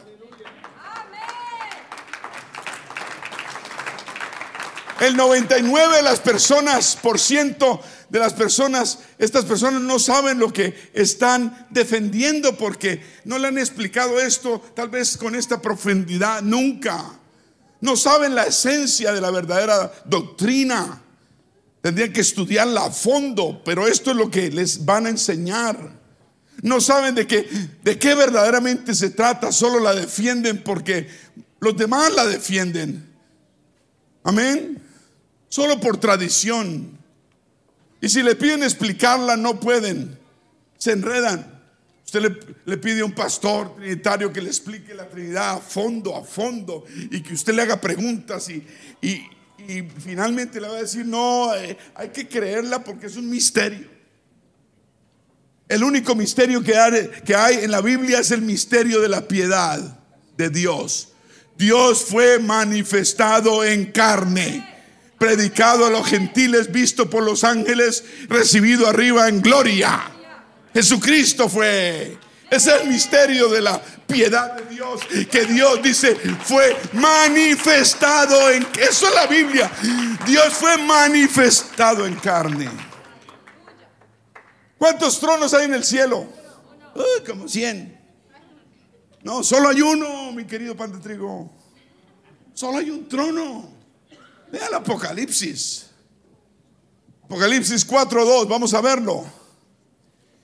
El 4.99 5.16
99 5.16 5.98
de 5.98 6.02
las 6.02 6.20
personas, 6.20 6.98
por 6.99 7.20
ciento 7.20 7.82
de 8.10 8.20
las 8.20 8.34
personas, 8.34 9.00
estas 9.18 9.46
personas 9.46 9.82
no 9.82 10.00
saben 10.00 10.40
lo 10.40 10.52
que 10.52 10.92
están 10.94 11.68
defendiendo 11.70 12.56
porque 12.56 13.02
no 13.26 13.38
le 13.38 13.48
han 13.48 13.58
explicado 13.58 14.20
esto 14.20 14.62
tal 14.76 14.90
vez 14.90 15.18
con 15.18 15.36
esta 15.36 15.62
profundidad 15.62 16.42
nunca. 16.42 17.20
No 17.82 17.96
saben 17.96 18.34
la 18.34 18.46
esencia 18.46 19.12
de 19.12 19.22
la 19.22 19.30
verdadera 19.30 19.92
doctrina. 20.06 21.02
Tendrían 21.82 22.14
que 22.14 22.22
estudiarla 22.22 22.86
a 22.86 22.92
fondo, 22.92 23.62
pero 23.64 23.88
esto 23.88 24.12
es 24.12 24.18
lo 24.18 24.32
que 24.32 24.50
les 24.50 24.84
van 24.84 25.06
a 25.06 25.10
enseñar. 25.10 25.98
No 26.64 26.82
saben 26.82 27.14
de 27.14 27.28
qué, 27.28 27.48
de 27.84 28.00
qué 28.00 28.16
verdaderamente 28.16 28.96
se 28.96 29.12
trata, 29.12 29.52
solo 29.52 29.80
la 29.80 29.94
defienden 29.94 30.64
porque 30.64 31.08
los 31.60 31.78
demás 31.78 32.14
la 32.14 32.26
defienden. 32.26 33.14
Amén. 34.24 34.82
Solo 35.50 35.80
por 35.80 35.98
tradición. 35.98 36.97
Y 38.02 38.10
si 38.10 38.22
le 38.24 38.36
piden 38.36 38.64
explicarla, 38.64 39.36
no 39.36 39.60
pueden. 39.60 40.18
Se 40.78 40.91
enredan. 40.91 41.57
Usted 42.06 42.22
le, 42.65 42.78
pide 42.78 43.02
a 43.02 43.06
un 43.06 43.11
pastor 43.11 43.76
trinitario 43.76 44.32
que 44.32 44.40
le 44.40 44.48
explique 44.48 44.94
la 44.94 45.10
Trinidad 45.10 45.57
a 45.57 45.57
fondo, 45.57 46.15
a 46.15 46.24
fondo, 46.24 46.86
y 47.11 47.22
que 47.22 47.34
usted 47.34 47.53
le 47.53 47.64
haga 47.64 47.82
preguntas 47.82 48.48
y, 48.49 48.65
finalmente 49.99 50.61
le 50.61 50.69
va 50.69 50.78
a 50.78 50.82
decir, 50.82 51.06
no, 51.06 51.53
eh, 51.53 51.78
hay 51.95 52.07
que 52.10 52.30
creerla 52.30 52.82
porque 52.82 53.07
es 53.07 53.18
un 53.18 53.30
misterio. 53.30 53.90
El 55.68 55.84
único 55.84 56.15
misterio 56.15 56.64
que 56.64 57.36
hay 57.36 57.56
en 57.57 57.72
la 57.72 57.82
Biblia 57.82 58.19
es 58.19 58.32
el 58.32 58.41
misterio 58.41 59.02
de 59.02 59.10
la 59.10 59.28
piedad 59.28 59.99
de 60.38 60.49
Dios. 60.49 61.10
Dios 61.57 62.06
fue 62.06 62.40
manifestado 62.40 63.65
en 63.65 63.91
carne, 63.91 64.77
predicado 65.18 65.85
a 65.85 65.89
los 65.89 66.07
gentiles, 66.07 66.72
visto 66.72 67.10
por 67.10 67.23
los 67.23 67.44
ángeles, 67.44 68.03
recibido 68.30 68.88
arriba 68.88 69.27
en 69.27 69.41
gloria. 69.41 70.11
Jesucristo 70.73 71.49
fue. 71.49 72.18
Ese 72.49 72.76
es 72.76 72.81
el 72.81 72.88
misterio 72.88 73.49
de 73.49 73.61
la 73.61 73.81
piedad 74.07 74.53
de 74.53 74.73
Dios. 74.73 75.02
Que 75.30 75.45
Dios 75.45 75.81
dice 75.81 76.15
fue 76.15 76.77
manifestado 76.94 78.49
en. 78.52 78.65
Eso 78.80 79.07
es 79.07 79.15
la 79.15 79.27
Biblia. 79.27 79.72
Dios 80.26 80.53
fue 80.53 80.77
manifestado 80.77 82.06
en 82.06 82.15
carne. 82.15 82.69
¿Cuántos 84.77 85.19
tronos 85.19 85.53
hay 85.53 85.65
en 85.65 85.73
el 85.73 85.84
cielo? 85.84 86.27
como 87.26 87.48
cien. 87.48 87.99
No, 89.23 89.44
solo 89.44 89.69
hay 89.69 89.81
uno, 89.81 90.31
mi 90.31 90.45
querido 90.45 90.76
pan 90.76 90.91
de 90.91 90.99
trigo. 90.99 91.52
Solo 92.53 92.77
hay 92.77 92.89
un 92.89 93.07
trono. 93.07 93.77
Vea 94.52 94.68
el 94.68 94.74
Apocalipsis. 94.74 95.88
Apocalipsis 97.24 97.88
4.2, 97.88 98.48
vamos 98.48 98.74
a 98.74 98.82
verlo. 98.82 99.26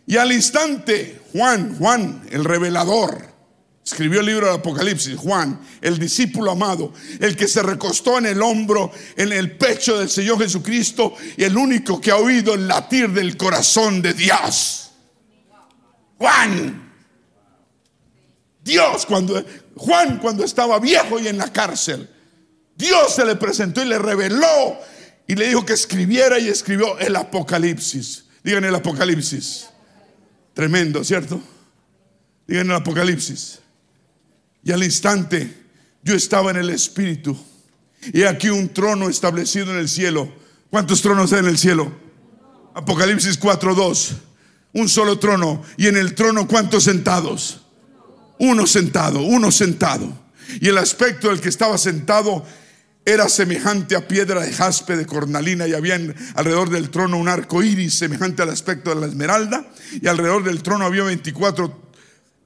Y 0.05 0.17
al 0.17 0.31
instante, 0.31 1.21
Juan, 1.31 1.77
Juan, 1.77 2.27
el 2.29 2.43
revelador, 2.43 3.33
escribió 3.85 4.19
el 4.19 4.25
libro 4.25 4.47
del 4.47 4.55
Apocalipsis, 4.57 5.15
Juan, 5.17 5.59
el 5.81 5.97
discípulo 5.97 6.51
amado, 6.51 6.93
el 7.19 7.37
que 7.37 7.47
se 7.47 7.63
recostó 7.63 8.17
en 8.17 8.25
el 8.25 8.41
hombro, 8.41 8.91
en 9.15 9.31
el 9.31 9.57
pecho 9.57 9.97
del 9.97 10.09
Señor 10.09 10.39
Jesucristo 10.39 11.15
y 11.37 11.43
el 11.43 11.55
único 11.55 12.01
que 12.01 12.11
ha 12.11 12.17
oído 12.17 12.53
el 12.53 12.67
latir 12.67 13.09
del 13.11 13.37
corazón 13.37 14.01
de 14.01 14.13
Dios. 14.13 14.91
Juan. 16.17 16.81
Dios 18.63 19.05
cuando 19.05 19.43
Juan 19.75 20.19
cuando 20.19 20.45
estaba 20.45 20.79
viejo 20.79 21.19
y 21.19 21.27
en 21.27 21.37
la 21.37 21.51
cárcel, 21.51 22.09
Dios 22.83 23.15
se 23.15 23.23
le 23.23 23.37
presentó 23.37 23.81
y 23.81 23.85
le 23.85 23.97
reveló 23.97 24.77
y 25.25 25.35
le 25.35 25.47
dijo 25.47 25.65
que 25.65 25.71
escribiera 25.71 26.37
y 26.37 26.49
escribió 26.49 26.99
el 26.99 27.15
Apocalipsis. 27.15 28.25
Digan 28.43 28.65
el 28.65 28.75
Apocalipsis. 28.75 29.67
Tremendo, 30.53 31.01
¿cierto? 31.05 31.41
Digan 32.45 32.69
el 32.69 32.75
Apocalipsis. 32.75 33.59
Y 34.65 34.73
al 34.73 34.83
instante 34.83 35.55
yo 36.03 36.13
estaba 36.13 36.51
en 36.51 36.57
el 36.57 36.69
Espíritu. 36.71 37.37
Y 38.11 38.23
aquí 38.23 38.49
un 38.49 38.67
trono 38.67 39.07
establecido 39.07 39.71
en 39.71 39.79
el 39.79 39.87
cielo. 39.87 40.29
¿Cuántos 40.69 41.01
tronos 41.01 41.31
hay 41.31 41.39
en 41.39 41.47
el 41.47 41.57
cielo? 41.57 41.89
Apocalipsis 42.73 43.39
4.2. 43.39 44.11
Un 44.73 44.89
solo 44.89 45.19
trono. 45.19 45.63
Y 45.77 45.87
en 45.87 45.95
el 45.95 46.15
trono, 46.15 46.49
¿cuántos 46.49 46.83
sentados? 46.83 47.61
Uno 48.39 48.67
sentado, 48.67 49.21
uno 49.21 49.51
sentado. 49.51 50.21
Y 50.59 50.67
el 50.67 50.77
aspecto 50.77 51.29
del 51.29 51.39
que 51.39 51.47
estaba 51.47 51.77
sentado 51.77 52.45
era 53.05 53.27
semejante 53.27 53.95
a 53.95 54.07
piedra 54.07 54.41
de 54.41 54.53
jaspe 54.53 54.95
de 54.95 55.05
cornalina 55.05 55.67
y 55.67 55.73
había 55.73 55.99
alrededor 56.35 56.69
del 56.69 56.89
trono 56.89 57.17
un 57.17 57.27
arco 57.27 57.61
iris 57.61 57.95
semejante 57.95 58.41
al 58.41 58.49
aspecto 58.49 58.93
de 58.93 59.01
la 59.01 59.07
esmeralda 59.07 59.65
y 60.01 60.07
alrededor 60.07 60.43
del 60.43 60.63
trono 60.63 60.85
había 60.85 61.03
24 61.03 61.83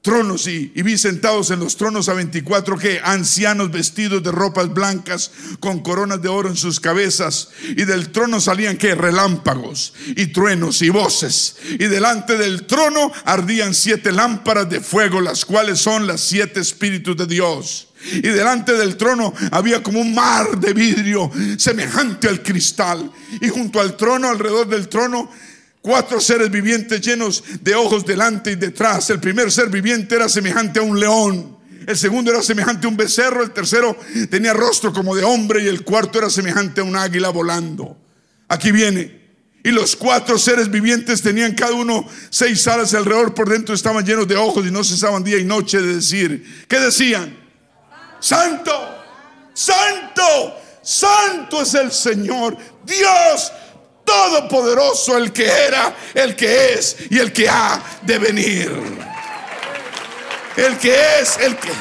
tronos 0.02 0.48
y, 0.48 0.72
y, 0.74 0.84
vi 0.84 0.98
sentados 0.98 1.52
en 1.52 1.60
los 1.60 1.76
tronos 1.76 2.08
a 2.08 2.14
24 2.14 2.78
que 2.78 3.02
ancianos 3.04 3.72
vestidos 3.72 4.24
de 4.24 4.32
ropas 4.32 4.74
blancas 4.74 5.32
con 5.60 5.80
coronas 5.80 6.22
de 6.22 6.30
oro 6.30 6.50
en 6.50 6.56
sus 6.56 6.80
cabezas 6.80 7.50
y 7.62 7.84
del 7.84 8.10
trono 8.10 8.40
salían 8.40 8.78
que 8.78 8.96
relámpagos 8.96 9.94
y 10.16 10.28
truenos 10.28 10.82
y 10.82 10.90
voces 10.90 11.58
y 11.72 11.86
delante 11.88 12.38
del 12.38 12.66
trono 12.66 13.12
ardían 13.26 13.74
siete 13.74 14.12
lámparas 14.12 14.70
de 14.70 14.80
fuego 14.80 15.20
las 15.20 15.46
cuales 15.46 15.80
son 15.80 16.08
las 16.08 16.22
siete 16.22 16.62
espíritus 16.62 17.18
de 17.18 17.28
Dios 17.28 17.88
y 18.14 18.22
delante 18.22 18.74
del 18.74 18.96
trono 18.98 19.34
había 19.52 19.82
como 19.82 20.00
un 20.00 20.14
mar 20.14 20.60
de 20.60 20.74
vidrio 20.74 21.32
semejante 21.58 22.28
al 22.28 22.42
cristal 22.42 23.12
y 23.42 23.50
junto 23.50 23.80
al 23.80 23.98
trono 23.98 24.30
alrededor 24.30 24.68
del 24.68 24.88
trono 24.88 25.30
Cuatro 25.88 26.20
seres 26.20 26.52
vivientes 26.52 27.00
llenos 27.00 27.42
de 27.62 27.74
ojos 27.74 28.06
delante 28.06 28.52
y 28.52 28.56
detrás. 28.56 29.10
El 29.10 29.22
primer 29.22 29.50
ser 29.50 29.70
viviente 29.70 30.16
era 30.16 30.28
semejante 30.28 30.80
a 30.80 30.84
un 30.84 31.00
león. 31.00 31.56
El 31.88 31.98
segundo 31.98 32.30
era 32.30 32.42
semejante 32.42 32.86
a 32.86 32.90
un 32.90 32.98
becerro. 32.98 33.42
El 33.42 33.52
tercero 33.52 33.98
tenía 34.30 34.52
rostro 34.52 34.92
como 34.92 35.16
de 35.16 35.24
hombre. 35.24 35.64
Y 35.64 35.68
el 35.68 35.86
cuarto 35.86 36.20
era 36.20 36.30
semejante 36.30 36.82
a 36.82 36.84
un 36.84 36.98
águila 36.98 37.30
volando. 37.30 37.98
Aquí 38.50 38.74
viene. 38.74 39.22
Y 39.64 39.72
los 39.72 39.96
cuatro 39.96 40.38
seres 40.38 40.70
vivientes 40.70 41.22
tenían 41.22 41.54
cada 41.54 41.72
uno 41.72 42.06
seis 42.32 42.68
alas 42.68 42.94
alrededor. 42.94 43.34
Por 43.34 43.48
dentro 43.48 43.74
estaban 43.74 44.06
llenos 44.06 44.28
de 44.28 44.36
ojos 44.36 44.68
y 44.68 44.72
no 44.72 44.84
cesaban 44.84 45.24
día 45.24 45.38
y 45.38 45.46
noche 45.46 45.82
de 45.82 45.96
decir. 45.96 46.66
¿Qué 46.68 46.82
decían? 46.82 47.47
Santo, 48.20 49.04
santo, 49.54 50.60
santo 50.82 51.62
es 51.62 51.74
el 51.74 51.92
Señor. 51.92 52.58
Dios 52.84 53.52
todopoderoso, 54.04 55.18
el 55.18 55.34
que 55.34 55.46
era, 55.46 55.94
el 56.14 56.36
que 56.36 56.74
es 56.74 56.96
y 57.10 57.20
el 57.20 57.34
que 57.34 57.50
ha 57.50 57.80
de 58.02 58.18
venir. 58.18 58.72
El 60.56 60.78
que 60.78 61.20
es, 61.20 61.38
el 61.38 61.56
que 61.58 61.72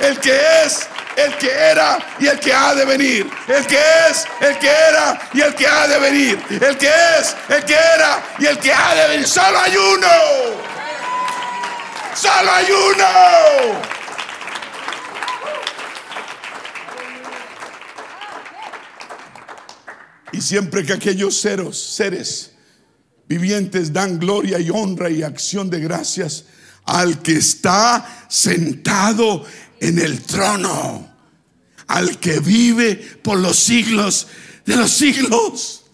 el 0.00 0.18
que 0.18 0.64
es, 0.64 0.88
el 1.16 1.36
que 1.36 1.50
era 1.50 1.98
y 2.18 2.26
el 2.26 2.40
que 2.40 2.52
ha 2.52 2.74
de 2.74 2.84
venir. 2.84 3.30
El 3.48 3.66
que 3.66 3.78
es, 4.08 4.26
el 4.40 4.58
que 4.58 4.70
era 4.70 5.20
y 5.32 5.40
el 5.40 5.54
que 5.54 5.66
ha 5.66 5.86
de 5.86 5.98
venir. 5.98 6.42
El 6.48 6.78
que 6.78 6.88
es, 6.88 7.36
el 7.48 7.64
que 7.64 7.74
era 7.74 8.22
y 8.38 8.46
el 8.46 8.58
que 8.58 8.72
ha 8.72 8.94
de 8.94 9.08
venir. 9.08 9.28
Solo 9.28 9.58
hay 9.60 9.76
uno. 9.76 10.08
Solo 12.14 12.52
hay 12.52 12.70
uno. 12.70 13.92
Y 20.32 20.40
siempre 20.40 20.84
que 20.84 20.94
aquellos 20.94 21.38
seres, 21.38 21.76
seres 21.76 22.52
vivientes 23.28 23.92
dan 23.92 24.18
gloria 24.18 24.58
y 24.58 24.70
honra 24.70 25.10
y 25.10 25.22
acción 25.22 25.70
de 25.70 25.80
gracias 25.80 26.44
al 26.84 27.22
que 27.22 27.32
está 27.32 28.26
sentado 28.28 29.44
en 29.80 29.98
el 29.98 30.22
trono, 30.22 31.14
al 31.86 32.18
que 32.18 32.40
vive 32.40 32.96
por 33.22 33.38
los 33.38 33.58
siglos 33.58 34.26
de 34.64 34.76
los 34.76 34.90
siglos. 34.90 35.84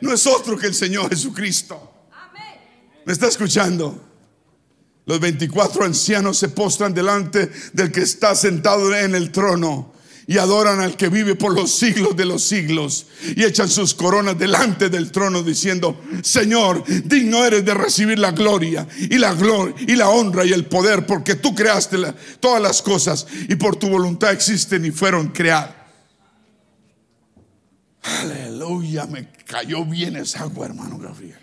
No 0.00 0.12
es 0.12 0.26
otro 0.26 0.56
que 0.56 0.66
el 0.68 0.74
Señor 0.74 1.10
Jesucristo. 1.10 1.92
¿Me 3.04 3.12
está 3.12 3.26
escuchando? 3.26 4.04
Los 5.06 5.18
24 5.18 5.84
ancianos 5.84 6.36
se 6.36 6.50
postran 6.50 6.92
delante 6.92 7.50
del 7.72 7.90
que 7.90 8.02
está 8.02 8.34
sentado 8.34 8.94
en 8.94 9.14
el 9.14 9.32
trono 9.32 9.94
y 10.28 10.36
adoran 10.36 10.78
al 10.80 10.94
que 10.94 11.08
vive 11.08 11.36
por 11.36 11.54
los 11.54 11.74
siglos 11.74 12.14
de 12.14 12.26
los 12.26 12.44
siglos 12.44 13.06
y 13.34 13.44
echan 13.44 13.66
sus 13.66 13.94
coronas 13.94 14.38
delante 14.38 14.90
del 14.90 15.10
trono 15.10 15.42
diciendo, 15.42 15.98
Señor, 16.22 16.84
digno 17.04 17.46
eres 17.46 17.64
de 17.64 17.72
recibir 17.72 18.18
la 18.18 18.32
gloria 18.32 18.86
y 18.98 19.16
la 19.16 19.32
gloria 19.32 19.74
y 19.78 19.96
la 19.96 20.10
honra 20.10 20.44
y 20.44 20.52
el 20.52 20.66
poder 20.66 21.06
porque 21.06 21.36
tú 21.36 21.54
creaste 21.54 21.96
todas 22.40 22.60
las 22.60 22.82
cosas 22.82 23.26
y 23.48 23.56
por 23.56 23.76
tu 23.76 23.88
voluntad 23.88 24.30
existen 24.30 24.84
y 24.84 24.90
fueron 24.90 25.28
creadas. 25.28 25.74
Aleluya, 28.02 29.06
me 29.06 29.30
cayó 29.46 29.82
bien 29.86 30.16
esa 30.16 30.40
agua, 30.40 30.66
hermano 30.66 30.98
Gabriel. 30.98 31.38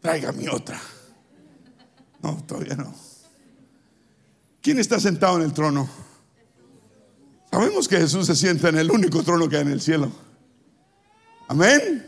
Tráigame 0.00 0.48
otra. 0.48 0.80
No, 2.20 2.42
todavía 2.48 2.74
no. 2.74 2.92
¿Quién 4.60 4.80
está 4.80 4.98
sentado 4.98 5.36
en 5.36 5.44
el 5.44 5.52
trono? 5.52 6.09
Sabemos 7.50 7.88
que 7.88 7.96
Jesús 7.96 8.26
se 8.26 8.36
sienta 8.36 8.68
en 8.68 8.78
el 8.78 8.90
único 8.90 9.22
trono 9.22 9.48
que 9.48 9.56
hay 9.56 9.62
en 9.62 9.72
el 9.72 9.80
cielo. 9.80 10.12
Amén. 11.48 12.06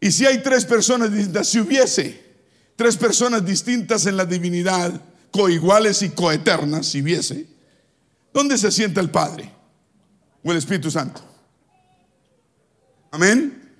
Y 0.00 0.12
si 0.12 0.24
hay 0.24 0.42
tres 0.42 0.64
personas 0.64 1.12
distintas, 1.12 1.48
si 1.48 1.60
hubiese 1.60 2.30
tres 2.76 2.96
personas 2.96 3.44
distintas 3.44 4.06
en 4.06 4.16
la 4.16 4.24
divinidad, 4.24 5.02
coiguales 5.30 6.00
y 6.02 6.10
coeternas, 6.10 6.86
si 6.86 7.02
hubiese, 7.02 7.46
¿dónde 8.32 8.56
se 8.56 8.70
sienta 8.70 9.00
el 9.00 9.10
Padre 9.10 9.52
o 10.42 10.50
el 10.50 10.56
Espíritu 10.56 10.90
Santo? 10.90 11.20
Amén. 13.10 13.70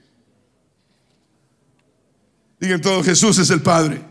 Digan 2.58 2.80
todos, 2.82 3.06
Jesús 3.06 3.38
es 3.38 3.48
el 3.48 3.62
Padre. 3.62 4.02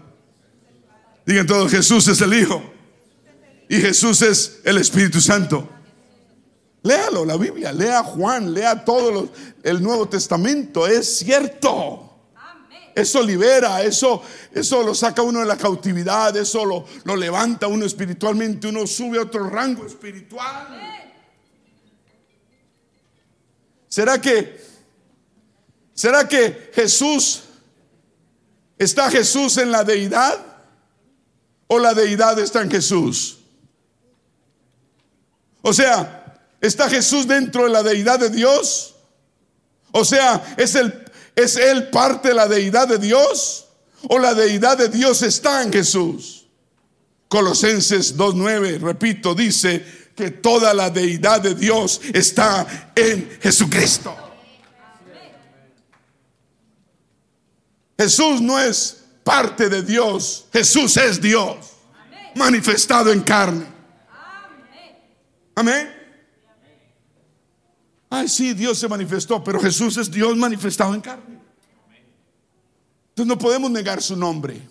Digan 1.26 1.46
todos, 1.46 1.70
Jesús 1.70 2.08
es 2.08 2.20
el 2.22 2.34
Hijo. 2.34 2.79
Y 3.70 3.80
Jesús 3.80 4.24
es 4.24 4.62
el 4.66 4.80
Espíritu 4.80 5.22
Santo. 5.22 5.70
Léalo, 6.82 7.24
la 7.24 7.38
Biblia, 7.38 7.72
lea 7.72 8.02
Juan, 8.02 8.52
lea 8.52 8.84
todo 8.84 9.30
el 9.62 9.84
Nuevo 9.84 10.10
Testamento. 10.10 10.88
Es 10.88 11.20
cierto. 11.20 12.08
Eso 12.96 13.22
libera, 13.22 13.84
eso, 13.84 14.24
eso 14.52 14.82
lo 14.82 14.96
saca 14.96 15.22
uno 15.22 15.42
de 15.42 15.46
la 15.46 15.56
cautividad, 15.56 16.36
eso 16.36 16.66
lo, 16.66 16.86
lo 17.04 17.16
levanta 17.16 17.68
uno 17.68 17.86
espiritualmente, 17.86 18.68
uno 18.68 18.88
sube 18.88 19.20
a 19.20 19.22
otro 19.22 19.48
rango 19.48 19.86
espiritual. 19.86 20.68
¿Será 23.88 24.20
que, 24.20 24.60
será 25.94 26.28
que 26.28 26.72
Jesús, 26.74 27.44
está 28.80 29.12
Jesús 29.12 29.58
en 29.58 29.72
la 29.72 29.84
deidad 29.84 30.44
o 31.68 31.78
la 31.78 31.94
deidad 31.94 32.40
está 32.40 32.64
en 32.64 32.72
Jesús? 32.72 33.39
O 35.62 35.74
sea, 35.74 36.38
¿está 36.62 36.90
Jesús 36.90 37.28
dentro 37.28 37.66
de 37.66 37.70
la 37.70 37.84
deidad 37.84 38.20
de 38.20 38.30
Dios? 38.30 38.96
O 39.92 40.06
sea, 40.06 40.56
¿es, 40.58 40.76
el, 40.76 41.06
¿es 41.36 41.56
Él 41.58 41.90
parte 41.90 42.30
de 42.30 42.34
la 42.36 42.48
deidad 42.48 42.88
de 42.88 42.98
Dios? 42.98 43.68
¿O 44.08 44.20
la 44.20 44.34
deidad 44.34 44.78
de 44.78 44.90
Dios 44.90 45.22
está 45.22 45.64
en 45.64 45.74
Jesús? 45.74 46.48
Colosenses 47.28 48.18
2.9, 48.18 48.80
repito, 48.80 49.36
dice 49.36 49.86
que 50.16 50.32
toda 50.32 50.74
la 50.74 50.90
deidad 50.90 51.42
de 51.42 51.54
Dios 51.56 52.02
está 52.14 52.92
en 52.96 53.40
Jesucristo. 53.42 54.16
Jesús 57.98 58.42
no 58.42 58.58
es 58.58 59.04
parte 59.24 59.70
de 59.70 59.84
Dios, 59.84 60.46
Jesús 60.54 60.96
es 60.98 61.22
Dios, 61.22 61.58
manifestado 62.36 63.12
en 63.12 63.22
carne. 63.22 63.79
Amén. 65.60 65.94
Ay, 68.10 68.30
sí, 68.30 68.54
Dios 68.54 68.80
se 68.80 68.88
manifestó, 68.88 69.44
pero 69.44 69.60
Jesús 69.60 69.98
es 69.98 70.10
Dios 70.10 70.38
manifestado 70.38 70.96
en 70.96 71.02
carne. 71.02 71.38
Entonces 73.10 73.28
no 73.28 73.38
podemos 73.38 73.70
negar 73.70 74.02
su 74.02 74.16
nombre. 74.16 74.62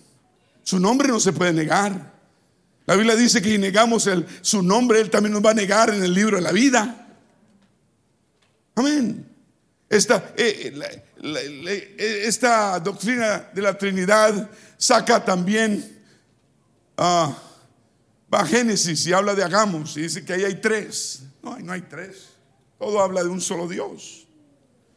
Su 0.63 0.79
nombre 0.79 1.07
no 1.07 1.19
se 1.19 1.31
puede 1.31 1.53
negar. 1.53 2.11
La 2.87 2.95
Biblia 2.95 3.15
dice 3.15 3.39
que 3.39 3.51
si 3.51 3.59
negamos 3.59 4.09
su 4.41 4.63
nombre, 4.63 4.99
Él 4.99 5.11
también 5.11 5.33
nos 5.33 5.45
va 5.45 5.51
a 5.51 5.53
negar 5.53 5.93
en 5.93 6.03
el 6.03 6.11
libro 6.11 6.37
de 6.37 6.41
la 6.41 6.51
vida. 6.51 7.07
Amén. 8.73 9.27
Esta, 9.87 10.33
eh, 10.35 10.73
eh, 11.21 12.21
esta 12.25 12.79
doctrina 12.79 13.47
de 13.53 13.61
la 13.61 13.77
Trinidad 13.77 14.49
saca 14.75 15.23
también 15.23 16.01
a 16.97 17.37
Va 18.33 18.41
a 18.41 18.45
Génesis 18.45 19.05
y 19.07 19.13
habla 19.13 19.33
de 19.33 19.43
Agamos 19.43 19.97
y 19.97 20.01
dice 20.01 20.23
que 20.23 20.33
ahí 20.33 20.43
hay 20.43 20.55
tres. 20.61 21.23
No, 21.41 21.57
no 21.59 21.73
hay 21.73 21.81
tres. 21.81 22.29
Todo 22.77 23.01
habla 23.01 23.23
de 23.23 23.29
un 23.29 23.41
solo 23.41 23.67
Dios. 23.67 24.27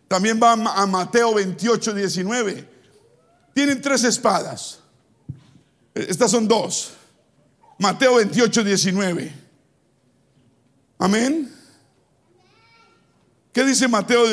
También 0.07 0.39
va 0.43 0.53
a 0.53 0.87
Mateo 0.87 1.35
28, 1.35 1.95
19. 1.95 2.69
Tienen 3.55 3.81
tres 3.81 4.05
espadas. 4.05 4.81
Estas 5.95 6.31
son 6.31 6.47
dos. 6.47 6.93
Mateo 7.79 8.17
28, 8.17 8.65
19. 8.65 9.33
Amén. 10.99 11.53
¿Qué 13.53 13.65
dice 13.65 13.89
Mateo 13.89 14.25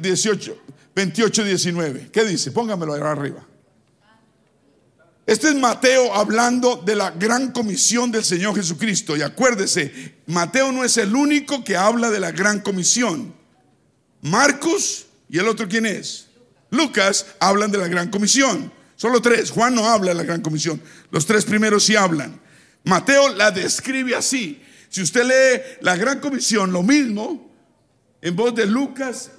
18, 0.00 0.62
28, 0.94 1.44
19? 1.44 2.10
¿Qué 2.12 2.24
dice? 2.24 2.52
Póngamelo 2.52 2.94
ahí 2.94 3.00
arriba. 3.00 3.46
Este 5.32 5.48
es 5.48 5.54
Mateo 5.54 6.12
hablando 6.12 6.76
de 6.76 6.94
la 6.94 7.10
gran 7.10 7.52
comisión 7.52 8.12
del 8.12 8.22
Señor 8.22 8.54
Jesucristo. 8.54 9.16
Y 9.16 9.22
acuérdese, 9.22 10.16
Mateo 10.26 10.70
no 10.72 10.84
es 10.84 10.98
el 10.98 11.16
único 11.16 11.64
que 11.64 11.74
habla 11.74 12.10
de 12.10 12.20
la 12.20 12.32
gran 12.32 12.60
comisión. 12.60 13.34
Marcos 14.20 15.06
y 15.30 15.38
el 15.38 15.48
otro 15.48 15.66
quién 15.66 15.86
es? 15.86 16.26
Lucas 16.68 17.24
hablan 17.40 17.72
de 17.72 17.78
la 17.78 17.88
gran 17.88 18.10
comisión. 18.10 18.70
Solo 18.94 19.22
tres. 19.22 19.50
Juan 19.50 19.74
no 19.74 19.88
habla 19.88 20.10
de 20.10 20.16
la 20.16 20.24
gran 20.24 20.42
comisión. 20.42 20.82
Los 21.10 21.24
tres 21.24 21.46
primeros 21.46 21.84
sí 21.84 21.96
hablan. 21.96 22.38
Mateo 22.84 23.30
la 23.30 23.50
describe 23.50 24.14
así. 24.14 24.62
Si 24.90 25.00
usted 25.00 25.24
lee 25.24 25.62
la 25.80 25.96
gran 25.96 26.20
comisión, 26.20 26.70
lo 26.74 26.82
mismo, 26.82 27.50
en 28.20 28.36
voz 28.36 28.54
de 28.54 28.66
Lucas 28.66 29.30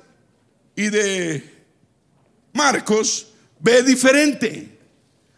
y 0.76 0.90
de 0.90 1.54
Marcos, 2.52 3.28
ve 3.60 3.84
diferente. 3.84 4.73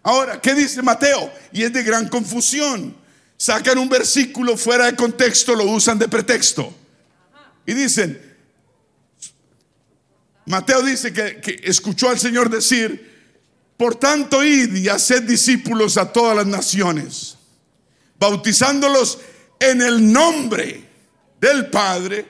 Ahora, 0.05 0.39
¿qué 0.39 0.53
dice 0.53 0.83
Mateo? 0.83 1.33
Y 1.51 1.63
es 1.63 1.73
de 1.73 1.81
gran 1.81 2.07
confusión. 2.07 2.95
Sacan 3.37 3.79
un 3.79 3.89
versículo 3.89 4.55
fuera 4.55 4.85
de 4.85 4.95
contexto, 4.95 5.55
lo 5.55 5.63
usan 5.63 5.97
de 5.97 6.07
pretexto. 6.07 6.71
Y 7.65 7.73
dicen, 7.73 8.21
Mateo 10.45 10.83
dice 10.83 11.11
que, 11.11 11.59
escuchó 11.63 12.11
al 12.11 12.19
Señor 12.19 12.51
decir, 12.51 13.15
por 13.77 13.95
tanto, 13.95 14.43
id 14.43 14.75
y 14.75 14.89
haced 14.89 15.23
discípulos 15.23 15.97
a 15.97 16.13
todas 16.13 16.35
las 16.35 16.45
naciones, 16.45 17.35
bautizándolos 18.19 19.17
en 19.59 19.81
el 19.81 20.13
nombre 20.13 20.87
del 21.41 21.71
Padre 21.71 22.27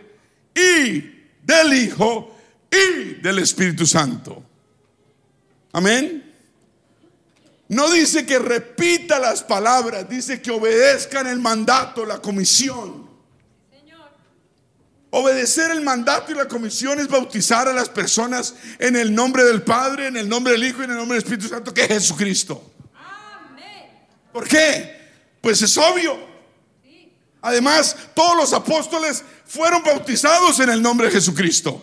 y 0.55 1.13
del 1.43 1.73
Hijo 1.73 2.37
y 2.71 3.15
del 3.15 3.39
Espíritu 3.39 3.85
Santo. 3.85 4.41
Amén. 5.73 6.24
No 7.67 7.89
dice 7.89 8.25
que 8.25 8.37
repita 8.37 9.19
las 9.19 9.43
palabras, 9.43 10.07
dice 10.07 10.41
que 10.41 10.51
obedezcan 10.51 11.27
el 11.27 11.39
mandato, 11.39 12.05
la 12.05 12.19
comisión. 12.19 13.05
Obedecer 15.09 15.71
el 15.71 15.81
mandato 15.81 16.31
y 16.31 16.35
la 16.35 16.47
comisión 16.47 16.99
es 16.99 17.07
bautizar 17.07 17.67
a 17.69 17.73
las 17.73 17.87
personas 17.87 18.53
en 18.79 18.97
el 18.97 19.15
nombre 19.15 19.45
del 19.45 19.61
Padre, 19.61 20.07
en 20.07 20.17
el 20.17 20.27
nombre 20.27 20.53
del 20.53 20.65
Hijo 20.65 20.81
y 20.81 20.85
en 20.85 20.91
el 20.91 20.97
nombre 20.97 21.15
del 21.17 21.23
Espíritu 21.23 21.47
Santo, 21.47 21.73
que 21.73 21.83
es 21.83 21.87
Jesucristo. 21.87 22.71
¿Por 24.33 24.45
qué? 24.45 24.93
Pues 25.39 25.61
es 25.61 25.77
obvio. 25.77 26.17
Además, 27.41 27.95
todos 28.13 28.35
los 28.35 28.53
apóstoles 28.53 29.23
fueron 29.45 29.83
bautizados 29.83 30.59
en 30.59 30.69
el 30.69 30.81
nombre 30.81 31.07
de 31.07 31.13
Jesucristo. 31.13 31.81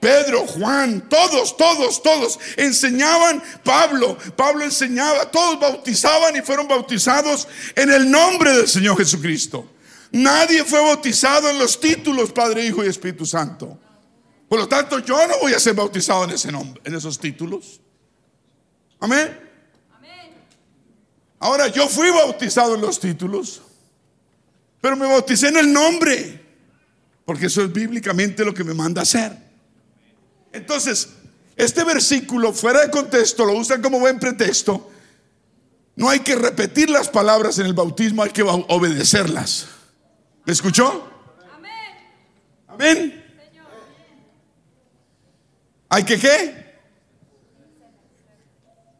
Pedro, 0.00 0.46
Juan, 0.46 1.08
todos, 1.08 1.56
todos, 1.56 2.02
todos 2.02 2.38
enseñaban, 2.56 3.42
Pablo, 3.64 4.16
Pablo 4.36 4.64
enseñaba, 4.64 5.30
todos 5.30 5.58
bautizaban 5.58 6.36
y 6.36 6.42
fueron 6.42 6.68
bautizados 6.68 7.48
en 7.74 7.90
el 7.90 8.10
nombre 8.10 8.52
del 8.56 8.68
Señor 8.68 8.96
Jesucristo. 8.96 9.68
Nadie 10.12 10.64
fue 10.64 10.80
bautizado 10.80 11.50
en 11.50 11.58
los 11.58 11.78
títulos 11.80 12.32
Padre, 12.32 12.64
Hijo 12.64 12.84
y 12.84 12.88
Espíritu 12.88 13.26
Santo. 13.26 13.78
Por 14.48 14.60
lo 14.60 14.68
tanto, 14.68 15.00
yo 15.00 15.26
no 15.26 15.38
voy 15.40 15.52
a 15.52 15.60
ser 15.60 15.74
bautizado 15.74 16.24
en 16.24 16.30
ese 16.30 16.50
nombre, 16.50 16.80
en 16.84 16.94
esos 16.94 17.18
títulos. 17.18 17.80
Amén. 19.00 19.48
Ahora 21.40 21.68
yo 21.68 21.88
fui 21.88 22.10
bautizado 22.10 22.74
en 22.74 22.80
los 22.80 22.98
títulos, 22.98 23.62
pero 24.80 24.96
me 24.96 25.06
bauticé 25.06 25.48
en 25.48 25.58
el 25.58 25.72
nombre, 25.72 26.44
porque 27.24 27.46
eso 27.46 27.62
es 27.62 27.72
bíblicamente 27.72 28.44
lo 28.44 28.52
que 28.52 28.64
me 28.64 28.74
manda 28.74 29.02
hacer. 29.02 29.47
Entonces, 30.52 31.08
este 31.56 31.84
versículo 31.84 32.52
fuera 32.52 32.80
de 32.82 32.90
contexto 32.90 33.44
lo 33.44 33.54
usan 33.54 33.82
como 33.82 33.98
buen 33.98 34.18
pretexto. 34.18 34.90
No 35.96 36.08
hay 36.08 36.20
que 36.20 36.36
repetir 36.36 36.88
las 36.90 37.08
palabras 37.08 37.58
en 37.58 37.66
el 37.66 37.74
bautismo, 37.74 38.22
hay 38.22 38.30
que 38.30 38.42
obedecerlas. 38.42 39.66
¿Me 40.44 40.52
escuchó? 40.52 41.10
Amén. 41.52 41.72
Amén. 42.68 43.24
¿Hay 45.88 46.04
que 46.04 46.18
qué? 46.18 46.68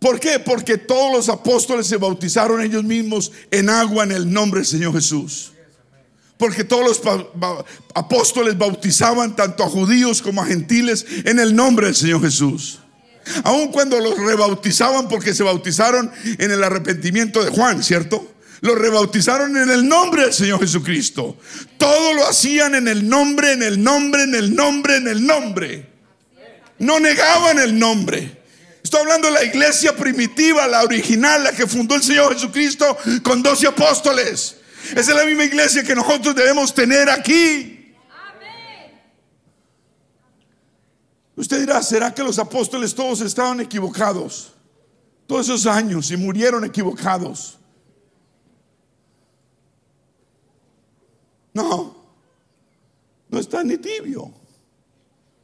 ¿Por 0.00 0.20
qué? 0.20 0.38
Porque 0.38 0.78
todos 0.78 1.12
los 1.12 1.28
apóstoles 1.28 1.86
se 1.86 1.96
bautizaron 1.96 2.60
ellos 2.60 2.84
mismos 2.84 3.32
en 3.50 3.68
agua 3.68 4.04
en 4.04 4.12
el 4.12 4.32
nombre 4.32 4.60
del 4.60 4.66
Señor 4.66 4.92
Jesús. 4.94 5.52
Porque 6.38 6.64
todos 6.64 6.84
los 6.84 7.02
apóstoles 7.94 8.56
bautizaban 8.56 9.36
tanto 9.36 9.64
a 9.64 9.68
judíos 9.68 10.22
como 10.22 10.40
a 10.40 10.46
gentiles 10.46 11.04
en 11.24 11.40
el 11.40 11.54
nombre 11.54 11.86
del 11.86 11.96
Señor 11.96 12.22
Jesús. 12.22 12.78
Aun 13.44 13.72
cuando 13.72 14.00
los 14.00 14.16
rebautizaban 14.16 15.08
porque 15.08 15.34
se 15.34 15.42
bautizaron 15.42 16.10
en 16.24 16.50
el 16.50 16.62
arrepentimiento 16.62 17.44
de 17.44 17.50
Juan, 17.50 17.82
¿cierto? 17.82 18.26
Los 18.60 18.78
rebautizaron 18.78 19.56
en 19.56 19.70
el 19.70 19.86
nombre 19.86 20.22
del 20.22 20.32
Señor 20.32 20.60
Jesucristo. 20.60 21.36
Todo 21.76 22.14
lo 22.14 22.26
hacían 22.26 22.74
en 22.74 22.88
el 22.88 23.08
nombre, 23.08 23.52
en 23.52 23.62
el 23.62 23.82
nombre, 23.82 24.22
en 24.22 24.34
el 24.34 24.54
nombre, 24.54 24.96
en 24.96 25.08
el 25.08 25.26
nombre. 25.26 25.88
No 26.78 27.00
negaban 27.00 27.58
el 27.58 27.78
nombre. 27.78 28.38
Estoy 28.82 29.00
hablando 29.00 29.28
de 29.28 29.34
la 29.34 29.44
iglesia 29.44 29.94
primitiva, 29.94 30.66
la 30.66 30.82
original, 30.82 31.44
la 31.44 31.52
que 31.52 31.66
fundó 31.66 31.96
el 31.96 32.02
Señor 32.02 32.34
Jesucristo 32.34 32.96
con 33.22 33.42
doce 33.42 33.66
apóstoles. 33.66 34.57
Esa 34.92 35.00
es 35.00 35.16
la 35.16 35.24
misma 35.24 35.44
iglesia 35.44 35.82
que 35.82 35.94
nosotros 35.94 36.34
debemos 36.34 36.74
tener 36.74 37.08
aquí. 37.10 37.94
Usted 41.36 41.60
dirá, 41.60 41.82
¿será 41.82 42.12
que 42.12 42.24
los 42.24 42.38
apóstoles 42.38 42.94
todos 42.94 43.20
estaban 43.20 43.60
equivocados? 43.60 44.54
Todos 45.26 45.46
esos 45.46 45.66
años 45.66 46.10
y 46.10 46.16
murieron 46.16 46.64
equivocados. 46.64 47.58
No, 51.54 51.96
no, 53.28 53.38
está 53.38 53.62
ni 53.62 53.76
tibio. 53.76 54.32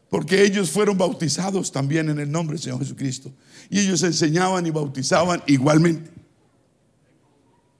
Porque 0.08 0.42
ellos 0.42 0.70
fueron 0.70 0.96
bautizados 0.96 1.70
también 1.70 2.08
en 2.08 2.18
el 2.18 2.30
nombre 2.30 2.54
del 2.54 2.62
Señor 2.62 2.78
Jesucristo. 2.80 3.32
Y 3.68 3.80
ellos 3.80 4.02
enseñaban 4.02 4.66
y 4.66 4.70
bautizaban 4.70 5.42
igualmente. 5.46 6.10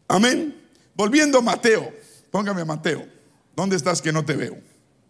Amén. 0.09 0.54
Volviendo 0.95 1.39
a 1.39 1.43
Mateo. 1.43 1.93
Póngame 2.31 2.63
a 2.63 2.65
Mateo. 2.65 3.07
¿Dónde 3.55 3.77
estás 3.77 4.03
que 4.03 4.13
no 4.13 4.25
te 4.25 4.35
veo? 4.35 4.59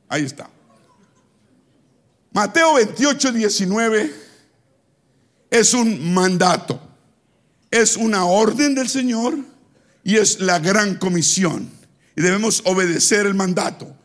Ahí 0.09 0.25
está. 0.25 0.49
Mateo 2.33 2.75
28, 2.75 3.33
19 3.33 4.15
es 5.51 5.75
un 5.75 6.13
mandato. 6.13 6.81
Es 7.71 7.97
una 7.97 8.25
orden 8.25 8.75
del 8.75 8.89
Señor 8.89 9.39
y 10.03 10.17
es 10.17 10.41
la 10.41 10.59
gran 10.59 10.97
comisión. 10.97 11.71
Y 12.17 12.23
debemos 12.23 12.63
obedecer 12.65 13.27
el 13.27 13.35
mandato, 13.35 13.97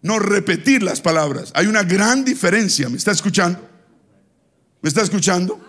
no 0.00 0.18
repetir 0.18 0.82
las 0.82 1.00
palabras. 1.00 1.50
Hay 1.54 1.66
una 1.66 1.82
gran 1.82 2.24
diferencia. 2.24 2.88
¿Me 2.88 2.96
está 2.96 3.10
escuchando? 3.12 3.60
¿Me 4.80 4.88
está 4.88 5.02
escuchando? 5.02 5.60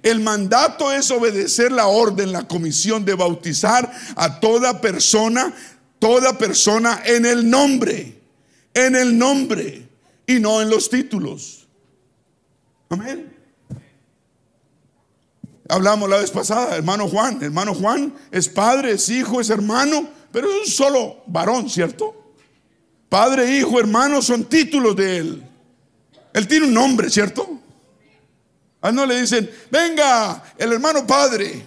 El 0.00 0.20
mandato 0.20 0.90
es 0.92 1.10
obedecer 1.10 1.70
la 1.70 1.86
orden, 1.86 2.32
la 2.32 2.48
comisión 2.48 3.04
de 3.04 3.14
bautizar 3.14 3.92
a 4.16 4.40
toda 4.40 4.80
persona, 4.80 5.54
toda 5.98 6.38
persona 6.38 7.02
en 7.04 7.26
el 7.26 7.48
nombre, 7.48 8.20
en 8.74 8.96
el 8.96 9.16
nombre 9.18 9.86
y 10.26 10.40
no 10.40 10.62
en 10.62 10.70
los 10.70 10.88
títulos. 10.88 11.68
Amén. 12.88 13.32
Hablamos 15.68 16.08
la 16.08 16.18
vez 16.18 16.30
pasada, 16.30 16.76
hermano 16.76 17.08
Juan. 17.08 17.42
Hermano 17.42 17.74
Juan 17.74 18.14
es 18.30 18.48
padre, 18.48 18.92
es 18.92 19.08
hijo, 19.08 19.40
es 19.40 19.50
hermano, 19.50 20.08
pero 20.30 20.50
es 20.50 20.68
un 20.68 20.72
solo 20.72 21.22
varón, 21.26 21.68
¿cierto? 21.70 22.34
Padre, 23.08 23.58
hijo, 23.58 23.78
hermano 23.78 24.22
son 24.22 24.44
títulos 24.44 24.96
de 24.96 25.18
él. 25.18 25.42
Él 26.32 26.48
tiene 26.48 26.66
un 26.66 26.74
nombre, 26.74 27.10
¿cierto? 27.10 27.51
A 28.82 28.90
no 28.90 29.06
le 29.06 29.20
dicen, 29.20 29.48
venga, 29.70 30.42
el 30.58 30.72
hermano 30.72 31.06
padre. 31.06 31.64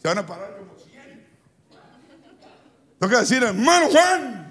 Se 0.00 0.08
van 0.08 0.18
a 0.18 0.26
parar 0.26 0.56
como 0.56 0.78
100. 0.78 1.26
Toca 3.00 3.20
decir, 3.20 3.42
hermano 3.42 3.88
Juan. 3.90 4.44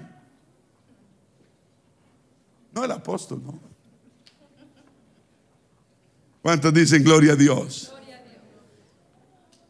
No 2.72 2.84
el 2.84 2.90
apóstol, 2.90 3.42
no. 3.42 3.58
¿Cuántos 6.42 6.74
dicen 6.74 7.02
gloria 7.02 7.32
a 7.32 7.36
Dios? 7.36 7.94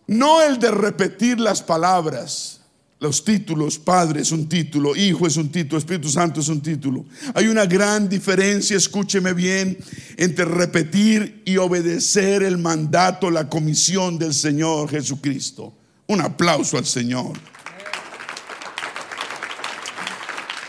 No 0.08 0.42
el 0.42 0.58
de 0.58 0.72
repetir 0.72 1.38
las 1.38 1.62
palabras, 1.62 2.63
los 3.04 3.22
títulos, 3.22 3.78
Padre 3.78 4.22
es 4.22 4.32
un 4.32 4.48
título, 4.48 4.96
Hijo 4.96 5.26
es 5.26 5.36
un 5.36 5.52
título, 5.52 5.78
Espíritu 5.78 6.08
Santo 6.08 6.40
es 6.40 6.48
un 6.48 6.62
título. 6.62 7.04
Hay 7.34 7.48
una 7.48 7.66
gran 7.66 8.08
diferencia, 8.08 8.78
escúcheme 8.78 9.34
bien, 9.34 9.76
entre 10.16 10.46
repetir 10.46 11.42
y 11.44 11.58
obedecer 11.58 12.42
el 12.42 12.56
mandato, 12.56 13.30
la 13.30 13.46
comisión 13.50 14.18
del 14.18 14.32
Señor 14.32 14.88
Jesucristo. 14.88 15.74
Un 16.06 16.22
aplauso 16.22 16.78
al 16.78 16.86
Señor. 16.86 17.32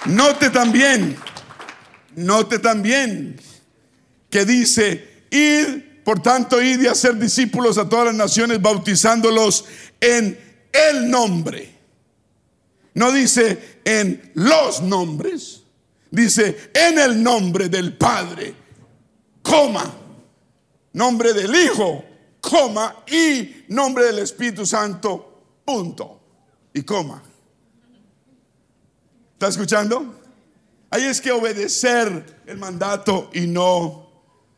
Note 0.07 0.49
también, 0.49 1.15
note 2.17 2.59
también 2.59 3.37
que 4.29 4.43
dice, 4.43 5.23
ir 5.31 6.01
por 6.03 6.21
tanto, 6.21 6.61
id 6.61 6.81
y 6.81 6.87
hacer 6.87 7.17
discípulos 7.17 7.77
a 7.77 7.87
todas 7.87 8.07
las 8.07 8.15
naciones, 8.15 8.61
bautizándolos 8.61 9.63
en 10.01 10.37
el 10.73 11.09
nombre. 11.09 11.74
No 12.95 13.11
dice 13.11 13.81
en 13.84 14.31
los 14.35 14.81
nombres, 14.81 15.63
dice 16.09 16.72
en 16.73 16.97
el 16.97 17.22
nombre 17.22 17.69
del 17.69 17.97
Padre, 17.97 18.55
coma, 19.41 19.93
nombre 20.93 21.34
del 21.34 21.53
Hijo, 21.53 22.03
coma, 22.39 23.03
y 23.07 23.65
nombre 23.69 24.05
del 24.05 24.19
Espíritu 24.19 24.65
Santo, 24.65 25.59
punto, 25.65 26.22
y 26.73 26.84
coma. 26.84 27.22
¿Está 29.34 29.49
escuchando? 29.49 30.22
Ahí 30.89 31.03
es 31.03 31.19
que 31.19 31.31
obedecer 31.34 32.43
el 32.45 32.57
mandato 32.57 33.30
y 33.34 33.41
no 33.41 34.09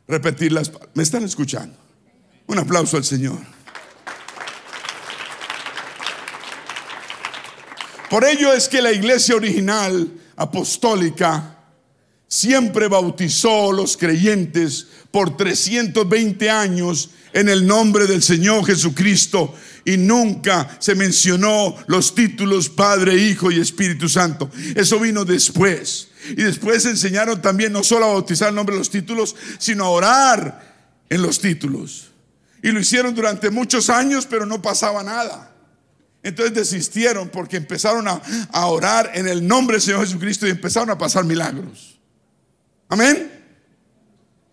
repetir 0.08 0.52
las 0.52 0.72
¿Me 0.94 1.02
están 1.02 1.24
escuchando? 1.24 1.76
Un 2.46 2.60
aplauso 2.60 2.98
al 2.98 3.04
Señor. 3.04 3.57
Por 8.10 8.24
ello 8.24 8.54
es 8.54 8.70
que 8.70 8.82
la 8.82 8.92
iglesia 8.92 9.36
original 9.36 10.10
apostólica 10.38 11.58
siempre 12.28 12.88
bautizó 12.88 13.72
a 13.72 13.74
los 13.74 13.98
creyentes 13.98 14.88
por 15.12 15.36
320 15.36 16.50
años 16.50 17.10
en 17.34 17.50
el 17.50 17.68
nombre 17.68 18.08
del 18.08 18.24
Señor 18.24 18.66
Jesucristo 18.66 19.54
y 19.84 19.98
nunca 19.98 20.78
se 20.80 20.96
mencionó 20.96 21.76
los 21.88 22.16
títulos 22.16 22.70
Padre, 22.70 23.16
Hijo 23.16 23.52
y 23.52 23.60
Espíritu 23.60 24.10
Santo. 24.10 24.50
Eso 24.76 25.00
vino 25.00 25.26
después. 25.26 26.10
Y 26.32 26.44
después 26.44 26.86
enseñaron 26.86 27.42
también 27.42 27.74
no 27.74 27.84
solo 27.84 28.06
a 28.06 28.14
bautizar 28.14 28.50
el 28.50 28.56
nombre 28.56 28.76
de 28.76 28.80
los 28.80 28.90
títulos, 28.90 29.36
sino 29.60 29.86
a 29.86 29.90
orar 29.90 30.76
en 31.10 31.22
los 31.22 31.40
títulos. 31.40 32.12
Y 32.62 32.72
lo 32.72 32.80
hicieron 32.80 33.16
durante 33.16 33.50
muchos 33.50 33.90
años, 33.90 34.26
pero 34.26 34.46
no 34.46 34.62
pasaba 34.62 35.04
nada. 35.04 35.57
Entonces 36.24 36.54
desistieron 36.54 37.30
porque 37.30 37.58
empezaron 37.58 38.08
a, 38.08 38.22
orar 38.66 39.12
en 39.14 39.28
el 39.28 39.48
nombre 39.48 39.76
del 39.76 39.82
Señor 39.82 40.02
Jesucristo 40.02 40.48
y 40.48 40.52
empezaron 40.52 40.90
a 40.90 40.98
pasar 40.98 41.24
milagros. 41.24 42.00
Amén. 42.90 43.32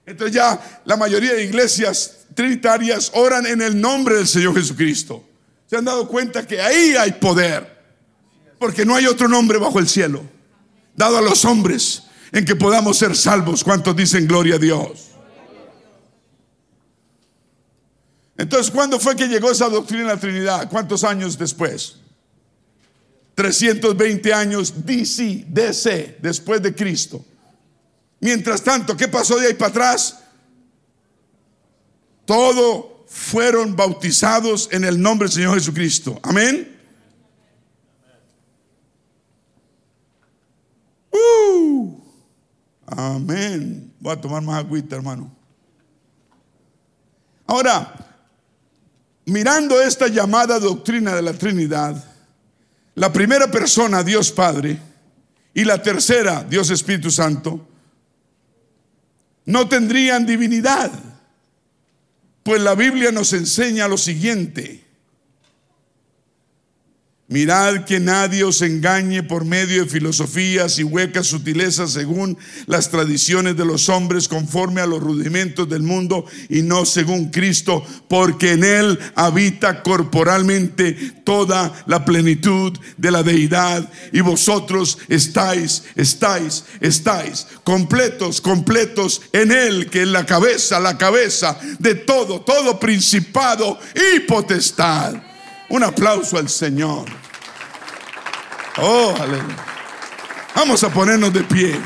Entonces 0.06 0.34
ya 0.34 0.82
la 0.84 0.96
mayoría 0.96 1.32
de 1.32 1.44
iglesias 1.44 2.26
trinitarias 2.34 3.10
oran 3.14 3.46
en 3.46 3.62
el 3.62 3.80
nombre 3.80 4.16
del 4.16 4.28
Señor 4.28 4.54
Jesucristo. 4.54 5.24
Se 5.66 5.76
han 5.76 5.84
dado 5.84 6.06
cuenta 6.06 6.46
que 6.46 6.60
ahí 6.60 6.94
hay 6.96 7.12
poder. 7.12 7.74
Porque 8.58 8.84
no 8.84 8.94
hay 8.94 9.06
otro 9.06 9.28
nombre 9.28 9.58
bajo 9.58 9.78
el 9.78 9.88
cielo 9.88 10.24
dado 10.96 11.18
a 11.18 11.22
los 11.22 11.44
hombres 11.44 12.04
en 12.32 12.44
que 12.44 12.56
podamos 12.56 12.98
ser 12.98 13.16
salvos. 13.16 13.64
¿Cuántos 13.64 13.94
dicen 13.96 14.26
gloria 14.26 14.56
a 14.56 14.58
Dios? 14.58 15.13
Entonces, 18.36 18.70
¿cuándo 18.70 18.98
fue 18.98 19.14
que 19.14 19.28
llegó 19.28 19.50
esa 19.50 19.68
doctrina 19.68 20.04
de 20.04 20.14
la 20.14 20.20
Trinidad? 20.20 20.68
¿Cuántos 20.68 21.04
años 21.04 21.38
después? 21.38 21.96
320 23.34 24.32
años 24.32 24.84
DC, 24.84 25.46
DC, 25.48 26.18
después 26.20 26.62
de 26.62 26.74
Cristo. 26.74 27.24
Mientras 28.20 28.62
tanto, 28.62 28.96
¿qué 28.96 29.08
pasó 29.08 29.38
de 29.38 29.48
ahí 29.48 29.54
para 29.54 29.70
atrás? 29.70 30.18
Todo 32.24 33.04
fueron 33.06 33.76
bautizados 33.76 34.68
en 34.72 34.84
el 34.84 35.00
nombre 35.00 35.28
del 35.28 35.34
Señor 35.34 35.54
Jesucristo. 35.54 36.18
Amén. 36.22 36.70
Uh, 41.12 42.00
amén. 42.86 43.92
Voy 44.00 44.12
a 44.12 44.20
tomar 44.20 44.42
más 44.42 44.58
agüita, 44.58 44.96
hermano. 44.96 45.30
Ahora, 47.46 48.13
mirando 49.26 49.80
esta 49.80 50.08
llamada 50.08 50.58
doctrina 50.58 51.14
de 51.14 51.22
la 51.22 51.32
Trinidad, 51.32 52.02
la 52.94 53.12
primera 53.12 53.50
persona, 53.50 54.02
Dios 54.02 54.30
Padre, 54.30 54.78
y 55.54 55.64
la 55.64 55.82
tercera, 55.82 56.44
Dios 56.44 56.70
Espíritu 56.70 57.10
Santo, 57.10 57.66
no 59.46 59.68
tendrían 59.68 60.26
divinidad. 60.26 60.90
Pues 62.42 62.60
la 62.60 62.74
Biblia 62.74 63.12
nos 63.12 63.32
enseña 63.32 63.88
lo 63.88 63.96
siguiente. 63.96 64.83
Mirad 67.34 67.84
que 67.84 67.98
nadie 67.98 68.44
os 68.44 68.62
engañe 68.62 69.24
por 69.24 69.44
medio 69.44 69.82
de 69.82 69.90
filosofías 69.90 70.78
y 70.78 70.84
huecas 70.84 71.26
sutilezas 71.26 71.90
según 71.90 72.38
las 72.66 72.92
tradiciones 72.92 73.56
de 73.56 73.64
los 73.64 73.88
hombres 73.88 74.28
conforme 74.28 74.80
a 74.80 74.86
los 74.86 75.02
rudimentos 75.02 75.68
del 75.68 75.82
mundo 75.82 76.26
y 76.48 76.62
no 76.62 76.84
según 76.84 77.30
Cristo, 77.30 77.84
porque 78.06 78.52
en 78.52 78.62
Él 78.62 79.00
habita 79.16 79.82
corporalmente 79.82 80.92
toda 81.24 81.72
la 81.86 82.04
plenitud 82.04 82.72
de 82.98 83.10
la 83.10 83.24
deidad 83.24 83.90
y 84.12 84.20
vosotros 84.20 84.98
estáis, 85.08 85.82
estáis, 85.96 86.66
estáis 86.80 87.48
completos, 87.64 88.40
completos 88.40 89.22
en 89.32 89.50
Él, 89.50 89.90
que 89.90 90.02
es 90.02 90.08
la 90.08 90.24
cabeza, 90.24 90.78
la 90.78 90.96
cabeza 90.96 91.58
de 91.80 91.96
todo, 91.96 92.42
todo 92.42 92.78
principado 92.78 93.76
y 93.92 94.20
potestad. 94.20 95.16
Un 95.70 95.82
aplauso 95.82 96.38
al 96.38 96.48
Señor. 96.48 97.23
Oh, 98.78 99.14
aleluya. 99.20 99.56
Vamos 100.54 100.82
a 100.82 100.92
ponernos 100.92 101.32
de 101.32 101.42
pie. 101.44 101.76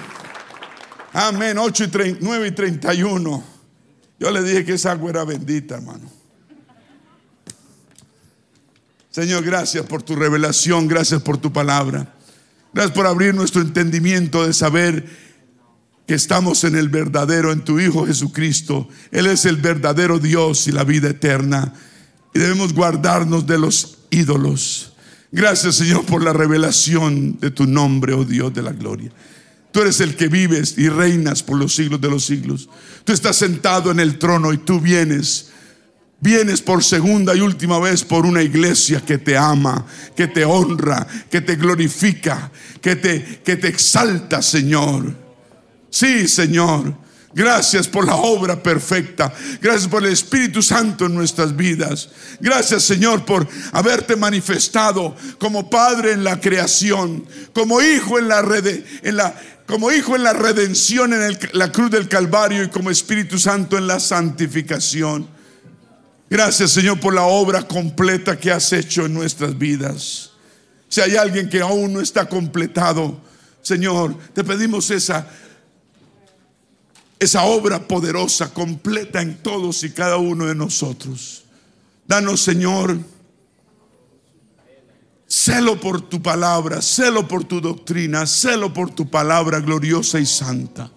Amén. 1.13 1.59
8 1.59 1.85
y 1.85 2.17
9 2.21 2.49
y 2.49 2.51
31. 2.53 3.45
Yo 4.19 4.31
le 4.31 4.43
dije 4.43 4.65
que 4.65 4.75
esa 4.75 4.93
agua 4.93 5.11
era 5.11 5.25
bendita, 5.25 5.77
hermano. 5.77 6.11
Señor, 9.11 9.43
gracias 9.45 9.85
por 9.87 10.03
tu 10.03 10.15
revelación, 10.15 10.87
gracias 10.87 11.23
por 11.23 11.39
tu 11.39 11.53
palabra. 11.53 12.15
Gracias 12.73 12.95
por 12.95 13.07
abrir 13.07 13.35
nuestro 13.35 13.63
entendimiento 13.63 14.47
de 14.47 14.53
saber 14.53 15.09
que 16.07 16.15
estamos 16.15 16.65
en 16.65 16.77
el 16.77 16.89
verdadero, 16.89 17.53
en 17.53 17.65
tu 17.65 17.81
Hijo 17.81 18.07
Jesucristo. 18.07 18.89
Él 19.11 19.27
es 19.27 19.45
el 19.45 19.57
verdadero 19.57 20.19
Dios 20.19 20.69
y 20.69 20.73
la 20.73 20.85
vida 20.85 21.09
eterna. 21.09 21.75
Y 22.35 22.39
debemos 22.39 22.73
guardarnos 22.73 23.47
de 23.47 23.59
los 23.59 23.99
ídolos. 24.11 24.95
Gracias 25.31 25.77
Señor 25.77 26.05
por 26.07 26.23
la 26.23 26.33
revelación 26.33 27.39
de 27.39 27.51
tu 27.51 27.67
nombre, 27.67 28.15
oh 28.15 28.25
Dios 28.25 28.53
de 28.55 28.63
la 28.63 28.73
gloria. 28.73 29.11
Tú 29.71 29.83
eres 29.83 30.01
el 30.01 30.17
que 30.17 30.29
vives 30.29 30.75
y 30.79 30.89
reinas 30.89 31.43
por 31.43 31.59
los 31.59 31.75
siglos 31.75 32.01
de 32.01 32.09
los 32.09 32.25
siglos. 32.25 32.69
Tú 33.05 33.13
estás 33.13 33.37
sentado 33.37 33.91
en 33.91 34.01
el 34.01 34.19
trono 34.19 34.53
y 34.53 34.59
tú 34.59 34.81
vienes. 34.81 35.51
Vienes 36.21 36.63
por 36.63 36.83
segunda 36.83 37.37
y 37.37 37.41
última 37.41 37.79
vez 37.79 38.03
por 38.03 38.27
una 38.27 38.43
iglesia 38.43 39.01
que 39.05 39.19
te 39.19 39.37
ama, 39.37 39.87
que 40.17 40.27
te 40.27 40.45
honra, 40.45 41.07
que 41.31 41.41
te 41.43 41.55
glorifica, 41.55 42.51
que 42.81 42.97
te, 42.97 43.41
que 43.45 43.57
te 43.57 43.69
exalta, 43.69 44.43
Señor. 44.43 45.15
Sí, 45.91 46.27
Señor. 46.27 46.95
Gracias 47.35 47.87
por 47.87 48.07
la 48.07 48.17
obra 48.17 48.63
perfecta. 48.63 49.33
Gracias 49.61 49.87
por 49.87 50.05
el 50.05 50.13
Espíritu 50.13 50.63
Santo 50.63 51.07
en 51.07 51.15
nuestras 51.15 51.55
vidas. 51.55 52.09
Gracias 52.41 52.85
Señor 52.85 53.25
por 53.27 53.47
haberte 53.73 54.17
manifestado 54.17 55.15
como 55.39 55.69
Padre 55.69 56.13
en 56.13 56.25
la 56.25 56.41
creación, 56.41 57.27
como 57.53 57.83
Hijo 57.83 58.19
en 58.19 58.29
la, 58.29 58.41
en 59.03 59.17
la, 59.17 59.35
como 59.67 59.93
Hijo 59.93 60.17
en 60.17 60.23
la 60.23 60.33
redención 60.33 61.13
en 61.13 61.39
la 61.53 61.71
cruz 61.71 61.91
del 61.91 62.09
Calvario 62.09 62.65
y 62.65 62.69
como 62.69 62.91
Espíritu 62.91 63.39
Santo 63.39 63.77
en 63.77 63.87
la 63.87 64.01
santificación. 64.01 65.29
Gracias 66.31 66.71
Señor 66.71 66.99
por 66.99 67.15
la 67.15 67.25
obra 67.25 67.63
completa 67.63 68.39
que 68.39 68.51
has 68.51 68.73
hecho 68.73 69.05
en 69.05 69.13
nuestras 69.13 69.57
vidas. 69.57 70.31
Si 70.89 71.03
hay 71.03 71.17
alguien 71.17 71.51
que 71.51 71.61
aún 71.61 71.93
no 71.93 72.01
está 72.01 72.27
completado, 72.27 73.21
Señor, 73.61 74.17
te 74.33 74.43
pedimos 74.45 74.91
esa 74.91 75.29
esa 77.19 77.45
obra 77.45 77.87
poderosa, 77.87 78.53
completa 78.53 79.21
en 79.21 79.39
todos 79.43 79.83
y 79.85 79.91
cada 79.91 80.17
uno 80.19 80.47
de 80.47 80.55
nosotros. 80.55 81.45
Danos, 82.07 82.41
Señor, 82.41 82.99
celo 85.27 85.79
por 85.81 86.01
tu 86.01 86.23
palabra, 86.23 86.81
celo 86.81 87.27
por 87.27 87.45
tu 87.45 87.61
doctrina, 87.61 88.27
celo 88.27 88.73
por 88.73 88.91
tu 88.91 89.11
palabra 89.11 89.61
gloriosa 89.61 90.19
y 90.19 90.27
santa, 90.27 90.91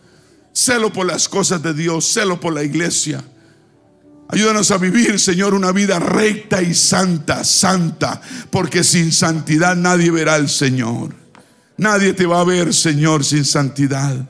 celo 0.54 0.94
por 0.94 1.06
las 1.06 1.28
cosas 1.28 1.62
de 1.62 1.74
Dios, 1.74 2.06
celo 2.06 2.40
por 2.40 2.54
la 2.54 2.64
iglesia. 2.64 3.24
Ayúdanos 4.30 4.72
a 4.72 4.78
vivir, 4.78 5.20
Señor, 5.20 5.54
una 5.54 5.74
vida 5.74 6.00
recta 6.00 6.62
y 6.62 6.74
santa, 6.74 7.44
santa, 7.44 8.22
porque 8.50 8.84
sin 8.84 9.12
santidad 9.12 9.76
nadie 9.76 10.10
verá 10.10 10.36
al 10.36 10.48
Señor. 10.48 11.14
Nadie 11.76 12.14
te 12.14 12.26
va 12.26 12.40
a 12.40 12.46
ver, 12.46 12.74
Señor, 12.74 13.26
sin 13.26 13.44
santidad. 13.44 14.30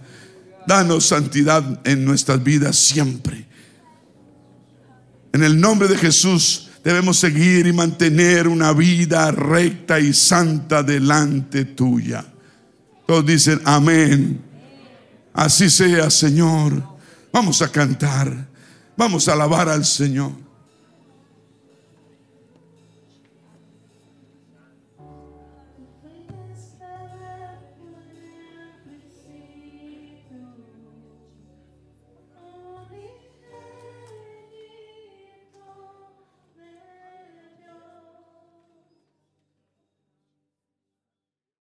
Danos 0.67 1.05
santidad 1.05 1.81
en 1.83 2.05
nuestras 2.05 2.43
vidas 2.43 2.75
siempre. 2.75 3.45
En 5.33 5.43
el 5.43 5.59
nombre 5.59 5.87
de 5.87 5.97
Jesús 5.97 6.69
debemos 6.83 7.17
seguir 7.17 7.67
y 7.67 7.73
mantener 7.73 8.47
una 8.47 8.73
vida 8.73 9.31
recta 9.31 9.99
y 9.99 10.13
santa 10.13 10.83
delante 10.83 11.65
tuya. 11.65 12.25
Todos 13.07 13.25
dicen 13.25 13.61
amén. 13.65 14.41
Así 15.33 15.69
sea, 15.69 16.09
Señor. 16.09 16.83
Vamos 17.31 17.61
a 17.61 17.71
cantar. 17.71 18.47
Vamos 18.97 19.27
a 19.27 19.33
alabar 19.33 19.69
al 19.69 19.85
Señor. 19.85 20.40